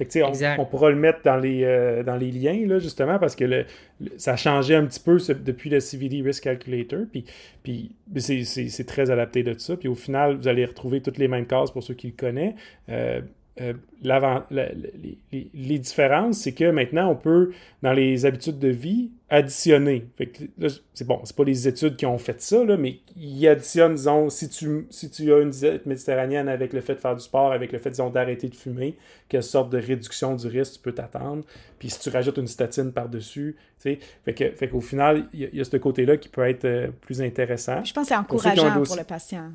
on, 0.00 0.60
on, 0.62 0.64
pourra 0.64 0.90
le 0.90 0.96
mettre 0.96 1.20
dans 1.22 1.36
les, 1.36 1.64
euh, 1.64 2.02
dans 2.02 2.16
les 2.16 2.30
liens, 2.30 2.66
là, 2.66 2.78
justement, 2.78 3.18
parce 3.18 3.36
que 3.36 3.44
le, 3.44 3.66
ça 4.16 4.32
a 4.32 4.36
changé 4.36 4.74
un 4.74 4.86
petit 4.86 5.00
peu 5.00 5.18
depuis 5.34 5.70
le 5.70 5.80
CVD 5.80 6.22
Risk 6.22 6.44
Calculator. 6.44 7.00
Puis, 7.12 7.24
puis 7.62 7.90
c'est 8.16 8.86
très 8.86 9.10
adapté 9.10 9.42
de 9.42 9.58
ça. 9.58 9.76
Puis 9.76 9.88
au 9.88 9.94
final, 9.94 10.36
vous 10.36 10.48
allez 10.48 10.64
retrouver 10.64 11.02
toutes 11.02 11.18
les 11.18 11.28
mêmes 11.28 11.46
cases 11.46 11.70
pour 11.70 11.82
ceux 11.82 11.94
qui 11.94 12.08
le 12.08 12.14
connaissent. 12.14 12.54
Euh, 12.88 13.20
euh, 13.60 13.74
les, 14.50 15.18
les, 15.54 15.78
différences, 15.78 16.38
c'est 16.38 16.52
que 16.52 16.70
maintenant, 16.70 17.08
on 17.08 17.14
peut, 17.14 17.52
dans 17.82 17.92
les 17.92 18.26
habitudes 18.26 18.58
de 18.58 18.68
vie, 18.68 19.12
additionner. 19.30 20.08
C'est 20.92 21.06
bon, 21.06 21.20
c'est 21.22 21.36
pas 21.36 21.44
les 21.44 21.68
études 21.68 21.94
qui 21.94 22.04
ont 22.04 22.18
fait 22.18 22.40
ça, 22.40 22.64
là, 22.64 22.76
mais 22.76 22.98
ils 23.16 23.46
additionnent, 23.46 23.94
disons, 23.94 24.28
si 24.28 24.48
tu, 24.48 24.88
si 24.90 25.08
tu 25.08 25.32
as 25.32 25.38
une 25.38 25.50
diète 25.50 25.86
méditerranéenne 25.86 26.48
avec 26.48 26.72
le 26.72 26.80
fait 26.80 26.96
de 26.96 27.00
faire 27.00 27.14
du 27.14 27.22
sport, 27.22 27.52
avec 27.52 27.70
le 27.70 27.78
fait, 27.78 27.90
disons, 27.90 28.10
d'arrêter 28.10 28.48
de 28.48 28.56
fumer, 28.56 28.96
quelle 29.28 29.44
sorte 29.44 29.70
de 29.70 29.78
réduction 29.78 30.34
du 30.34 30.48
risque 30.48 30.74
tu 30.74 30.80
peux 30.80 30.92
t'attendre? 30.92 31.44
Puis 31.78 31.90
si 31.90 32.00
tu 32.00 32.08
rajoutes 32.08 32.38
une 32.38 32.48
statine 32.48 32.92
par-dessus, 32.92 33.54
tu 33.80 33.90
sais, 33.90 33.98
fait, 34.24 34.34
que, 34.34 34.50
fait 34.50 34.68
qu'au 34.68 34.80
final, 34.80 35.28
il 35.32 35.48
y, 35.52 35.60
a 35.60 35.64
ce 35.64 35.76
côté-là 35.76 36.16
qui 36.16 36.28
peut 36.28 36.48
être 36.48 36.64
euh, 36.64 36.88
plus 37.02 37.22
intéressant. 37.22 37.84
Je 37.84 37.92
pense 37.92 38.04
que 38.04 38.08
c'est 38.08 38.16
encourageant 38.16 38.82
pour 38.82 38.96
le 38.96 39.04
patient. 39.04 39.52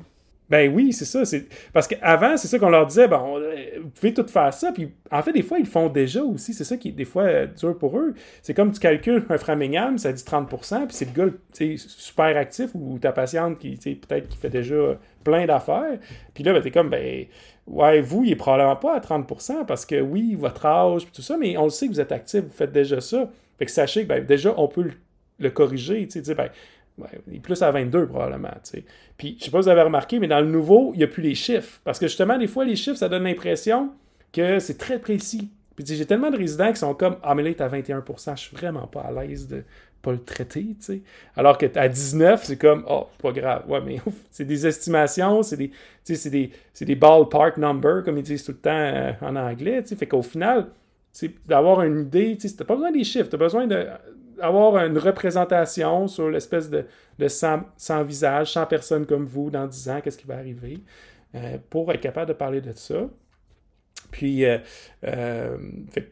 Ben 0.50 0.72
oui, 0.74 0.92
c'est 0.92 1.04
ça. 1.04 1.24
C'est... 1.24 1.46
Parce 1.72 1.86
qu'avant, 1.86 2.36
c'est 2.36 2.48
ça 2.48 2.58
qu'on 2.58 2.70
leur 2.70 2.84
disait, 2.86 3.06
bon, 3.06 3.38
euh, 3.38 3.54
vous 3.80 3.88
pouvez 3.90 4.12
tout 4.12 4.26
faire 4.26 4.52
ça. 4.52 4.72
Puis 4.72 4.92
en 5.12 5.22
fait, 5.22 5.32
des 5.32 5.42
fois, 5.42 5.58
ils 5.58 5.64
le 5.64 5.70
font 5.70 5.88
déjà 5.88 6.24
aussi. 6.24 6.52
C'est 6.52 6.64
ça 6.64 6.76
qui 6.76 6.88
est 6.88 6.92
des 6.92 7.04
fois 7.04 7.22
euh, 7.22 7.46
dur 7.46 7.78
pour 7.78 7.96
eux. 7.96 8.14
C'est 8.42 8.52
comme 8.52 8.72
tu 8.72 8.80
calcules 8.80 9.24
un 9.28 9.38
Framingham, 9.38 9.96
ça 9.96 10.12
dit 10.12 10.22
30% 10.22 10.86
puis 10.86 10.96
c'est 10.96 11.16
le 11.16 11.26
gars 11.26 11.32
super 11.76 12.36
actif 12.36 12.70
ou 12.74 12.98
ta 12.98 13.12
patiente 13.12 13.58
qui 13.58 13.76
peut-être 13.76 14.28
qui 14.28 14.36
fait 14.36 14.50
déjà 14.50 14.98
plein 15.22 15.46
d'affaires. 15.46 15.98
Puis 16.34 16.42
là, 16.42 16.52
ben, 16.52 16.62
t'es 16.62 16.72
comme, 16.72 16.90
ben, 16.90 17.26
ouais, 17.68 18.00
vous, 18.00 18.24
il 18.24 18.32
est 18.32 18.36
probablement 18.36 18.76
pas 18.76 18.96
à 18.96 19.00
30% 19.00 19.66
parce 19.66 19.86
que 19.86 20.00
oui, 20.00 20.34
votre 20.34 20.66
âge, 20.66 21.04
puis 21.04 21.12
tout 21.14 21.22
ça, 21.22 21.36
mais 21.36 21.56
on 21.56 21.64
le 21.64 21.70
sait 21.70 21.86
que 21.86 21.92
vous 21.92 22.00
êtes 22.00 22.12
actif, 22.12 22.42
vous 22.42 22.52
faites 22.52 22.72
déjà 22.72 23.00
ça. 23.00 23.30
Fait 23.58 23.66
que 23.66 23.70
sachez 23.70 24.02
que 24.02 24.08
ben, 24.08 24.24
déjà, 24.24 24.52
on 24.56 24.68
peut 24.68 24.90
le, 25.38 25.50
corriger, 25.50 26.06
tu 26.06 26.12
sais, 26.12 26.20
dire, 26.20 26.36
ben, 27.00 27.34
est 27.34 27.40
plus 27.40 27.60
à 27.62 27.70
22 27.70 28.06
probablement. 28.06 28.50
Puis 29.16 29.36
je 29.38 29.44
sais 29.44 29.50
pas 29.50 29.58
si 29.58 29.64
vous 29.64 29.68
avez 29.68 29.82
remarqué, 29.82 30.18
mais 30.18 30.28
dans 30.28 30.40
le 30.40 30.46
nouveau, 30.46 30.92
il 30.94 30.98
n'y 30.98 31.04
a 31.04 31.08
plus 31.08 31.22
les 31.22 31.34
chiffres. 31.34 31.80
Parce 31.84 31.98
que 31.98 32.06
justement, 32.06 32.38
des 32.38 32.46
fois, 32.46 32.64
les 32.64 32.76
chiffres, 32.76 32.98
ça 32.98 33.08
donne 33.08 33.24
l'impression 33.24 33.90
que 34.32 34.58
c'est 34.58 34.78
très 34.78 34.98
précis. 34.98 35.50
Puis 35.76 35.84
j'ai 35.86 36.06
tellement 36.06 36.30
de 36.30 36.36
résidents 36.36 36.70
qui 36.72 36.78
sont 36.78 36.94
comme 36.94 37.16
Ah, 37.22 37.34
mais 37.34 37.42
là, 37.42 37.50
il 37.50 37.62
à 37.62 37.68
21 37.68 38.04
je 38.06 38.40
suis 38.40 38.56
vraiment 38.56 38.86
pas 38.86 39.00
à 39.00 39.12
l'aise 39.12 39.48
de 39.48 39.64
pas 40.02 40.12
le 40.12 40.22
traiter. 40.22 40.76
Alors 41.36 41.58
que 41.58 41.66
à 41.78 41.88
19, 41.88 42.44
c'est 42.44 42.56
comme 42.56 42.84
Oh, 42.88 43.08
pas 43.20 43.32
grave. 43.32 43.64
Ouais, 43.68 43.80
mais 43.84 44.00
c'est 44.30 44.44
des 44.44 44.66
estimations, 44.66 45.42
c'est 45.42 45.56
des, 45.56 45.70
c'est 46.04 46.30
des, 46.30 46.50
des 46.80 46.94
ballpark 46.94 47.56
numbers, 47.58 48.02
comme 48.04 48.18
ils 48.18 48.22
disent 48.22 48.44
tout 48.44 48.52
le 48.52 48.58
temps 48.58 48.70
euh, 48.70 49.12
en 49.20 49.36
anglais. 49.36 49.82
Fait 49.82 50.06
qu'au 50.06 50.22
final, 50.22 50.68
d'avoir 51.46 51.82
une 51.82 52.00
idée, 52.00 52.36
tu 52.38 52.46
n'as 52.46 52.64
pas 52.64 52.74
besoin 52.74 52.92
des 52.92 53.04
chiffres, 53.04 53.28
tu 53.28 53.34
as 53.34 53.38
besoin 53.38 53.66
de 53.66 53.86
avoir 54.40 54.84
une 54.84 54.98
représentation 54.98 56.08
sur 56.08 56.30
l'espèce 56.30 56.70
de, 56.70 56.86
de 57.18 57.28
100, 57.28 57.64
visages, 58.04 58.52
100 58.52 58.66
personnes 58.66 59.06
comme 59.06 59.24
vous 59.24 59.50
dans 59.50 59.66
10 59.66 59.88
ans, 59.88 60.00
qu'est-ce 60.02 60.18
qui 60.18 60.26
va 60.26 60.36
arriver, 60.36 60.78
euh, 61.34 61.58
pour 61.68 61.90
être 61.92 62.00
capable 62.00 62.28
de 62.28 62.34
parler 62.34 62.60
de 62.60 62.72
ça. 62.74 63.08
Puis, 64.10 64.44
euh, 64.44 64.58
euh, 65.06 65.56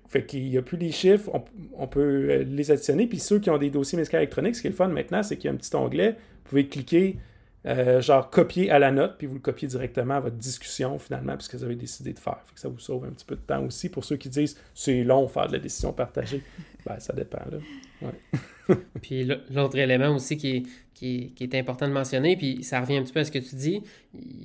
fait, 0.09 0.27
qu'il 0.27 0.49
n'y 0.49 0.57
a 0.57 0.63
plus 0.63 0.79
les 0.79 0.93
chiffres, 0.93 1.31
on, 1.77 1.87
peut 1.87 2.45
les 2.47 2.71
additionner. 2.71 3.07
Puis 3.07 3.19
ceux 3.19 3.41
qui 3.41 3.51
ont 3.51 3.59
des 3.59 3.71
dossiers 3.71 3.99
médicaux 3.99 4.19
électroniques, 4.19 4.57
ce 4.57 4.61
qui 4.61 4.69
est 4.69 4.71
le 4.71 4.77
fun 4.77 4.89
maintenant, 4.89 5.23
c'est 5.23 5.37
qu'il 5.37 5.47
y 5.47 5.51
a 5.51 5.55
un 5.55 5.57
petit 5.57 5.75
onglet, 5.75 6.13
vous 6.13 6.51
pouvez 6.51 6.69
cliquer 6.69 7.19
euh, 7.67 8.01
genre 8.01 8.31
copier 8.31 8.71
à 8.71 8.79
la 8.79 8.93
note, 8.93 9.17
puis 9.19 9.27
vous 9.27 9.35
le 9.35 9.41
copiez 9.41 9.67
directement 9.67 10.15
à 10.15 10.21
votre 10.21 10.37
discussion 10.37 10.99
finalement, 10.99 11.37
puisque 11.37 11.57
vous 11.57 11.65
avez 11.65 11.75
décidé 11.75 12.13
de 12.13 12.19
faire. 12.19 12.39
ça 12.55 12.69
vous 12.69 12.79
sauve 12.79 13.05
un 13.05 13.11
petit 13.11 13.27
peu 13.27 13.35
de 13.35 13.41
temps 13.41 13.65
aussi 13.65 13.89
pour 13.89 14.05
ceux 14.05 14.17
qui 14.17 14.29
disent 14.29 14.57
c'est 14.75 15.03
long 15.03 15.27
faire 15.27 15.49
de 15.49 15.53
la 15.53 15.59
décision 15.59 15.93
partagée. 15.93 16.43
ben, 16.87 16.99
ça 17.01 17.13
dépend. 17.13 17.43
Là. 17.51 17.59
puis 19.03 19.29
l'autre 19.51 19.79
élément 19.79 20.15
aussi 20.15 20.37
qui 20.37 20.57
est, 20.57 20.63
qui 20.95 21.33
est, 21.41 21.55
important 21.55 21.87
de 21.87 21.93
mentionner, 21.93 22.37
puis 22.37 22.65
ça 22.65 22.81
revient 22.81 22.97
un 22.97 23.03
petit 23.03 23.13
peu 23.13 23.21
à 23.21 23.25
ce 23.25 23.31
que 23.31 23.39
tu 23.39 23.55
dis, 23.55 23.83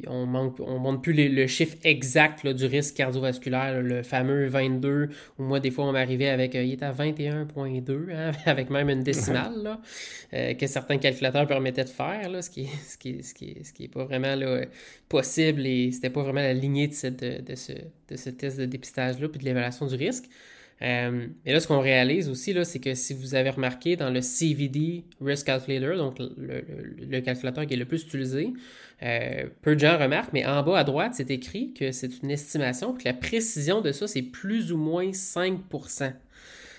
on 0.07 0.27
manque, 0.27 0.59
on 0.59 0.77
montre 0.77 1.01
plus 1.01 1.13
le 1.13 1.47
chiffre 1.47 1.75
exact 1.83 2.45
du 2.45 2.65
risque 2.65 2.95
cardiovasculaire, 2.95 3.81
le 3.81 4.03
fameux 4.03 4.45
22, 4.47 5.09
ou 5.39 5.43
moi 5.43 5.59
des 5.59 5.71
fois 5.71 5.85
on 5.85 5.91
m'arrivait 5.91 6.29
avec, 6.29 6.53
euh, 6.53 6.63
il 6.63 6.73
est 6.73 6.83
à 6.83 6.91
21.2, 6.91 8.11
hein, 8.11 8.31
avec 8.45 8.69
même 8.69 8.89
une 8.89 9.01
décimale, 9.01 9.79
euh, 10.33 10.53
que 10.53 10.67
certains 10.67 10.99
calculateurs 10.99 11.47
permettaient 11.47 11.85
de 11.85 11.89
faire, 11.89 12.29
ce 12.43 12.49
qui 12.51 12.63
n'est 12.63 12.67
ce 12.67 12.97
qui, 12.99 13.23
ce 13.23 13.33
qui, 13.33 13.57
ce 13.63 13.73
qui 13.73 13.85
est 13.85 13.93
pas 13.93 14.05
vraiment 14.05 14.35
possible 15.09 15.65
et 15.65 15.91
c'était 15.91 16.11
pas 16.11 16.21
vraiment 16.21 16.41
la 16.41 16.53
lignée 16.53 16.87
de, 16.87 17.41
de, 17.41 17.55
ce, 17.55 17.73
de 17.73 18.15
ce 18.15 18.29
test 18.29 18.59
de 18.59 18.65
dépistage-là, 18.65 19.27
puis 19.27 19.39
de 19.39 19.45
l'évaluation 19.45 19.87
du 19.87 19.95
risque. 19.95 20.25
Euh, 20.83 21.27
et 21.45 21.53
là, 21.53 21.59
ce 21.59 21.67
qu'on 21.67 21.79
réalise 21.79 22.29
aussi, 22.29 22.53
c'est 22.65 22.79
que 22.79 22.93
si 22.93 23.13
vous 23.13 23.35
avez 23.35 23.49
remarqué 23.49 23.95
dans 23.95 24.09
le 24.09 24.21
CVD 24.21 25.05
Risk 25.21 25.45
Calculator, 25.47 25.95
donc 25.95 26.15
le, 26.19 27.19
calculateur 27.21 27.65
qui 27.65 27.75
est 27.75 27.77
le 27.77 27.85
plus 27.85 28.03
utilisé, 28.03 28.51
euh, 29.01 29.45
peu 29.61 29.75
de 29.75 29.79
gens 29.79 29.97
remarquent, 29.97 30.33
mais 30.33 30.45
en 30.45 30.61
bas 30.61 30.79
à 30.79 30.83
droite, 30.83 31.13
c'est 31.15 31.31
écrit 31.31 31.73
que 31.73 31.91
c'est 31.91 32.21
une 32.21 32.31
estimation, 32.31 32.93
que 32.93 33.05
la 33.05 33.13
précision 33.13 33.79
de 33.79 33.91
ça, 33.93 34.07
c'est 34.07 34.21
plus 34.23 34.73
ou 34.73 34.77
moins 34.77 35.13
5 35.13 35.59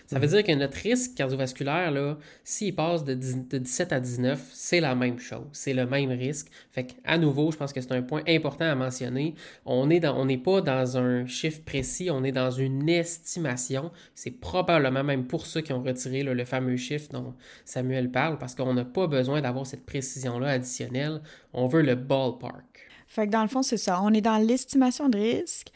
ça 0.07 0.19
veut 0.19 0.27
dire 0.27 0.45
que 0.45 0.53
notre 0.53 0.77
risque 0.77 1.15
cardiovasculaire, 1.15 2.17
s'il 2.43 2.75
passe 2.75 3.05
de, 3.05 3.15
17 3.15 3.93
à 3.93 4.01
19, 4.01 4.51
c'est 4.53 4.81
la 4.81 4.95
même 4.95 5.19
chose. 5.19 5.47
C'est 5.53 5.73
le 5.73 5.87
même 5.87 6.11
risque. 6.11 6.49
Fait 6.73 6.95
à 7.05 7.17
nouveau, 7.17 7.51
je 7.51 7.57
pense 7.57 7.73
que 7.73 7.81
c'est 7.81 7.93
un 7.93 8.03
point 8.03 8.23
important 8.29 8.67
à 8.67 8.75
mentionner. 8.75 9.35
On 9.65 9.87
n'est 9.87 10.39
pas 10.39 10.61
dans 10.61 10.99
un 10.99 11.27
chiffre 11.27 11.63
précis, 11.65 12.11
on 12.11 12.23
est 12.23 12.33
dans 12.33 12.51
une 12.51 12.89
estimation. 12.89 13.91
C'est 14.15 14.31
probablement 14.31 15.05
même 15.05 15.27
pour 15.27 15.47
ceux 15.47 15.63
qui 15.63 15.73
ont 15.73 15.83
retiré 15.83 16.23
le 16.23 16.45
fameux 16.45 16.77
chiffre 16.77 17.09
dont 17.11 17.35
Samuel 17.65 18.11
parle, 18.11 18.39
parce 18.39 18.55
qu'on 18.55 18.75
n'a 18.75 18.85
pas 18.85 19.07
besoin 19.07 19.41
d'avoir 19.41 19.67
cette 19.67 19.87
précision-là 19.87 20.49
additionnelle. 20.49 21.23
On 21.53 21.67
veut 21.67 21.83
le 21.83 21.95
ballpark. 21.95 22.75
Fait 23.07 23.27
que 23.27 23.33
dans 23.33 23.43
le 23.43 23.49
fond, 23.49 23.63
c'est 23.63 23.77
ça. 23.77 24.01
On 24.03 24.13
est 24.13 24.21
dans 24.21 24.39
l'estimation 24.39 25.09
de 25.09 25.19
risque. 25.19 25.69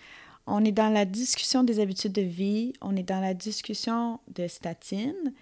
On 0.49 0.65
est 0.65 0.73
dans 0.73 0.93
la 0.93 1.05
discussion 1.05 1.63
des 1.63 1.79
habitudes 1.81 2.13
de 2.13 2.23
vie, 2.23 2.73
on 2.81 2.97
est 2.97 3.03
dans 3.03 3.21
la 3.21 3.35
discussion 3.35 4.19
de 4.35 4.49
statine. 4.49 5.33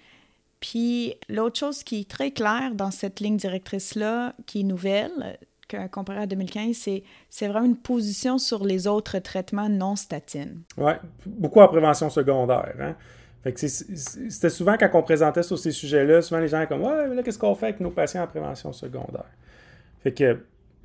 Puis 0.60 1.14
l'autre 1.28 1.58
chose 1.58 1.84
qui 1.84 2.00
est 2.00 2.10
très 2.10 2.32
claire 2.32 2.74
dans 2.74 2.90
cette 2.90 3.20
ligne 3.20 3.36
directrice-là, 3.36 4.34
qui 4.46 4.60
est 4.60 4.64
nouvelle, 4.64 5.38
comparé 5.90 6.20
à 6.20 6.26
2015, 6.26 6.76
c'est, 6.76 7.02
c'est 7.30 7.48
vraiment 7.48 7.66
une 7.66 7.76
position 7.76 8.38
sur 8.38 8.64
les 8.64 8.86
autres 8.86 9.18
traitements 9.18 9.68
non 9.68 9.96
statines. 9.96 10.62
Oui, 10.76 10.92
beaucoup 11.24 11.60
en 11.60 11.68
prévention 11.68 12.10
secondaire. 12.10 12.74
Hein? 12.80 12.94
C'était 13.54 14.50
souvent 14.50 14.76
quand 14.76 14.90
on 14.94 15.02
présentait 15.02 15.42
sur 15.42 15.58
ces 15.58 15.70
sujets-là, 15.70 16.22
souvent 16.22 16.40
les 16.40 16.48
gens 16.48 16.60
étaient 16.60 16.74
comme 16.74 16.82
Ouais, 16.82 17.08
mais 17.08 17.14
là, 17.14 17.22
qu'est-ce 17.22 17.38
qu'on 17.38 17.54
fait 17.54 17.66
avec 17.66 17.80
nos 17.80 17.90
patients 17.90 18.22
en 18.22 18.26
prévention 18.26 18.72
secondaire? 18.72 19.30
Fait 20.02 20.12
que 20.12 20.38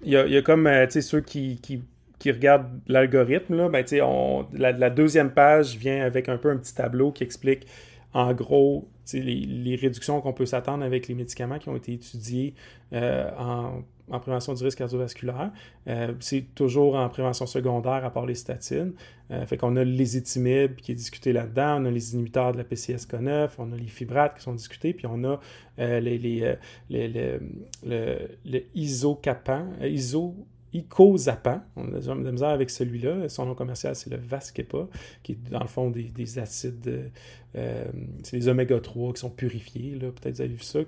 il 0.04 0.12
y 0.14 0.38
a, 0.38 0.42
comme 0.42 0.66
euh, 0.66 0.88
ceux 0.90 1.22
qui, 1.22 1.60
qui 1.62 1.84
qui 2.22 2.32
regarde 2.32 2.68
l'algorithme, 2.88 3.68
ben, 3.70 3.84
on, 4.04 4.46
la, 4.54 4.92
deuxième 4.92 5.32
page 5.32 5.76
vient 5.76 6.06
avec 6.06 6.30
un 6.30 6.38
peu 6.38 6.52
un 6.52 6.58
petit 6.58 6.76
tableau 6.76 7.12
qui 7.12 7.24
explique 7.24 7.66
en 8.14 8.32
gros 8.36 8.88
les, 9.12 9.76
réductions 9.76 10.22
qu'on 10.22 10.32
peut 10.32 10.46
s'attendre 10.46 10.86
avec 10.86 11.08
les 11.08 11.16
médicaments 11.16 11.58
qui 11.58 11.70
ont 11.70 11.76
été 11.76 11.94
étudiés 11.94 12.54
euh, 12.94 13.28
en, 13.40 14.20
prévention 14.20 14.54
du 14.54 14.64
risque 14.64 14.78
cardiovasculaire. 14.78 15.52
Euh, 15.88 16.14
c'est 16.20 16.46
toujours 16.54 16.96
en 16.96 17.10
prévention 17.10 17.48
secondaire 17.48 18.06
à 18.06 18.12
part 18.12 18.28
les 18.28 18.36
statines. 18.36 18.94
Euh, 19.32 19.44
fait 19.48 19.58
qu'on 19.58 19.76
a 19.76 19.84
l'ézitimib 19.84 20.76
qui 20.76 20.92
est 20.92 20.96
discuté 20.96 21.34
là-dedans, 21.34 21.82
on 21.82 21.86
a 21.86 21.90
les 21.90 22.14
inhibiteurs 22.14 22.52
de 22.52 22.58
la 22.58 22.66
PCSK9, 22.66 23.50
on 23.58 23.72
a 23.72 23.76
les 23.76 23.88
fibrates 23.88 24.38
qui 24.38 24.44
sont 24.44 24.54
discutés, 24.54 24.94
puis 24.94 25.08
on 25.08 25.24
a 25.24 25.40
les, 25.80 26.20
les, 26.20 26.56
les, 26.92 27.40
le, 27.84 28.60
isocapan, 28.76 29.70
iso 29.82 30.36
Icosapam. 30.74 31.64
On 31.76 31.94
a 31.94 32.00
de 32.00 32.24
la 32.24 32.32
misère 32.32 32.50
avec 32.50 32.70
celui-là. 32.70 33.28
Son 33.30 33.46
nom 33.46 33.56
commercial, 33.56 33.96
c'est 33.96 34.10
le 34.10 34.18
Vascepa, 34.18 34.88
qui 35.24 35.34
est 35.34 35.50
dans 35.50 35.62
le 35.62 35.68
fond 35.68 35.90
des, 35.90 36.40
acides, 36.40 37.12
euh, 37.56 37.86
c'est 38.24 38.38
les 38.38 38.48
oméga 38.48 38.80
3 38.80 39.14
qui 39.14 39.20
sont 39.20 39.30
purifiés. 39.30 39.98
Peut-être 40.00 40.36
vous 40.36 40.42
avez 40.42 40.54
vu 40.54 40.64
ça. 40.64 40.80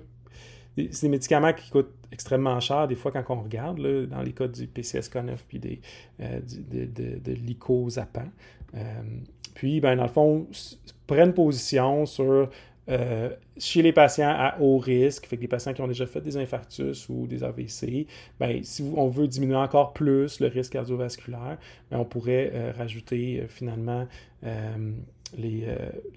C'est 0.76 1.02
des 1.02 1.08
médicaments 1.08 1.52
qui 1.52 1.70
coûtent 1.70 1.94
extrêmement 2.10 2.58
cher, 2.58 2.88
des 2.88 2.96
fois, 2.96 3.12
quand 3.12 3.24
on 3.28 3.42
regarde, 3.42 3.80
dans 4.08 4.22
les 4.22 4.32
cas 4.32 4.48
du 4.48 4.66
PCSK9 4.66 5.36
puis 5.46 5.58
des, 5.58 5.80
euh, 6.20 6.40
de, 6.70 6.86
de. 6.86 7.20
Euh, 8.76 9.02
puis, 9.54 9.80
ben, 9.80 9.94
dans 9.94 10.02
le 10.02 10.08
fond, 10.08 10.48
prennent 11.06 11.32
position 11.32 12.06
sur 12.06 12.50
euh, 12.88 13.30
chez 13.56 13.82
les 13.82 13.92
patients 13.92 14.28
à 14.28 14.56
haut 14.60 14.78
risque, 14.78 15.28
les 15.30 15.48
patients 15.48 15.72
qui 15.72 15.80
ont 15.80 15.88
déjà 15.88 16.06
fait 16.06 16.20
des 16.20 16.36
infarctus 16.36 17.08
ou 17.08 17.26
des 17.26 17.42
AVC, 17.42 18.06
ben, 18.38 18.62
si 18.62 18.82
on 18.94 19.08
veut 19.08 19.26
diminuer 19.26 19.56
encore 19.56 19.92
plus 19.92 20.40
le 20.40 20.48
risque 20.48 20.72
cardiovasculaire, 20.72 21.58
ben, 21.90 21.98
on 21.98 22.04
pourrait 22.04 22.50
euh, 22.54 22.72
rajouter 22.76 23.40
euh, 23.40 23.48
finalement 23.48 24.06
les, 25.38 25.66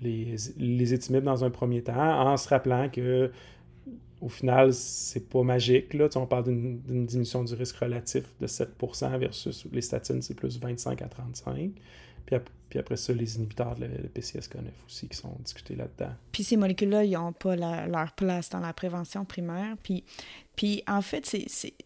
les, 0.02 0.36
les 0.58 1.22
dans 1.22 1.46
un 1.46 1.50
premier 1.50 1.82
temps 1.82 1.96
en 1.96 2.36
se 2.36 2.50
rappelant 2.50 2.90
que 2.90 3.32
au 4.22 4.30
final, 4.30 4.74
c'est 4.74 5.30
pas 5.30 5.44
magique. 5.44 5.94
Là. 5.94 6.10
on 6.16 6.26
parle 6.26 6.46
d'une 6.46 7.06
diminution 7.06 7.44
du 7.44 7.54
risque 7.54 7.78
relatif 7.78 8.24
de 8.40 8.48
7% 8.48 9.18
versus 9.18 9.66
les 9.72 9.82
statines, 9.82 10.22
c'est 10.22 10.34
plus 10.34 10.60
25 10.60 11.02
à 11.02 11.08
35. 11.08 11.72
Puis, 12.70 12.80
après 12.80 12.98
ça, 12.98 13.14
les 13.14 13.38
inhibiteurs 13.38 13.76
de 13.76 13.86
la, 13.86 13.88
PCSK9 13.88 14.70
aussi 14.86 15.08
qui 15.08 15.16
sont 15.16 15.36
discutés 15.40 15.76
là-dedans. 15.76 16.14
Puis 16.32 16.44
ces 16.44 16.58
molécules-là, 16.58 17.06
ils 17.06 17.14
n'ont 17.14 17.32
pas 17.32 17.56
leur 17.56 18.12
place 18.14 18.50
dans 18.50 18.60
la 18.60 18.74
prévention 18.74 19.26
primaire. 19.26 19.78
Puis, 19.84 20.84
en 20.88 21.02
fait, 21.02 21.26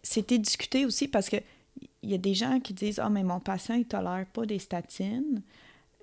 c'était 0.03 0.39
discuté 0.39 0.85
aussi 0.85 1.07
parce 1.07 1.29
que 1.29 1.37
il 2.03 2.09
y 2.09 2.15
a 2.15 2.17
des 2.17 2.33
gens 2.33 2.59
qui 2.59 2.73
disent 2.73 2.99
Ah, 2.99 3.09
mais 3.09 3.23
mon 3.23 3.39
patient, 3.39 3.75
il 3.75 3.85
tolère 3.85 4.25
pas 4.33 4.45
des 4.45 4.59
statines. 4.59 5.41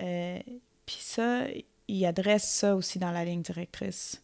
Euh, 0.01 0.39
puis 0.86 0.99
ça, 1.01 1.47
il 1.89 2.07
adresse 2.07 2.49
ça 2.49 2.76
aussi 2.76 2.99
dans 2.99 3.11
la 3.11 3.24
ligne 3.24 3.43
directrice. 3.43 4.22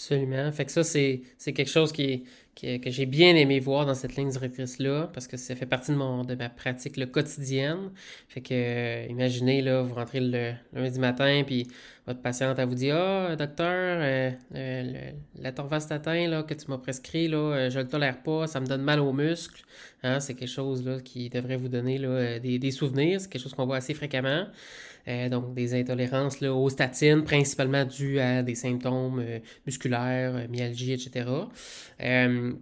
Absolument. 0.00 0.50
Fait 0.50 0.64
que 0.64 0.72
ça, 0.72 0.82
c'est 0.82 1.20
quelque 1.52 1.68
chose 1.68 1.92
qui, 1.92 2.24
que 2.56 2.90
j'ai 2.90 3.04
bien 3.04 3.36
aimé 3.36 3.60
voir 3.60 3.84
dans 3.84 3.94
cette 3.94 4.16
ligne 4.16 4.30
directrice-là, 4.30 5.10
parce 5.12 5.26
que 5.28 5.36
ça 5.36 5.54
fait 5.54 5.66
partie 5.66 5.92
de, 5.92 5.98
mon, 5.98 6.24
de 6.24 6.34
ma 6.34 6.48
pratique 6.48 6.96
le 6.96 7.04
quotidienne. 7.04 7.90
Fait 8.26 8.40
que, 8.40 8.54
euh, 8.54 9.06
imaginez, 9.10 9.60
là, 9.60 9.82
vous 9.82 9.94
rentrez 9.94 10.20
le, 10.20 10.54
lundi 10.72 10.98
matin, 10.98 11.42
puis 11.46 11.66
votre 12.06 12.22
patiente, 12.22 12.58
elle 12.58 12.66
vous 12.66 12.76
dit 12.76 12.90
Ah, 12.90 13.36
docteur, 13.36 13.98
euh, 14.00 14.30
euh, 14.54 15.10
la 15.38 15.52
torvastatin 15.52 16.28
là, 16.28 16.44
que 16.44 16.54
tu 16.54 16.70
m'as 16.70 16.78
prescrit, 16.78 17.28
là, 17.28 17.68
je 17.68 17.76
ne 17.76 17.82
le 17.82 17.88
tolère 17.90 18.22
pas, 18.22 18.46
ça 18.46 18.58
me 18.58 18.66
donne 18.66 18.82
mal 18.82 19.00
aux 19.00 19.12
muscles. 19.12 19.62
Hein, 20.02 20.18
c'est 20.20 20.32
quelque 20.32 20.48
chose 20.48 20.82
là, 20.82 21.00
qui 21.00 21.28
devrait 21.28 21.58
vous 21.58 21.68
donner 21.68 21.98
là, 21.98 22.38
des, 22.38 22.58
des 22.58 22.70
souvenirs. 22.70 23.20
C'est 23.20 23.28
quelque 23.28 23.42
chose 23.42 23.52
qu'on 23.52 23.66
voit 23.66 23.76
assez 23.76 23.92
fréquemment. 23.92 24.46
Euh, 25.10 25.28
donc 25.28 25.54
des 25.54 25.74
intolérances 25.74 26.42
aux 26.42 26.68
statines, 26.68 27.24
principalement 27.24 27.84
dues 27.84 28.20
à 28.20 28.42
des 28.42 28.54
symptômes 28.54 29.20
euh, 29.20 29.38
musculaires, 29.66 30.36
euh, 30.36 30.46
myalgie, 30.48 30.92
etc. 30.92 31.26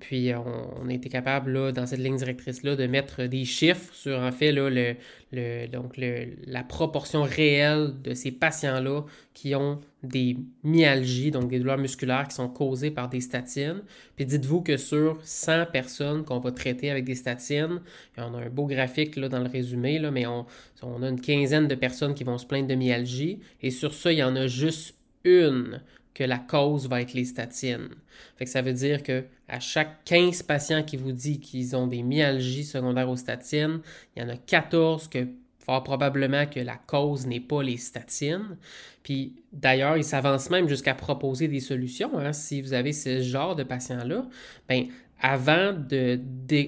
puis 0.01 0.33
on, 0.35 0.89
a 0.89 0.93
été 0.93 1.09
capable, 1.09 1.73
dans 1.73 1.87
cette 1.87 2.01
ligne 2.01 2.17
directrice-là, 2.17 2.77
de 2.77 2.87
mettre 2.87 3.25
des 3.25 3.45
chiffres 3.45 3.93
sur, 3.95 4.19
en 4.19 4.33
fait, 4.33 4.53
là, 4.53 4.71
le, 4.71 4.97
donc 5.33 5.97
la 5.99 6.63
proportion 6.63 7.23
réelle 7.23 7.95
de 8.03 8.15
ces 8.15 8.33
patients-là 8.33 9.03
qui 9.35 9.55
ont 9.55 9.81
des 10.03 10.39
myalgies, 10.63 11.31
donc 11.31 11.49
des 11.49 11.59
douleurs 11.59 11.79
musculaires 11.79 12.27
qui 12.29 12.35
sont 12.35 12.49
causées 12.49 12.91
par 12.91 13.09
des 13.09 13.21
statines. 13.21 13.83
Puis 14.17 14.25
dites-vous 14.25 14.63
que 14.63 14.77
sur 14.77 15.19
100 15.23 15.67
personnes 15.73 16.25
qu'on 16.25 16.39
va 16.39 16.53
traiter 16.53 16.91
avec 16.91 17.05
des 17.05 17.15
statines, 17.15 17.83
on 18.17 18.35
a 18.35 18.39
un 18.39 18.49
beau 18.49 18.67
graphique 18.67 19.19
dans 19.19 19.41
le 19.41 19.49
résumé, 19.49 20.01
mais 20.11 20.27
on, 20.27 20.47
on 20.83 21.03
a 21.03 21.09
une 21.09 21.21
quinzaine 21.21 21.69
de 21.69 21.75
personnes 21.75 22.15
qui 22.15 22.25
vont 22.25 22.39
se 22.39 22.47
plaindre 22.47 22.69
de 22.69 22.75
myalgie, 22.75 23.41
et 23.61 23.71
sur 23.71 23.93
ça, 23.93 24.13
il 24.13 24.19
y 24.19 24.23
en 24.23 24.35
a 24.37 24.47
juste 24.47 24.95
une 25.25 25.83
que 26.15 26.25
la 26.25 26.39
cause 26.39 26.89
va 26.89 27.01
être 27.01 27.15
les 27.15 27.25
statines. 27.25 27.89
Fait 28.37 28.45
que 28.45 28.51
ça 28.51 28.63
veut 28.63 28.73
dire 28.73 29.03
que 29.03 29.25
à 29.49 29.61
chaque 29.61 30.05
15 30.05 30.43
patients 30.43 30.83
qui 30.83 30.97
vous 30.97 31.13
dit 31.13 31.41
qu'ils 31.41 31.77
ont 31.77 31.87
des 31.87 32.03
myalgies 32.03 32.65
secondaires 32.65 33.09
aux 33.09 33.17
statines, 33.17 33.81
il 34.17 34.23
y 34.23 34.25
en 34.25 34.29
a 34.29 34.37
14 34.37 35.09
que 35.09 35.27
fort 35.59 35.85
probablement 35.85 36.47
que 36.47 36.61
la 36.61 36.77
cause 36.77 37.27
n'est 37.27 37.41
pas 37.41 37.63
les 37.63 37.77
statines. 37.77 38.57
Puis 39.03 39.37
d'ailleurs, 39.53 39.97
ils 39.97 40.05
s'avancent 40.05 40.51
même 40.51 40.69
jusqu'à 40.69 40.95
proposer 40.95 41.49
des 41.49 41.61
solutions. 41.61 42.19
Hein. 42.19 42.33
Si 42.33 42.61
vous 42.63 42.73
avez 42.73 42.93
ce 42.93 43.21
genre 43.21 43.55
de 43.55 43.63
patients-là, 43.63 44.27
ben 44.69 44.87
avant 45.21 45.73
de, 45.73 46.21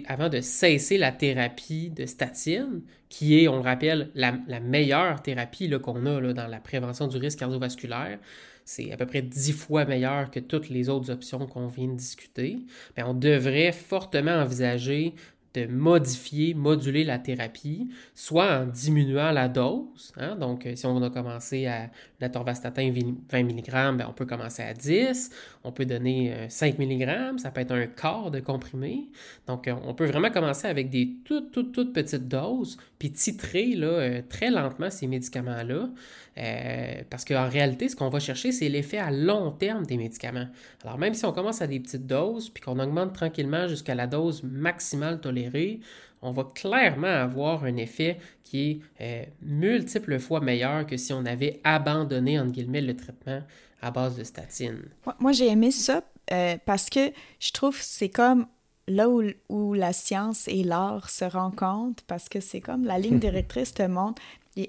avant 0.06 0.28
de 0.28 0.40
cesser 0.40 0.98
la 0.98 1.12
thérapie 1.12 1.90
de 1.90 2.06
statine, 2.06 2.82
qui 3.08 3.40
est, 3.40 3.48
on 3.48 3.56
le 3.56 3.62
rappelle, 3.62 4.10
la, 4.14 4.32
meilleure 4.60 5.22
thérapie 5.22 5.70
qu'on 5.82 6.06
a 6.06 6.20
là, 6.20 6.32
dans 6.32 6.46
la 6.46 6.58
prévention 6.58 7.06
du 7.06 7.16
risque 7.16 7.38
cardiovasculaire, 7.38 8.18
c'est 8.70 8.92
à 8.92 8.96
peu 8.96 9.04
près 9.04 9.20
dix 9.20 9.52
fois 9.52 9.84
meilleur 9.84 10.30
que 10.30 10.38
toutes 10.38 10.68
les 10.68 10.88
autres 10.88 11.10
options 11.10 11.44
qu'on 11.48 11.66
vient 11.66 11.88
de 11.88 11.96
discuter, 11.96 12.60
mais 12.96 13.02
on 13.02 13.14
devrait 13.14 13.72
fortement 13.72 14.36
envisager 14.36 15.14
de 15.54 15.66
modifier, 15.66 16.54
moduler 16.54 17.02
la 17.02 17.18
thérapie, 17.18 17.90
soit 18.14 18.60
en 18.60 18.66
diminuant 18.66 19.32
la 19.32 19.48
dose. 19.48 20.12
Hein. 20.16 20.36
donc, 20.36 20.66
euh, 20.66 20.76
si 20.76 20.86
on 20.86 21.02
a 21.02 21.10
commencé 21.10 21.66
à 21.66 21.90
la 22.20 22.28
torvastatin 22.28 22.92
20 23.30 23.42
mg, 23.42 23.96
ben, 23.96 24.06
on 24.08 24.12
peut 24.12 24.26
commencer 24.26 24.62
à 24.62 24.74
10. 24.74 25.30
On 25.64 25.72
peut 25.72 25.86
donner 25.86 26.46
5 26.48 26.78
euh, 26.78 26.84
mg, 26.84 27.38
ça 27.38 27.50
peut 27.50 27.60
être 27.60 27.72
un 27.72 27.86
quart 27.86 28.30
de 28.30 28.40
comprimé. 28.40 29.08
Donc, 29.46 29.68
euh, 29.68 29.74
on 29.84 29.94
peut 29.94 30.06
vraiment 30.06 30.30
commencer 30.30 30.68
avec 30.68 30.90
des 30.90 31.16
toutes, 31.24 31.50
toutes, 31.50 31.72
toutes 31.72 31.92
petites 31.92 32.28
doses, 32.28 32.76
puis 32.98 33.10
titrer 33.10 33.74
là, 33.74 34.22
très 34.28 34.50
lentement 34.50 34.90
ces 34.90 35.06
médicaments-là. 35.06 35.88
parce 37.10 37.24
qu'en 37.24 37.48
réalité, 37.48 37.88
ce 37.88 37.96
qu'on 37.96 38.08
va 38.08 38.20
chercher, 38.20 38.52
c'est 38.52 38.68
l'effet 38.68 38.98
à 38.98 39.10
long 39.10 39.50
terme 39.50 39.84
des 39.86 39.96
médicaments. 39.96 40.48
Alors, 40.84 40.98
même 40.98 41.14
si 41.14 41.24
on 41.24 41.32
commence 41.32 41.62
à 41.62 41.66
des 41.66 41.80
petites 41.80 42.06
doses, 42.06 42.50
puis 42.50 42.62
qu'on 42.62 42.78
augmente 42.78 43.14
tranquillement 43.14 43.68
jusqu'à 43.68 43.94
la 43.94 44.06
dose 44.06 44.42
maximale 44.42 45.20
tolérée, 45.20 45.80
on 46.22 46.32
va 46.32 46.44
clairement 46.44 47.06
avoir 47.06 47.64
un 47.64 47.76
effet 47.76 48.18
qui 48.42 48.82
est 48.98 49.02
euh, 49.02 49.24
multiples 49.42 50.18
fois 50.18 50.40
meilleur 50.40 50.86
que 50.86 50.96
si 50.96 51.12
on 51.12 51.24
avait 51.24 51.60
abandonné, 51.64 52.38
entre 52.38 52.52
guillemets, 52.52 52.82
le 52.82 52.96
traitement 52.96 53.42
à 53.80 53.90
base 53.90 54.16
de 54.16 54.24
statine. 54.24 54.82
Moi, 55.18 55.32
j'ai 55.32 55.48
aimé 55.48 55.70
ça 55.70 56.02
euh, 56.32 56.56
parce 56.64 56.90
que 56.90 57.10
je 57.38 57.52
trouve 57.52 57.76
que 57.76 57.84
c'est 57.84 58.10
comme 58.10 58.46
là 58.86 59.08
où, 59.08 59.74
la 59.74 59.92
science 59.92 60.48
et 60.48 60.64
l'art 60.64 61.10
se 61.10 61.24
rencontrent, 61.24 62.02
parce 62.06 62.28
que 62.28 62.40
c'est 62.40 62.60
comme 62.60 62.84
la 62.84 62.98
ligne 62.98 63.18
directrice 63.20 63.72
te 63.72 63.82
montre. 63.82 64.20
Il 64.56 64.68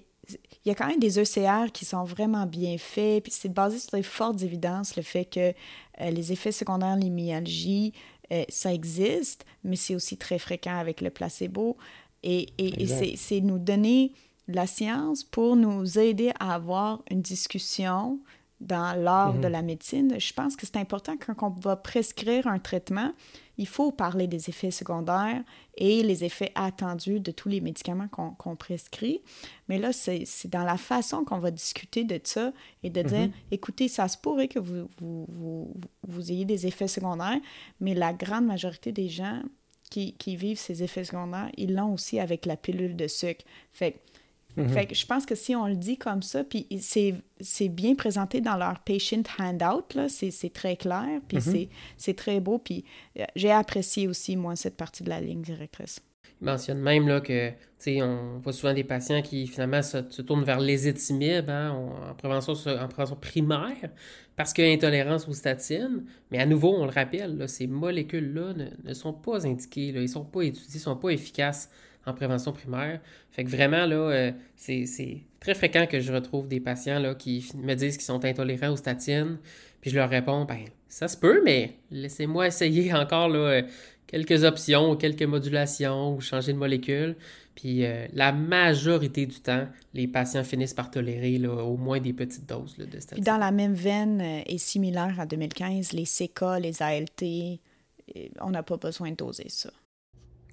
y 0.65 0.69
a 0.69 0.75
quand 0.75 0.87
même 0.87 0.99
des 0.99 1.19
ECR 1.19 1.71
qui 1.73 1.83
sont 1.83 2.03
vraiment 2.03 2.45
bien 2.45 2.77
faits, 2.77 3.23
puis 3.23 3.33
c'est 3.35 3.51
basé 3.51 3.79
sur 3.79 3.91
des 3.91 4.03
fortes 4.03 4.41
évidences, 4.43 4.95
le 4.95 5.01
fait 5.01 5.25
que 5.25 5.53
euh, 5.99 6.11
les 6.11 6.31
effets 6.31 6.51
secondaires, 6.53 6.95
les 6.95 7.09
myalgies, 7.09 7.93
euh, 8.31 8.43
ça 8.49 8.73
existe, 8.73 9.45
mais 9.63 9.75
c'est 9.75 9.95
aussi 9.95 10.17
très 10.17 10.39
fréquent 10.39 10.77
avec 10.77 11.01
le 11.01 11.09
placebo. 11.09 11.77
Et, 12.23 12.49
et, 12.57 13.15
c'est 13.15 13.41
nous 13.41 13.57
donner 13.57 14.13
la 14.47 14.67
science 14.67 15.23
pour 15.23 15.55
nous 15.55 15.97
aider 15.97 16.31
à 16.39 16.53
avoir 16.53 17.01
une 17.09 17.21
discussion 17.21 18.19
dans 18.61 18.97
l'art 18.97 19.33
de 19.33 19.47
mhm. 19.47 19.51
la 19.51 19.61
médecine. 19.61 20.19
Je 20.19 20.33
pense 20.33 20.55
que 20.55 20.65
c'est 20.65 20.77
important 20.77 21.15
quand 21.17 21.47
on 21.47 21.59
va 21.59 21.75
prescrire 21.75 22.47
un 22.47 22.59
traitement, 22.59 23.11
il 23.57 23.67
faut 23.67 23.91
parler 23.91 24.27
des 24.27 24.49
effets 24.49 24.71
secondaires 24.71 25.43
et 25.75 26.03
les 26.03 26.23
effets 26.23 26.51
attendus 26.55 27.19
de 27.19 27.31
tous 27.31 27.49
les 27.49 27.59
médicaments 27.59 28.07
qu'on 28.07 28.55
prescrit. 28.55 29.21
Mais 29.67 29.77
là, 29.77 29.91
c'est 29.93 30.25
dans 30.47 30.63
la 30.63 30.77
façon 30.77 31.23
qu'on 31.23 31.39
va 31.39 31.51
discuter 31.51 32.03
de 32.03 32.19
ça 32.23 32.53
et 32.83 32.89
de 32.89 33.01
dire, 33.01 33.27
mm-hmm. 33.27 33.51
écoutez, 33.51 33.87
ça 33.87 34.07
se 34.07 34.17
pourrait 34.17 34.47
que 34.47 34.59
vous, 34.59 34.89
vous, 34.99 35.73
vous, 36.07 36.31
ayez 36.31 36.45
des 36.45 36.67
effets 36.67 36.87
secondaires, 36.87 37.39
mais 37.79 37.93
la 37.93 38.13
grande 38.13 38.45
majorité 38.45 38.91
des 38.91 39.09
gens 39.09 39.41
qui, 39.89 40.13
qui 40.13 40.35
vivent 40.35 40.59
ces 40.59 40.83
effets 40.83 41.03
secondaires, 41.03 41.49
ils 41.57 41.73
l'ont 41.73 41.93
aussi 41.93 42.19
avec 42.19 42.45
la 42.45 42.57
pilule 42.57 42.95
de 42.95 43.07
sucre. 43.07 43.43
Fait 43.73 43.99
Mhm. 44.57 44.69
Fait 44.69 44.85
que 44.85 44.95
je 44.95 45.05
pense 45.05 45.25
que 45.25 45.35
si 45.35 45.55
on 45.55 45.67
le 45.67 45.75
dit 45.75 45.97
comme 45.97 46.21
ça, 46.21 46.43
puis 46.43 46.67
c'est 46.79 47.69
bien 47.69 47.95
présenté 47.95 48.41
dans 48.41 48.57
leur 48.57 48.79
patient 48.79 49.23
handout, 49.39 49.93
là, 49.95 50.07
c'est 50.09 50.53
très 50.53 50.75
clair, 50.75 51.07
puis 51.27 51.37
mhm. 51.37 51.67
c'est 51.97 52.15
très 52.15 52.39
beau, 52.39 52.57
puis 52.57 52.83
euh, 53.19 53.25
j'ai 53.35 53.51
apprécié 53.51 54.07
aussi, 54.07 54.35
moi, 54.35 54.55
cette 54.55 54.77
partie 54.77 55.03
de 55.03 55.09
la 55.09 55.21
ligne 55.21 55.41
directrice. 55.41 56.01
Il 56.41 56.45
mentionne 56.45 56.79
même 56.79 57.07
là, 57.07 57.21
que, 57.21 57.51
on 57.87 58.39
voit 58.39 58.51
souvent 58.51 58.73
des 58.73 58.83
patients 58.83 59.21
qui, 59.21 59.45
finalement, 59.45 59.83
se, 59.83 59.99
tournent 60.23 60.43
vers 60.43 60.59
l'ézetimibe 60.59 61.49
hein, 61.51 61.69
en, 61.71 62.15
prévention, 62.15 62.53
en 62.53 62.87
prévention 62.87 63.15
primaire 63.15 63.91
parce 64.35 64.53
qu'il 64.53 64.65
y 64.65 64.71
a 64.71 64.73
intolérance 64.73 65.27
aux 65.27 65.33
statines. 65.33 66.03
Mais 66.31 66.39
à 66.39 66.47
nouveau, 66.47 66.73
on 66.75 66.85
le 66.85 66.91
rappelle, 66.91 67.47
ces 67.47 67.67
molécules-là 67.67 68.53
ne, 68.83 68.93
sont 68.95 69.13
pas 69.13 69.45
indiquées, 69.45 69.91
là, 69.91 69.99
ils 69.99 70.03
ne 70.03 70.07
sont 70.07 70.25
pas 70.25 70.41
étudiés, 70.41 70.75
ne 70.75 70.79
sont 70.79 70.95
pas 70.95 71.09
efficaces 71.09 71.69
en 72.05 72.13
prévention 72.13 72.51
primaire. 72.51 72.99
Fait 73.31 73.43
que 73.43 73.49
vraiment, 73.49 73.85
là, 73.85 73.95
euh, 73.95 74.31
c'est 74.55 75.21
très 75.39 75.53
fréquent 75.53 75.85
que 75.85 75.99
je 75.99 76.11
retrouve 76.11 76.47
des 76.47 76.59
patients 76.59 76.99
là, 76.99 77.15
qui 77.15 77.45
me 77.55 77.73
disent 77.75 77.97
qu'ils 77.97 78.05
sont 78.05 78.23
intolérants 78.25 78.71
aux 78.71 78.77
statines. 78.77 79.37
Puis 79.81 79.91
je 79.91 79.95
leur 79.95 80.09
réponds, 80.09 80.45
ben, 80.45 80.65
ça 80.87 81.07
se 81.07 81.17
peut, 81.17 81.41
mais 81.43 81.75
laissez-moi 81.91 82.47
essayer 82.47 82.93
encore 82.93 83.29
là, 83.29 83.39
euh, 83.39 83.61
quelques 84.07 84.43
options, 84.43 84.95
quelques 84.95 85.23
modulations 85.23 86.15
ou 86.15 86.21
changer 86.21 86.53
de 86.53 86.57
molécule. 86.57 87.15
Puis 87.55 87.85
euh, 87.85 88.07
la 88.13 88.31
majorité 88.31 89.25
du 89.25 89.39
temps, 89.39 89.67
les 89.93 90.07
patients 90.07 90.43
finissent 90.43 90.73
par 90.73 90.89
tolérer 90.89 91.37
là, 91.37 91.53
au 91.53 91.77
moins 91.77 91.99
des 91.99 92.13
petites 92.13 92.47
doses 92.47 92.77
de 92.77 92.85
statine. 92.99 93.15
Puis 93.15 93.21
dans 93.21 93.37
la 93.37 93.51
même 93.51 93.73
veine 93.73 94.21
et 94.45 94.57
similaire 94.57 95.19
à 95.19 95.25
2015, 95.25 95.91
les 95.93 96.05
CK, 96.05 96.59
les 96.61 96.81
ALT, 96.81 97.59
on 98.39 98.51
n'a 98.51 98.63
pas 98.63 98.77
besoin 98.77 99.11
de 99.11 99.15
doser 99.15 99.49
ça. 99.49 99.69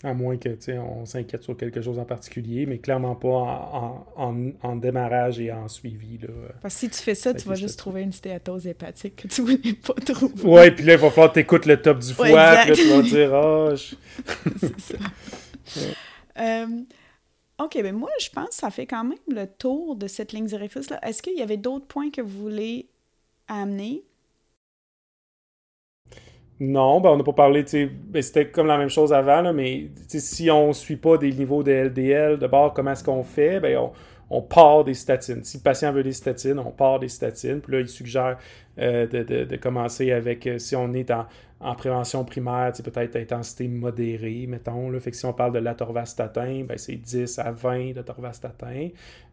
À 0.04 0.14
moins 0.14 0.36
que 0.36 0.50
on 0.78 1.04
s'inquiète 1.04 1.42
sur 1.42 1.56
quelque 1.56 1.82
chose 1.82 1.98
en 1.98 2.04
particulier, 2.04 2.66
mais 2.66 2.78
clairement 2.78 3.16
pas 3.16 4.06
en, 4.16 4.76
démarrage 4.76 5.40
et 5.40 5.50
en 5.50 5.66
suivi. 5.66 6.18
Là. 6.18 6.28
Parce 6.62 6.74
que 6.74 6.80
si 6.80 6.88
tu 6.90 6.98
fais 6.98 7.16
ça, 7.16 7.34
tu 7.34 7.48
vas 7.48 7.56
juste 7.56 7.78
trouver 7.78 8.02
une 8.02 8.12
stéatose 8.12 8.66
hépatique 8.68 9.16
que 9.16 9.28
tu 9.28 9.40
voulais 9.40 9.72
pas 9.74 9.94
trouver. 9.94 10.44
Ouais, 10.44 10.70
puis 10.70 10.84
là, 10.84 10.92
il 10.92 10.98
va 11.00 11.10
falloir 11.10 11.32
t'écouter 11.32 11.70
le 11.70 11.82
top 11.82 11.98
du 11.98 12.12
foie, 12.12 12.26
puis 12.26 12.34
là, 12.34 12.74
tu 12.74 12.88
vas 12.88 13.02
dire, 13.02 13.32
oh, 13.32 13.74
C'est 14.60 14.80
ça. 14.80 14.98
Euh, 16.38 16.66
OK, 17.58 17.74
mais 17.74 17.82
ben 17.82 17.96
moi, 17.96 18.10
je 18.20 18.30
pense 18.30 18.50
que 18.50 18.54
ça 18.54 18.70
fait 18.70 18.86
quand 18.86 19.02
même 19.02 19.18
le 19.28 19.46
tour 19.46 19.96
de 19.96 20.06
cette 20.06 20.32
ligne 20.32 20.46
directrice-là. 20.46 21.00
Est-ce 21.02 21.22
qu'il 21.22 21.36
y 21.36 21.42
avait 21.42 21.56
d'autres 21.56 21.86
points 21.86 22.10
que 22.10 22.20
vous 22.20 22.38
voulez 22.38 22.88
amener? 23.48 24.04
Non, 26.60 27.00
ben 27.00 27.10
on 27.10 27.16
n'a 27.16 27.24
pas 27.24 27.32
parlé, 27.32 27.64
ben 27.72 28.20
c'était 28.20 28.48
comme 28.48 28.66
la 28.66 28.76
même 28.76 28.88
chose 28.88 29.12
avant, 29.12 29.52
mais 29.52 29.90
si 30.08 30.50
on 30.50 30.68
ne 30.68 30.72
suit 30.72 30.96
pas 30.96 31.16
des 31.16 31.32
niveaux 31.32 31.62
de 31.62 31.70
LDL, 31.70 32.38
de 32.38 32.46
bord, 32.48 32.74
comment 32.74 32.92
est-ce 32.92 33.04
qu'on 33.04 33.22
fait? 33.22 33.60
Ben 33.60 33.78
on 34.30 34.42
part 34.42 34.84
des 34.84 34.94
statines. 34.94 35.42
Si 35.44 35.58
le 35.58 35.62
patient 35.62 35.92
veut 35.92 36.02
des 36.02 36.12
statines, 36.12 36.58
on 36.58 36.70
part 36.70 36.98
des 36.98 37.08
statines. 37.08 37.60
Puis 37.60 37.72
là, 37.72 37.80
il 37.80 37.88
suggère 37.88 38.38
euh, 38.78 39.06
de, 39.06 39.56
commencer 39.56 40.12
avec, 40.12 40.46
euh, 40.46 40.58
si 40.58 40.76
on 40.76 40.92
est 40.92 41.10
en, 41.10 41.26
prévention 41.74 42.24
primaire, 42.24 42.72
peut-être 42.72 43.16
intensité 43.16 43.66
modérée, 43.68 44.46
mettons. 44.46 44.90
Là. 44.90 45.00
Fait 45.00 45.10
que 45.10 45.16
si 45.16 45.24
on 45.24 45.32
parle 45.32 45.52
de 45.52 45.58
l'atorvastatin, 45.58 46.64
ben, 46.68 46.76
c'est 46.76 46.96
10 46.96 47.38
à 47.38 47.50
20 47.50 47.92
d'atorvastatin. 47.94 48.88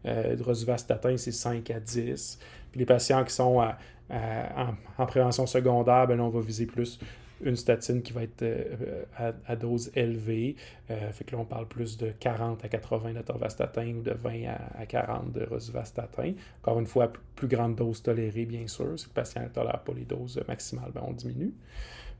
Euh, 0.06 0.34
de 0.34 0.42
rosuvastatin, 0.42 1.16
c'est 1.16 1.32
5 1.32 1.70
à 1.70 1.78
10. 1.78 2.38
Puis 2.70 2.80
les 2.80 2.86
patients 2.86 3.22
qui 3.22 3.34
sont 3.34 3.62
en, 4.10 5.06
prévention 5.06 5.46
secondaire, 5.46 6.06
ben, 6.06 6.16
là, 6.16 6.24
on 6.24 6.28
va 6.28 6.40
viser 6.40 6.66
plus 6.66 6.98
une 7.44 7.56
statine 7.56 8.02
qui 8.02 8.12
va 8.12 8.22
être 8.22 8.42
euh, 8.42 9.32
à, 9.46 9.56
dose 9.56 9.90
élevée. 9.94 10.56
Euh, 10.90 11.10
fait 11.12 11.24
que 11.24 11.32
là, 11.32 11.42
on 11.42 11.44
parle 11.44 11.66
plus 11.66 11.96
de 11.96 12.12
40 12.18 12.64
à 12.64 12.68
80 12.68 13.12
d'atorvastatin 13.12 13.94
ou 13.98 14.02
de 14.02 14.12
20 14.12 14.44
à, 14.78 14.86
40 14.86 15.32
de 15.32 15.44
rosuvastatin. 15.44 16.32
Encore 16.62 16.80
une 16.80 16.86
fois, 16.86 17.12
plus 17.34 17.48
grande 17.48 17.76
dose 17.76 18.02
tolérée, 18.02 18.46
bien 18.46 18.66
sûr. 18.66 18.98
Si 18.98 19.06
le 19.06 19.12
patient 19.12 19.42
ne 19.42 19.48
tolère 19.48 19.80
pas 19.80 19.92
les 19.94 20.04
doses 20.04 20.42
maximales, 20.48 20.90
ben 20.94 21.02
on 21.06 21.12
diminue. 21.12 21.52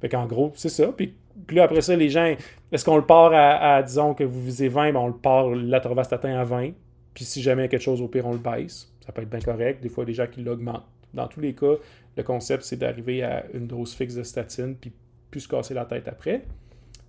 Fait 0.00 0.10
qu'en 0.10 0.26
gros, 0.26 0.52
c'est 0.54 0.68
ça. 0.68 0.92
Puis, 0.92 1.14
là, 1.50 1.64
après 1.64 1.80
ça, 1.80 1.96
les 1.96 2.10
gens, 2.10 2.34
est-ce 2.70 2.84
qu'on 2.84 2.96
le 2.96 3.06
part 3.06 3.32
à, 3.32 3.82
disons 3.82 4.12
que 4.12 4.24
vous 4.24 4.42
visez 4.42 4.68
20, 4.68 4.92
ben 4.92 5.00
on 5.00 5.06
le 5.06 5.14
part 5.14 5.48
l'atorvastatin 5.48 6.38
à 6.38 6.44
20. 6.44 6.72
Puis 7.14 7.24
si 7.24 7.40
jamais 7.40 7.62
il 7.62 7.64
y 7.64 7.68
a 7.68 7.68
quelque 7.68 7.82
chose, 7.82 8.02
au 8.02 8.08
pire, 8.08 8.26
on 8.26 8.32
le 8.32 8.38
baisse. 8.38 8.92
Ça 9.06 9.12
peut 9.12 9.22
être 9.22 9.30
bien 9.30 9.40
correct. 9.40 9.82
Des 9.82 9.88
fois, 9.88 10.04
il 10.04 10.08
y 10.08 10.10
a 10.10 10.12
des 10.12 10.14
gens 10.14 10.26
qui 10.30 10.42
l'augmentent. 10.42 10.84
Dans 11.16 11.26
tous 11.26 11.40
les 11.40 11.54
cas, 11.54 11.74
le 12.16 12.22
concept, 12.22 12.62
c'est 12.62 12.76
d'arriver 12.76 13.24
à 13.24 13.44
une 13.52 13.66
dose 13.66 13.92
fixe 13.92 14.14
de 14.14 14.22
statine, 14.22 14.76
puis 14.76 14.92
se 15.40 15.48
casser 15.48 15.74
la 15.74 15.84
tête 15.84 16.08
après. 16.08 16.42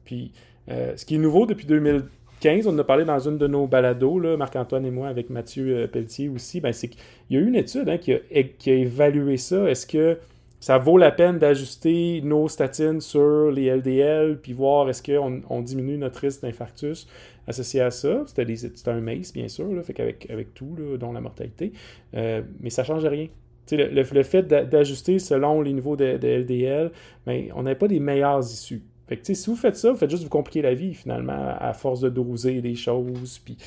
Puis, 0.06 0.32
euh, 0.70 0.96
ce 0.96 1.06
qui 1.06 1.16
est 1.16 1.20
nouveau 1.20 1.46
depuis 1.46 1.66
2015, 1.66 2.68
on 2.68 2.72
en 2.72 2.80
a 2.80 2.84
parlé 2.84 3.06
dans 3.06 3.20
une 3.20 3.38
de 3.38 3.48
nos 3.48 3.68
balados, 3.68 4.38
Marc-Antoine 4.38 4.86
et 4.86 4.92
moi, 4.92 5.08
avec 5.08 5.30
Mathieu 5.30 5.78
euh, 5.78 5.88
Pelletier 5.88 6.30
aussi, 6.30 6.62
ben, 6.62 6.74
c'est 6.74 6.90
qu'il 6.90 7.02
y 7.30 7.38
a 7.38 7.40
eu 7.40 7.48
une 7.48 7.56
étude 7.56 7.90
hein, 7.90 7.98
qui, 7.98 8.14
a, 8.14 8.74
évalué 8.74 9.38
ça. 9.38 9.70
Est-ce 9.70 9.88
que 9.88 10.18
ça 10.60 10.78
vaut 10.78 10.98
la 10.98 11.12
peine 11.12 11.38
d'ajuster 11.38 12.22
nos 12.24 12.48
statines 12.48 13.00
sur 13.00 13.52
les 13.52 13.70
LDL, 13.70 14.40
puis 14.42 14.54
voir 14.54 14.90
est-ce 14.90 15.04
qu'on 15.04 15.42
on 15.50 15.62
diminue 15.62 15.98
notre 15.98 16.20
risque 16.20 16.42
d'infarctus 16.42 17.08
associé 17.48 17.82
à 17.82 17.92
ça? 17.92 18.24
C'était 18.26 18.90
un 18.90 19.00
MACE, 19.00 19.34
bien 19.34 19.48
sûr, 19.48 19.68
fait 19.84 19.94
qu'avec 19.94 20.30
avec 20.32 20.54
tout, 20.56 20.76
dont 21.00 21.12
la 21.12 21.22
mortalité. 21.22 21.74
Euh, 22.16 22.42
mais 22.60 22.72
ça 22.72 22.82
ne 22.82 22.88
change 22.88 23.06
rien. 23.06 23.28
Le, 23.72 24.24
fait 24.24 24.44
d'ajuster 24.44 25.20
selon 25.20 25.62
les 25.62 25.74
niveaux 25.74 25.96
de, 25.96 26.18
LDL, 26.22 26.92
ben, 27.26 27.52
on 27.56 27.64
n'a 27.64 27.76
pas 27.76 27.88
des 27.88 28.00
meilleures 28.00 28.44
issues. 28.44 28.84
Fait 29.08 29.18
que, 29.18 29.34
si 29.34 29.50
vous 29.50 29.56
faites 29.56 29.78
ça, 29.78 29.92
vous 29.92 29.98
faites 29.98 30.10
juste 30.10 30.24
vous 30.24 30.30
compliquer 30.30 30.62
la 30.62 30.74
vie, 30.74 30.94
finalement, 30.94 31.56
à 31.60 31.74
force 31.74 32.02
de 32.02 32.10
doser 32.10 32.62
des 32.62 32.76
choses. 32.76 33.40
Puis, 33.40 33.58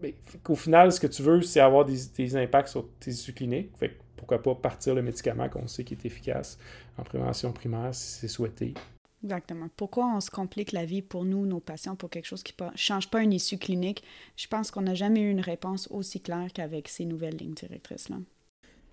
ben, 0.00 0.12
au 0.48 0.54
final, 0.54 0.92
ce 0.92 1.00
que 1.00 1.06
tu 1.06 1.22
veux, 1.22 1.42
c'est 1.42 1.60
avoir 1.60 1.84
des, 1.84 2.36
impacts 2.36 2.68
sur 2.68 2.86
tes 3.00 3.10
issues 3.10 3.32
cliniques. 3.32 3.70
Fait 3.78 3.96
pourquoi 4.16 4.42
pas 4.42 4.54
partir 4.54 4.94
le 4.94 5.02
médicament 5.02 5.48
qu'on 5.48 5.66
sait 5.66 5.82
qui 5.82 5.94
est 5.94 6.04
efficace 6.04 6.58
en 6.98 7.02
prévention 7.02 7.52
primaire 7.52 7.94
si 7.94 8.20
c'est 8.20 8.28
souhaité. 8.28 8.74
Exactement. 9.22 9.68
Pourquoi 9.76 10.06
on 10.14 10.20
se 10.20 10.30
complique 10.30 10.72
la 10.72 10.84
vie 10.84 11.02
pour 11.02 11.24
nous, 11.24 11.46
nos 11.46 11.60
patients, 11.60 11.96
pour 11.96 12.08
quelque 12.08 12.26
chose 12.26 12.42
qui 12.42 12.54
ne 12.60 12.68
change 12.74 13.10
pas 13.10 13.22
une 13.22 13.32
issue 13.32 13.58
clinique? 13.58 14.02
Je 14.36 14.46
pense 14.46 14.70
qu'on 14.70 14.82
n'a 14.82 14.94
jamais 14.94 15.20
eu 15.20 15.30
une 15.30 15.40
réponse 15.40 15.88
aussi 15.90 16.20
claire 16.20 16.48
qu'avec 16.52 16.88
ces 16.88 17.04
nouvelles 17.04 17.36
lignes 17.36 17.54
directrices-là. 17.54 18.16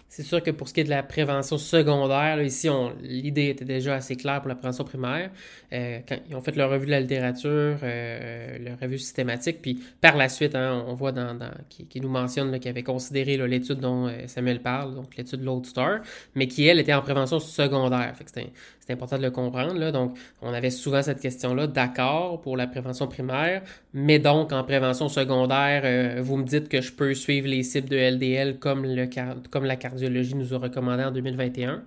C'est 0.09 0.23
sûr 0.23 0.41
que 0.41 0.51
pour 0.51 0.69
ce 0.69 0.73
qui 0.73 0.79
est 0.79 0.85
de 0.85 0.89
la 0.89 1.03
prévention 1.03 1.57
secondaire, 1.57 2.41
ici, 2.41 2.69
l'idée 3.01 3.49
était 3.49 3.65
déjà 3.65 3.95
assez 3.95 4.15
claire 4.15 4.39
pour 4.39 4.47
la 4.47 4.55
prévention 4.55 4.85
primaire. 4.85 5.31
Euh, 5.73 5.99
quand 6.07 6.15
ils 6.29 6.35
ont 6.35 6.41
fait 6.41 6.55
leur 6.55 6.69
revue 6.69 6.85
de 6.85 6.91
la 6.91 7.01
littérature, 7.01 7.77
euh, 7.83 8.57
leur 8.57 8.79
revue 8.79 8.97
systématique, 8.97 9.61
puis 9.61 9.83
par 9.99 10.15
la 10.15 10.29
suite, 10.29 10.55
hein, 10.55 10.85
on 10.87 10.95
voit 10.95 11.11
dans, 11.11 11.37
qui, 11.67 11.99
nous 11.99 12.07
mentionne 12.07 12.57
qu'ils 12.57 12.69
avaient 12.69 12.83
considéré 12.83 13.35
l'étude 13.47 13.79
dont 13.81 14.07
euh, 14.07 14.27
Samuel 14.27 14.61
parle, 14.61 14.95
donc 14.95 15.15
l'étude 15.17 15.43
Lodestar, 15.43 15.99
mais 16.35 16.47
qui, 16.47 16.65
elle, 16.65 16.79
était 16.79 16.93
en 16.93 17.01
prévention 17.01 17.39
secondaire. 17.39 18.13
c'est 18.33 18.93
important 18.93 19.17
de 19.17 19.23
le 19.23 19.31
comprendre. 19.31 19.77
Là. 19.77 19.91
Donc, 19.91 20.17
on 20.41 20.53
avait 20.53 20.69
souvent 20.69 21.01
cette 21.01 21.19
question-là, 21.19 21.67
d'accord 21.67 22.39
pour 22.39 22.55
la 22.55 22.65
prévention 22.67 23.07
primaire, 23.07 23.61
mais 23.93 24.19
donc 24.19 24.53
en 24.53 24.63
prévention 24.63 25.09
secondaire, 25.09 26.23
vous 26.23 26.37
me 26.37 26.45
dites 26.45 26.69
que 26.69 26.79
je 26.79 26.93
peux 26.93 27.13
suivre 27.13 27.47
les 27.49 27.63
cibles 27.63 27.89
de 27.89 27.97
LDL 27.97 28.57
comme, 28.57 28.85
le, 28.85 29.09
comme 29.49 29.65
la 29.65 29.75
carte 29.75 29.96
nous 30.05 30.53
a 30.53 30.57
recommandé 30.57 31.03
en 31.03 31.11
2021. 31.11 31.83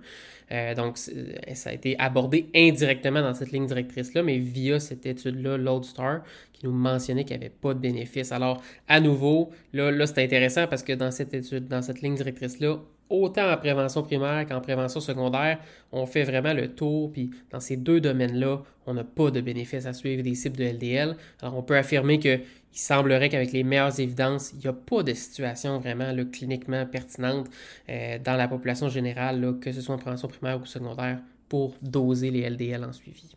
Euh, 0.51 0.75
donc, 0.75 0.97
ça 0.97 1.69
a 1.69 1.73
été 1.73 1.97
abordé 1.97 2.49
indirectement 2.53 3.21
dans 3.21 3.33
cette 3.33 3.51
ligne 3.51 3.65
directrice-là, 3.65 4.21
mais 4.21 4.37
via 4.37 4.79
cette 4.79 5.05
étude-là, 5.05 5.57
Lodestar, 5.57 6.23
qui 6.51 6.65
nous 6.65 6.73
mentionnait 6.73 7.23
qu'il 7.23 7.37
n'y 7.37 7.45
avait 7.45 7.53
pas 7.53 7.73
de 7.73 7.79
bénéfice. 7.79 8.31
Alors, 8.31 8.61
à 8.87 8.99
nouveau, 8.99 9.51
là, 9.71 9.91
là 9.91 10.05
c'est 10.05 10.23
intéressant 10.23 10.67
parce 10.67 10.83
que 10.83 10.93
dans 10.93 11.11
cette 11.11 11.33
étude, 11.33 11.67
dans 11.67 11.81
cette 11.81 12.01
ligne 12.01 12.15
directrice-là, 12.15 12.79
autant 13.11 13.51
en 13.51 13.57
prévention 13.57 14.03
primaire 14.03 14.45
qu'en 14.47 14.61
prévention 14.61 14.99
secondaire, 14.99 15.59
on 15.91 16.05
fait 16.05 16.23
vraiment 16.23 16.53
le 16.53 16.73
tour. 16.73 17.11
Puis 17.11 17.31
dans 17.51 17.59
ces 17.59 17.77
deux 17.77 18.01
domaines-là, 18.01 18.61
on 18.85 18.93
n'a 18.93 19.03
pas 19.03 19.31
de 19.31 19.41
bénéfice 19.41 19.85
à 19.85 19.93
suivre 19.93 20.23
des 20.23 20.35
cibles 20.35 20.57
de 20.57 20.65
LDL. 20.65 21.17
Alors 21.41 21.57
on 21.57 21.63
peut 21.63 21.77
affirmer 21.77 22.19
qu'il 22.19 22.43
semblerait 22.71 23.29
qu'avec 23.29 23.51
les 23.51 23.63
meilleures 23.63 23.99
évidences, 23.99 24.51
il 24.53 24.59
n'y 24.59 24.67
a 24.67 24.73
pas 24.73 25.03
de 25.03 25.13
situation 25.13 25.79
vraiment 25.79 26.13
cliniquement 26.31 26.85
pertinente 26.85 27.47
euh, 27.89 28.17
dans 28.19 28.35
la 28.35 28.47
population 28.47 28.89
générale, 28.89 29.57
que 29.59 29.71
ce 29.71 29.81
soit 29.81 29.95
en 29.95 29.99
prévention 29.99 30.27
primaire 30.27 30.59
ou 30.61 30.65
secondaire, 30.65 31.19
pour 31.49 31.75
doser 31.81 32.31
les 32.31 32.49
LDL 32.49 32.83
en 32.83 32.93
suivi. 32.93 33.35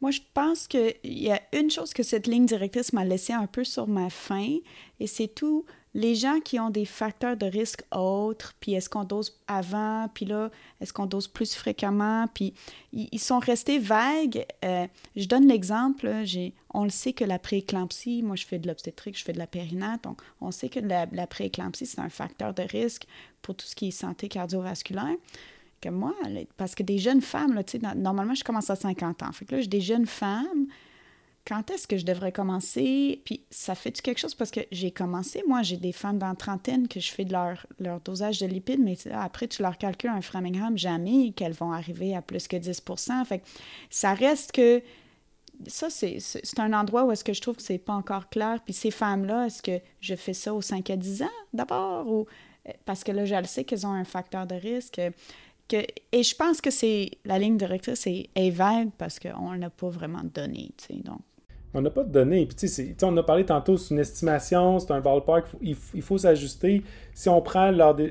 Moi, 0.00 0.12
je 0.12 0.20
pense 0.32 0.68
qu'il 0.68 0.94
y 1.02 1.30
a 1.30 1.40
une 1.52 1.70
chose 1.70 1.92
que 1.92 2.02
cette 2.02 2.26
ligne 2.26 2.46
directrice 2.46 2.92
m'a 2.92 3.04
laissé 3.04 3.32
un 3.32 3.46
peu 3.46 3.64
sur 3.64 3.88
ma 3.88 4.10
faim, 4.10 4.58
et 5.00 5.06
c'est 5.06 5.28
tout 5.28 5.64
les 5.94 6.14
gens 6.14 6.40
qui 6.40 6.60
ont 6.60 6.70
des 6.70 6.84
facteurs 6.84 7.36
de 7.36 7.46
risque 7.46 7.82
autres, 7.94 8.54
puis 8.60 8.74
est-ce 8.74 8.88
qu'on 8.88 9.04
dose 9.04 9.38
avant, 9.46 10.08
puis 10.12 10.26
là, 10.26 10.50
est-ce 10.80 10.92
qu'on 10.92 11.06
dose 11.06 11.28
plus 11.28 11.54
fréquemment, 11.54 12.26
puis 12.32 12.54
ils, 12.92 13.18
sont 13.18 13.38
restés 13.38 13.78
vagues. 13.78 14.44
Euh, 14.64 14.86
je 15.16 15.26
donne 15.26 15.46
l'exemple, 15.48 16.08
on 16.74 16.84
le 16.84 16.90
sait 16.90 17.12
que 17.12 17.24
la 17.24 17.38
prééclampsie, 17.38 18.22
moi 18.22 18.36
je 18.36 18.44
fais 18.44 18.58
de 18.58 18.68
l'obstétrique, 18.68 19.18
je 19.18 19.24
fais 19.24 19.32
de 19.32 19.38
la 19.38 19.46
périnate, 19.46 20.04
donc 20.04 20.20
on 20.40 20.50
sait 20.50 20.68
que 20.68 20.80
la, 20.80 21.06
la 21.12 21.26
prééclampsie, 21.26 21.86
c'est 21.86 22.00
un 22.00 22.10
facteur 22.10 22.52
de 22.54 22.62
risque 22.62 23.06
pour 23.42 23.54
tout 23.54 23.66
ce 23.66 23.74
qui 23.74 23.88
est 23.88 23.92
santé 23.92 24.28
cardiovasculaire. 24.28 25.16
Que 25.80 25.90
moi, 25.90 26.12
parce 26.56 26.74
que 26.74 26.82
des 26.82 26.98
jeunes 26.98 27.20
femmes, 27.20 27.62
normalement, 27.94 28.34
je 28.34 28.42
commence 28.42 28.68
à 28.68 28.74
50 28.74 29.22
ans. 29.22 29.30
Fait 29.30 29.44
que 29.44 29.54
là, 29.54 29.60
j'ai 29.60 29.68
des 29.68 29.80
jeunes 29.80 30.06
femmes 30.06 30.66
quand 31.46 31.70
est-ce 31.70 31.86
que 31.86 31.96
je 31.96 32.04
devrais 32.04 32.32
commencer? 32.32 33.22
Puis 33.24 33.42
ça 33.50 33.74
fait-tu 33.74 34.02
quelque 34.02 34.18
chose? 34.18 34.34
Parce 34.34 34.50
que 34.50 34.60
j'ai 34.70 34.90
commencé, 34.90 35.42
moi, 35.46 35.62
j'ai 35.62 35.76
des 35.76 35.92
femmes 35.92 36.18
dans 36.18 36.34
trentaine 36.34 36.88
que 36.88 37.00
je 37.00 37.10
fais 37.10 37.24
de 37.24 37.32
leur, 37.32 37.66
leur 37.78 38.00
dosage 38.00 38.38
de 38.40 38.46
lipides, 38.46 38.80
mais 38.80 38.96
après, 39.12 39.48
tu 39.48 39.62
leur 39.62 39.78
calcules 39.78 40.10
un 40.10 40.20
Framingham, 40.20 40.76
jamais 40.76 41.32
qu'elles 41.32 41.52
vont 41.52 41.72
arriver 41.72 42.14
à 42.14 42.22
plus 42.22 42.48
que 42.48 42.56
10% 42.56 43.24
Fait 43.24 43.38
que 43.38 43.44
ça 43.90 44.14
reste 44.14 44.52
que 44.52 44.82
ça, 45.66 45.90
c'est 45.90 46.20
un 46.58 46.72
endroit 46.72 47.04
où 47.04 47.12
est-ce 47.12 47.24
que 47.24 47.32
je 47.32 47.40
trouve 47.40 47.56
que 47.56 47.62
c'est 47.62 47.78
pas 47.78 47.94
encore 47.94 48.28
clair. 48.28 48.60
Puis 48.64 48.74
ces 48.74 48.90
femmes-là, 48.90 49.46
est-ce 49.46 49.62
que 49.62 49.80
je 50.00 50.14
fais 50.14 50.34
ça 50.34 50.54
aux 50.54 50.62
5 50.62 50.88
à 50.90 50.96
10 50.96 51.22
ans 51.22 51.30
d'abord? 51.52 52.06
Ou 52.06 52.26
euh, 52.68 52.72
parce 52.84 53.04
que 53.04 53.12
là, 53.12 53.24
je 53.24 53.34
le 53.34 53.44
sais 53.44 53.64
qu'elles 53.64 53.86
ont 53.86 53.92
un 53.92 54.04
facteur 54.04 54.46
de 54.46 54.54
risque. 54.54 55.00
Et 55.72 56.22
je 56.22 56.34
pense 56.34 56.60
que 56.60 56.70
c'est 56.70 57.10
la 57.24 57.38
ligne 57.38 57.56
directrice 57.56 58.06
est, 58.06 58.30
est 58.34 58.50
vague 58.50 58.90
parce 58.96 59.18
qu'on 59.18 59.54
n'a 59.54 59.70
pas 59.70 59.88
vraiment 59.88 60.22
donné. 60.24 60.70
Donc, 61.04 61.20
on 61.74 61.82
n'a 61.82 61.90
pas 61.90 62.02
de 62.02 62.10
données. 62.10 62.48
On 63.02 63.16
a 63.16 63.22
parlé 63.22 63.44
tantôt, 63.44 63.76
c'est 63.76 63.94
une 63.94 64.00
estimation, 64.00 64.78
c'est 64.78 64.90
un 64.90 65.00
ballpark, 65.00 65.46
il 65.60 65.74
faut, 65.74 66.00
faut 66.00 66.18
s'ajuster. 66.18 66.82
Si 67.12 67.28
on 67.28 67.42
prend 67.42 67.70
lors, 67.70 67.94
de, 67.94 68.10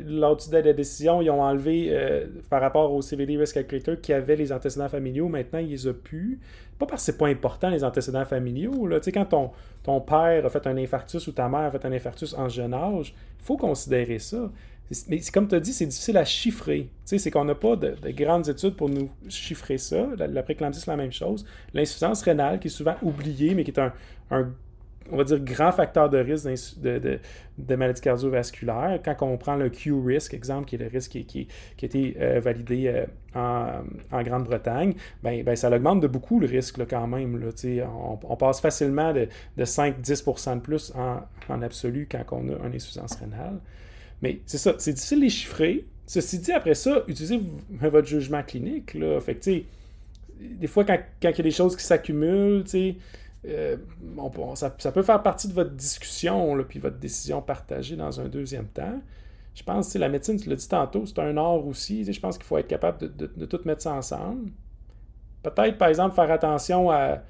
la 0.52 0.74
décision, 0.74 1.22
ils 1.22 1.30
ont 1.32 1.42
enlevé 1.42 1.88
euh, 1.90 2.28
par 2.50 2.62
rapport 2.62 2.94
au 2.94 3.02
CVD 3.02 3.36
Risk 3.36 3.56
Calculator 3.56 4.00
qui 4.00 4.14
avait 4.14 4.36
les 4.36 4.52
antécédents 4.52 4.90
familiaux, 4.90 5.28
maintenant 5.28 5.60
ils 5.60 5.90
ont 5.90 5.94
plus. 5.94 6.40
Pas 6.78 6.86
parce 6.86 7.02
que 7.02 7.12
c'est 7.12 7.18
pas 7.18 7.28
important 7.28 7.70
les 7.70 7.84
antécédents 7.84 8.26
familiaux. 8.26 8.88
Quand 9.12 9.52
ton 9.84 10.02
père 10.02 10.46
a 10.46 10.50
fait 10.50 10.68
un 10.68 10.78
infarctus 10.78 11.26
ou 11.26 11.32
ta 11.32 11.50
mère 11.50 11.62
a 11.62 11.72
fait 11.72 11.84
un 11.84 11.92
infarctus 11.92 12.36
en 12.36 12.48
jeune 12.50 12.76
âge, 12.76 13.16
il 13.40 13.44
faut 13.44 13.58
considérer 13.58 14.20
ça. 14.20 14.52
Mais 15.08 15.20
comme 15.34 15.48
tu 15.48 15.56
as 15.56 15.60
dit, 15.60 15.74
c'est 15.74 15.86
difficile 15.86 16.18
à 16.18 16.26
chiffrer. 16.26 16.90
C'est 17.04 17.32
qu'on 17.32 17.46
n'a 17.46 17.56
pas 17.56 17.76
de, 17.76 17.96
grandes 18.12 18.48
études 18.48 18.76
pour 18.76 18.90
nous 18.90 19.10
chiffrer 19.28 19.78
ça. 19.78 20.08
La, 20.18 20.28
la 20.28 20.44
c'est 20.48 20.88
la 20.88 20.96
même 20.96 21.12
chose. 21.12 21.46
L'insuffisance 21.74 22.22
rénale, 22.22 22.60
qui 22.60 22.68
est 22.68 22.72
souvent 22.72 22.96
oubliée, 23.02 23.54
mais 23.54 23.64
qui 23.64 23.72
est 23.72 23.80
un, 23.80 23.94
on 25.12 25.18
va 25.18 25.24
dire, 25.24 25.40
grand 25.40 25.72
facteur 25.72 26.10
de 26.10 26.18
risque 26.18 26.80
de, 26.80 27.00
de, 27.00 27.20
de 27.58 27.76
maladie 27.76 28.02
cardiovasculaire. 28.02 29.00
Quand 29.04 29.16
on 29.22 29.38
prend 29.38 29.56
le 29.56 29.70
Q-risk, 29.70 30.34
exemple, 30.34 30.68
qui 30.68 30.76
est 30.76 30.80
le 30.80 30.88
risque 30.88 31.12
qui, 31.12 31.48
a 31.82 31.86
été 31.86 32.18
euh, 32.20 32.40
validé 32.40 32.88
euh, 32.88 33.82
en, 34.12 34.24
Grande-Bretagne, 34.24 34.96
ben, 35.24 35.44
ben, 35.44 35.56
ça 35.56 35.70
augmente 35.70 36.02
de 36.02 36.08
beaucoup 36.08 36.40
le 36.40 36.48
risque 36.48 36.80
quand 36.90 37.08
même. 37.08 37.42
On, 37.66 38.20
on, 38.24 38.36
passe 38.36 38.60
facilement 38.60 39.14
de, 39.14 39.28
de 39.58 39.66
5-10% 39.66 40.56
de 40.56 40.62
plus 40.62 40.94
en, 40.96 41.22
en, 41.50 41.62
absolu 41.62 42.08
quand 42.10 42.24
on 42.32 42.50
a 42.50 42.68
une 42.68 42.76
insuffisance 42.76 43.16
rénale. 43.16 43.60
Mais 44.22 44.42
c'est 44.46 44.58
ça, 44.58 44.76
c'est 44.78 44.94
difficile 44.94 45.20
de 45.20 45.24
les 45.24 45.30
chiffrer. 45.30 45.86
Ceci 46.06 46.40
dit, 46.40 46.52
après 46.52 46.74
ça, 46.74 47.04
utilisez 47.08 47.40
votre 47.70 48.08
jugement 48.08 48.42
clinique. 48.42 48.94
Là. 48.94 49.20
Des 50.40 50.68
fois, 50.68 50.86
quand, 50.86 50.98
quand, 51.22 51.30
il 51.30 51.38
y 51.38 51.42
a 51.42 51.44
des 51.44 51.52
choses 51.52 51.76
qui 51.76 51.84
s'accumulent, 51.84 52.64
euh, 53.46 53.78
ça, 54.56 54.92
peut 54.92 55.04
faire 55.04 55.22
partie 55.22 55.48
de 55.48 55.54
votre 55.54 55.72
discussion, 55.72 56.64
puis 56.68 56.80
votre 56.80 56.98
décision 56.98 57.42
partagée 57.42 57.96
dans 57.96 58.20
un 58.20 58.28
deuxième 58.28 58.68
temps. 58.68 59.02
Je 59.54 59.64
pense 59.64 59.92
que 59.92 59.98
la 59.98 60.10
médecine, 60.10 60.40
tu 60.40 60.50
l'as 60.50 60.56
dit 60.56 60.68
tantôt, 60.68 61.06
c'est 61.06 61.20
un 61.20 61.36
art 61.38 61.66
aussi. 61.66 62.12
Je 62.12 62.20
pense 62.20 62.38
qu'il 62.38 62.46
faut 62.46 62.58
être 62.58 62.68
capable 62.68 63.16
de, 63.16 63.46
tout 63.46 63.60
mettre 63.66 63.82
ça 63.82 63.94
ensemble. 63.94 64.52
Peut-être, 65.44 65.78
par 65.78 65.88
exemple, 65.88 66.16
faire 66.16 66.32
attention 66.32 66.92
à, 66.92 67.22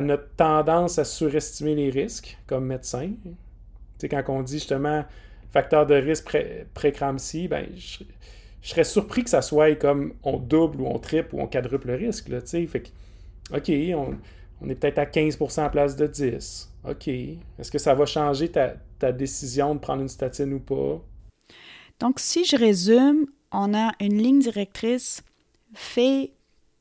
notre 0.00 0.28
tendance 0.36 0.98
à 0.98 1.04
surestimer 1.04 1.74
les 1.74 1.90
risques 1.90 2.38
comme 2.46 2.66
médecin. 2.66 3.10
quand 4.02 4.22
on 4.28 4.42
dit 4.42 4.54
justement 4.54 5.04
facteur 5.50 5.86
de 5.86 5.94
risque 5.94 6.36
pré-éclampsie, 6.74 7.48
ben, 7.48 7.66
je, 7.74 8.04
serais 8.62 8.84
surpris 8.84 9.24
que 9.24 9.30
ça 9.30 9.42
soit 9.42 9.74
comme 9.76 10.14
on 10.22 10.36
double 10.36 10.80
ou 10.80 10.86
on 10.86 10.98
triple 10.98 11.34
ou 11.34 11.40
on 11.40 11.46
quadruple 11.46 11.88
le 11.88 11.94
risque. 11.94 12.28
Là, 12.28 12.40
fait 12.40 12.66
que, 12.66 13.56
OK, 13.56 13.70
on, 13.96 14.18
on 14.60 14.68
est 14.68 14.74
peut-être 14.74 14.98
à 14.98 15.04
15% 15.04 15.66
en 15.66 15.70
place 15.70 15.96
de 15.96 16.06
10. 16.06 16.70
OK. 16.88 17.08
Est-ce 17.08 17.70
que 17.70 17.78
ça 17.78 17.94
va 17.94 18.06
changer 18.06 18.50
ta, 18.50 19.12
décision 19.12 19.74
de 19.74 19.80
prendre 19.80 20.02
une 20.02 20.08
statine 20.08 20.52
ou 20.52 20.60
pas? 20.60 21.00
Donc, 22.00 22.20
si 22.20 22.44
je 22.44 22.56
résume, 22.56 23.26
on 23.52 23.74
a 23.74 23.92
une 24.00 24.18
ligne 24.18 24.40
directrice 24.40 25.22
faite 25.74 26.30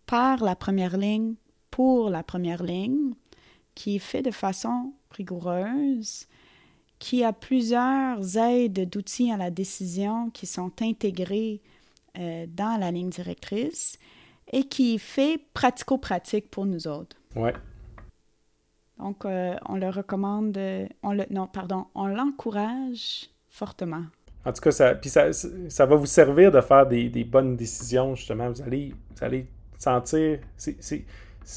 par 0.05 0.43
la 0.43 0.55
première 0.55 0.97
ligne 0.97 1.35
pour 1.69 2.09
la 2.09 2.23
première 2.23 2.63
ligne, 2.63 3.13
qui 3.75 3.97
est 3.97 3.99
faite 3.99 4.25
de 4.25 4.31
façon 4.31 4.93
rigoureuse, 5.11 6.27
qui 6.99 7.23
a 7.23 7.33
plusieurs 7.33 8.37
aides 8.37 8.89
d'outils 8.89 9.31
à 9.31 9.37
la 9.37 9.51
décision 9.51 10.29
qui 10.31 10.45
sont 10.45 10.71
intégrés 10.81 11.61
euh, 12.17 12.45
dans 12.47 12.79
la 12.79 12.91
ligne 12.91 13.09
directrice 13.09 13.97
et 14.51 14.63
qui 14.63 14.97
fait 14.97 15.39
pratico-pratique 15.53 16.49
pour 16.49 16.65
nous 16.65 16.87
autres. 16.87 17.15
Ouais. 17.35 17.53
Donc, 18.97 19.25
euh, 19.25 19.55
on 19.67 19.75
le 19.75 19.89
recommande, 19.89 20.57
on 21.03 21.13
le, 21.13 21.25
non, 21.29 21.47
pardon, 21.47 21.85
on 21.93 22.07
l'encourage 22.07 23.29
fortement. 23.49 24.05
En 24.45 24.53
tout 24.53 24.61
cas, 24.61 24.71
ça, 24.71 24.95
puis 24.95 25.09
ça, 25.09 25.33
ça 25.33 25.85
va 25.85 25.95
vous 25.95 26.05
servir 26.05 26.51
de 26.51 26.61
faire 26.61 26.87
des, 26.87 27.09
des 27.09 27.23
bonnes 27.23 27.55
décisions, 27.55 28.15
justement. 28.15 28.49
Vous 28.49 28.61
allez, 28.61 28.93
vous 29.11 29.23
allez 29.23 29.47
sentir, 29.77 30.39
c'est 30.55 31.05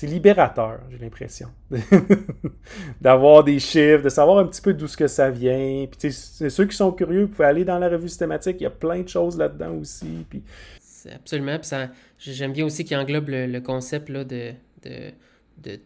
libérateur, 0.02 0.80
j'ai 0.90 0.98
l'impression, 0.98 1.48
d'avoir 3.00 3.44
des 3.44 3.58
chiffres, 3.58 4.02
de 4.02 4.08
savoir 4.08 4.38
un 4.38 4.46
petit 4.46 4.62
peu 4.62 4.72
d'où 4.72 4.86
que 4.86 5.06
ça 5.06 5.30
vient. 5.30 5.86
Puis, 5.86 6.12
ceux 6.12 6.66
qui 6.66 6.76
sont 6.76 6.92
curieux, 6.92 7.22
vous 7.22 7.28
pouvez 7.28 7.48
aller 7.48 7.64
dans 7.64 7.78
la 7.78 7.88
revue 7.88 8.08
systématique, 8.08 8.56
il 8.60 8.64
y 8.64 8.66
a 8.66 8.70
plein 8.70 9.00
de 9.00 9.08
choses 9.08 9.36
là-dedans 9.36 9.74
aussi. 9.74 10.24
Puis... 10.28 10.42
Absolument, 11.12 11.58
puis 11.58 12.32
j'aime 12.32 12.52
bien 12.52 12.66
aussi 12.66 12.84
qu'il 12.84 12.96
englobe 12.96 13.28
le, 13.28 13.58
concept 13.60 14.10
de, 14.10 14.54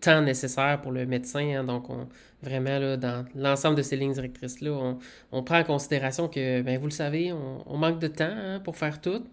temps 0.00 0.20
nécessaire 0.22 0.80
pour 0.82 0.92
le 0.92 1.06
médecin. 1.06 1.56
Hein. 1.56 1.64
donc, 1.64 1.88
on, 1.88 2.08
vraiment, 2.44 2.96
dans 2.96 3.24
l'ensemble 3.34 3.76
de 3.76 3.82
ces 3.82 3.96
lignes 3.96 4.12
directrices-là, 4.12 4.96
on, 5.32 5.42
prend 5.42 5.58
en 5.58 5.64
considération 5.64 6.28
que, 6.28 6.62
ben, 6.62 6.78
vous 6.78 6.86
le 6.86 6.92
savez, 6.92 7.32
on, 7.32 7.76
manque 7.76 7.98
de 7.98 8.08
temps 8.08 8.24
hein, 8.30 8.60
pour 8.60 8.76
faire 8.76 9.00
tout. 9.00 9.24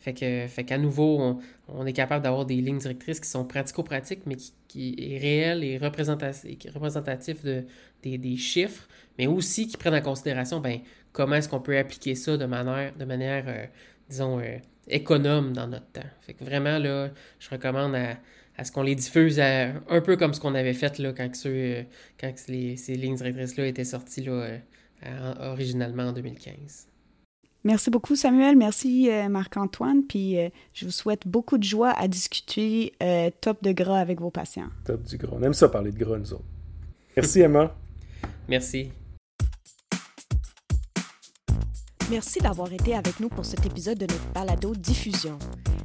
Fait 0.00 0.14
que, 0.14 0.46
fait 0.46 0.64
qu'à 0.64 0.78
nouveau, 0.78 1.40
on, 1.68 1.86
est 1.86 1.92
capable 1.92 2.22
d'avoir 2.22 2.46
des 2.46 2.56
lignes 2.56 2.78
directrices 2.78 3.18
qui 3.18 3.28
sont 3.28 3.44
pratico-pratiques, 3.44 4.22
mais 4.26 4.36
qui, 4.36 4.52
qui 4.68 4.96
est 4.98 5.18
réelles 5.18 5.64
et 5.64 5.76
représentatif 5.76 7.42
de, 7.44 7.64
des, 8.02 8.36
chiffres, 8.36 8.86
mais 9.18 9.26
aussi 9.26 9.66
qui 9.66 9.76
prennent 9.76 9.94
en 9.94 10.00
considération 10.00 10.60
ben, 10.60 10.80
comment 11.12 11.36
est-ce 11.36 11.48
qu'on 11.48 11.60
peut 11.60 11.76
appliquer 11.76 12.14
ça 12.14 12.36
de 12.36 12.46
manière, 12.46 12.94
de 12.94 13.04
manière 13.04 13.44
euh, 13.48 13.66
disons, 14.08 14.38
euh, 14.38 14.58
économe 14.86 15.52
dans 15.52 15.66
notre 15.66 15.90
temps. 15.90 16.08
Fait 16.20 16.34
que 16.34 16.44
vraiment, 16.44 16.78
là, 16.78 17.10
je 17.40 17.50
recommande 17.50 17.96
à, 17.96 18.18
à 18.56 18.64
ce 18.64 18.70
qu'on 18.70 18.82
les 18.82 18.94
diffuse 18.94 19.40
un 19.40 20.00
peu 20.04 20.16
comme 20.16 20.32
ce 20.32 20.40
qu'on 20.40 20.54
avait 20.54 20.74
fait 20.74 20.98
là, 20.98 21.12
quand, 21.12 21.30
euh, 21.46 21.82
quand 22.20 22.32
ces 22.36 22.76
lignes 22.94 23.16
directrices-là 23.16 23.66
étaient 23.66 23.84
sorties 23.84 24.22
là, 24.22 24.58
originalement 25.40 26.04
en 26.04 26.12
2015. 26.12 26.88
Merci 27.64 27.90
beaucoup, 27.90 28.16
Samuel. 28.16 28.56
Merci, 28.56 29.10
euh, 29.10 29.28
Marc-Antoine. 29.28 30.02
Puis 30.04 30.36
je 30.72 30.84
vous 30.84 30.90
souhaite 30.90 31.26
beaucoup 31.26 31.58
de 31.58 31.64
joie 31.64 31.90
à 31.90 32.08
discuter 32.08 32.92
top 33.40 33.62
de 33.62 33.72
gras 33.72 33.98
avec 33.98 34.20
vos 34.20 34.30
patients. 34.30 34.70
Top 34.84 35.02
du 35.02 35.16
gras. 35.16 35.36
On 35.38 35.42
aime 35.42 35.54
ça 35.54 35.68
parler 35.68 35.92
de 35.92 35.98
gras, 35.98 36.18
nous 36.18 36.32
autres. 36.32 36.44
Merci, 37.16 37.40
Emma. 37.40 37.74
Merci. 38.48 38.90
Merci 42.10 42.38
d'avoir 42.38 42.72
été 42.72 42.94
avec 42.94 43.20
nous 43.20 43.28
pour 43.28 43.44
cet 43.44 43.66
épisode 43.66 43.98
de 43.98 44.06
notre 44.06 44.32
balado 44.32 44.74
diffusion. 44.74 45.38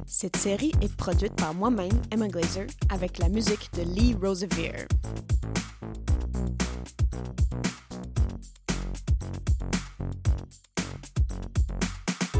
Cette 0.06 0.36
série 0.36 0.72
est 0.80 0.94
produite 0.96 1.34
par 1.34 1.52
moi-même, 1.52 1.92
Emma 2.10 2.28
Glazer, 2.28 2.66
avec 2.88 3.18
la 3.18 3.28
musique 3.28 3.68
de 3.74 3.82
Lee 3.82 4.16
Rosevere. 4.18 4.86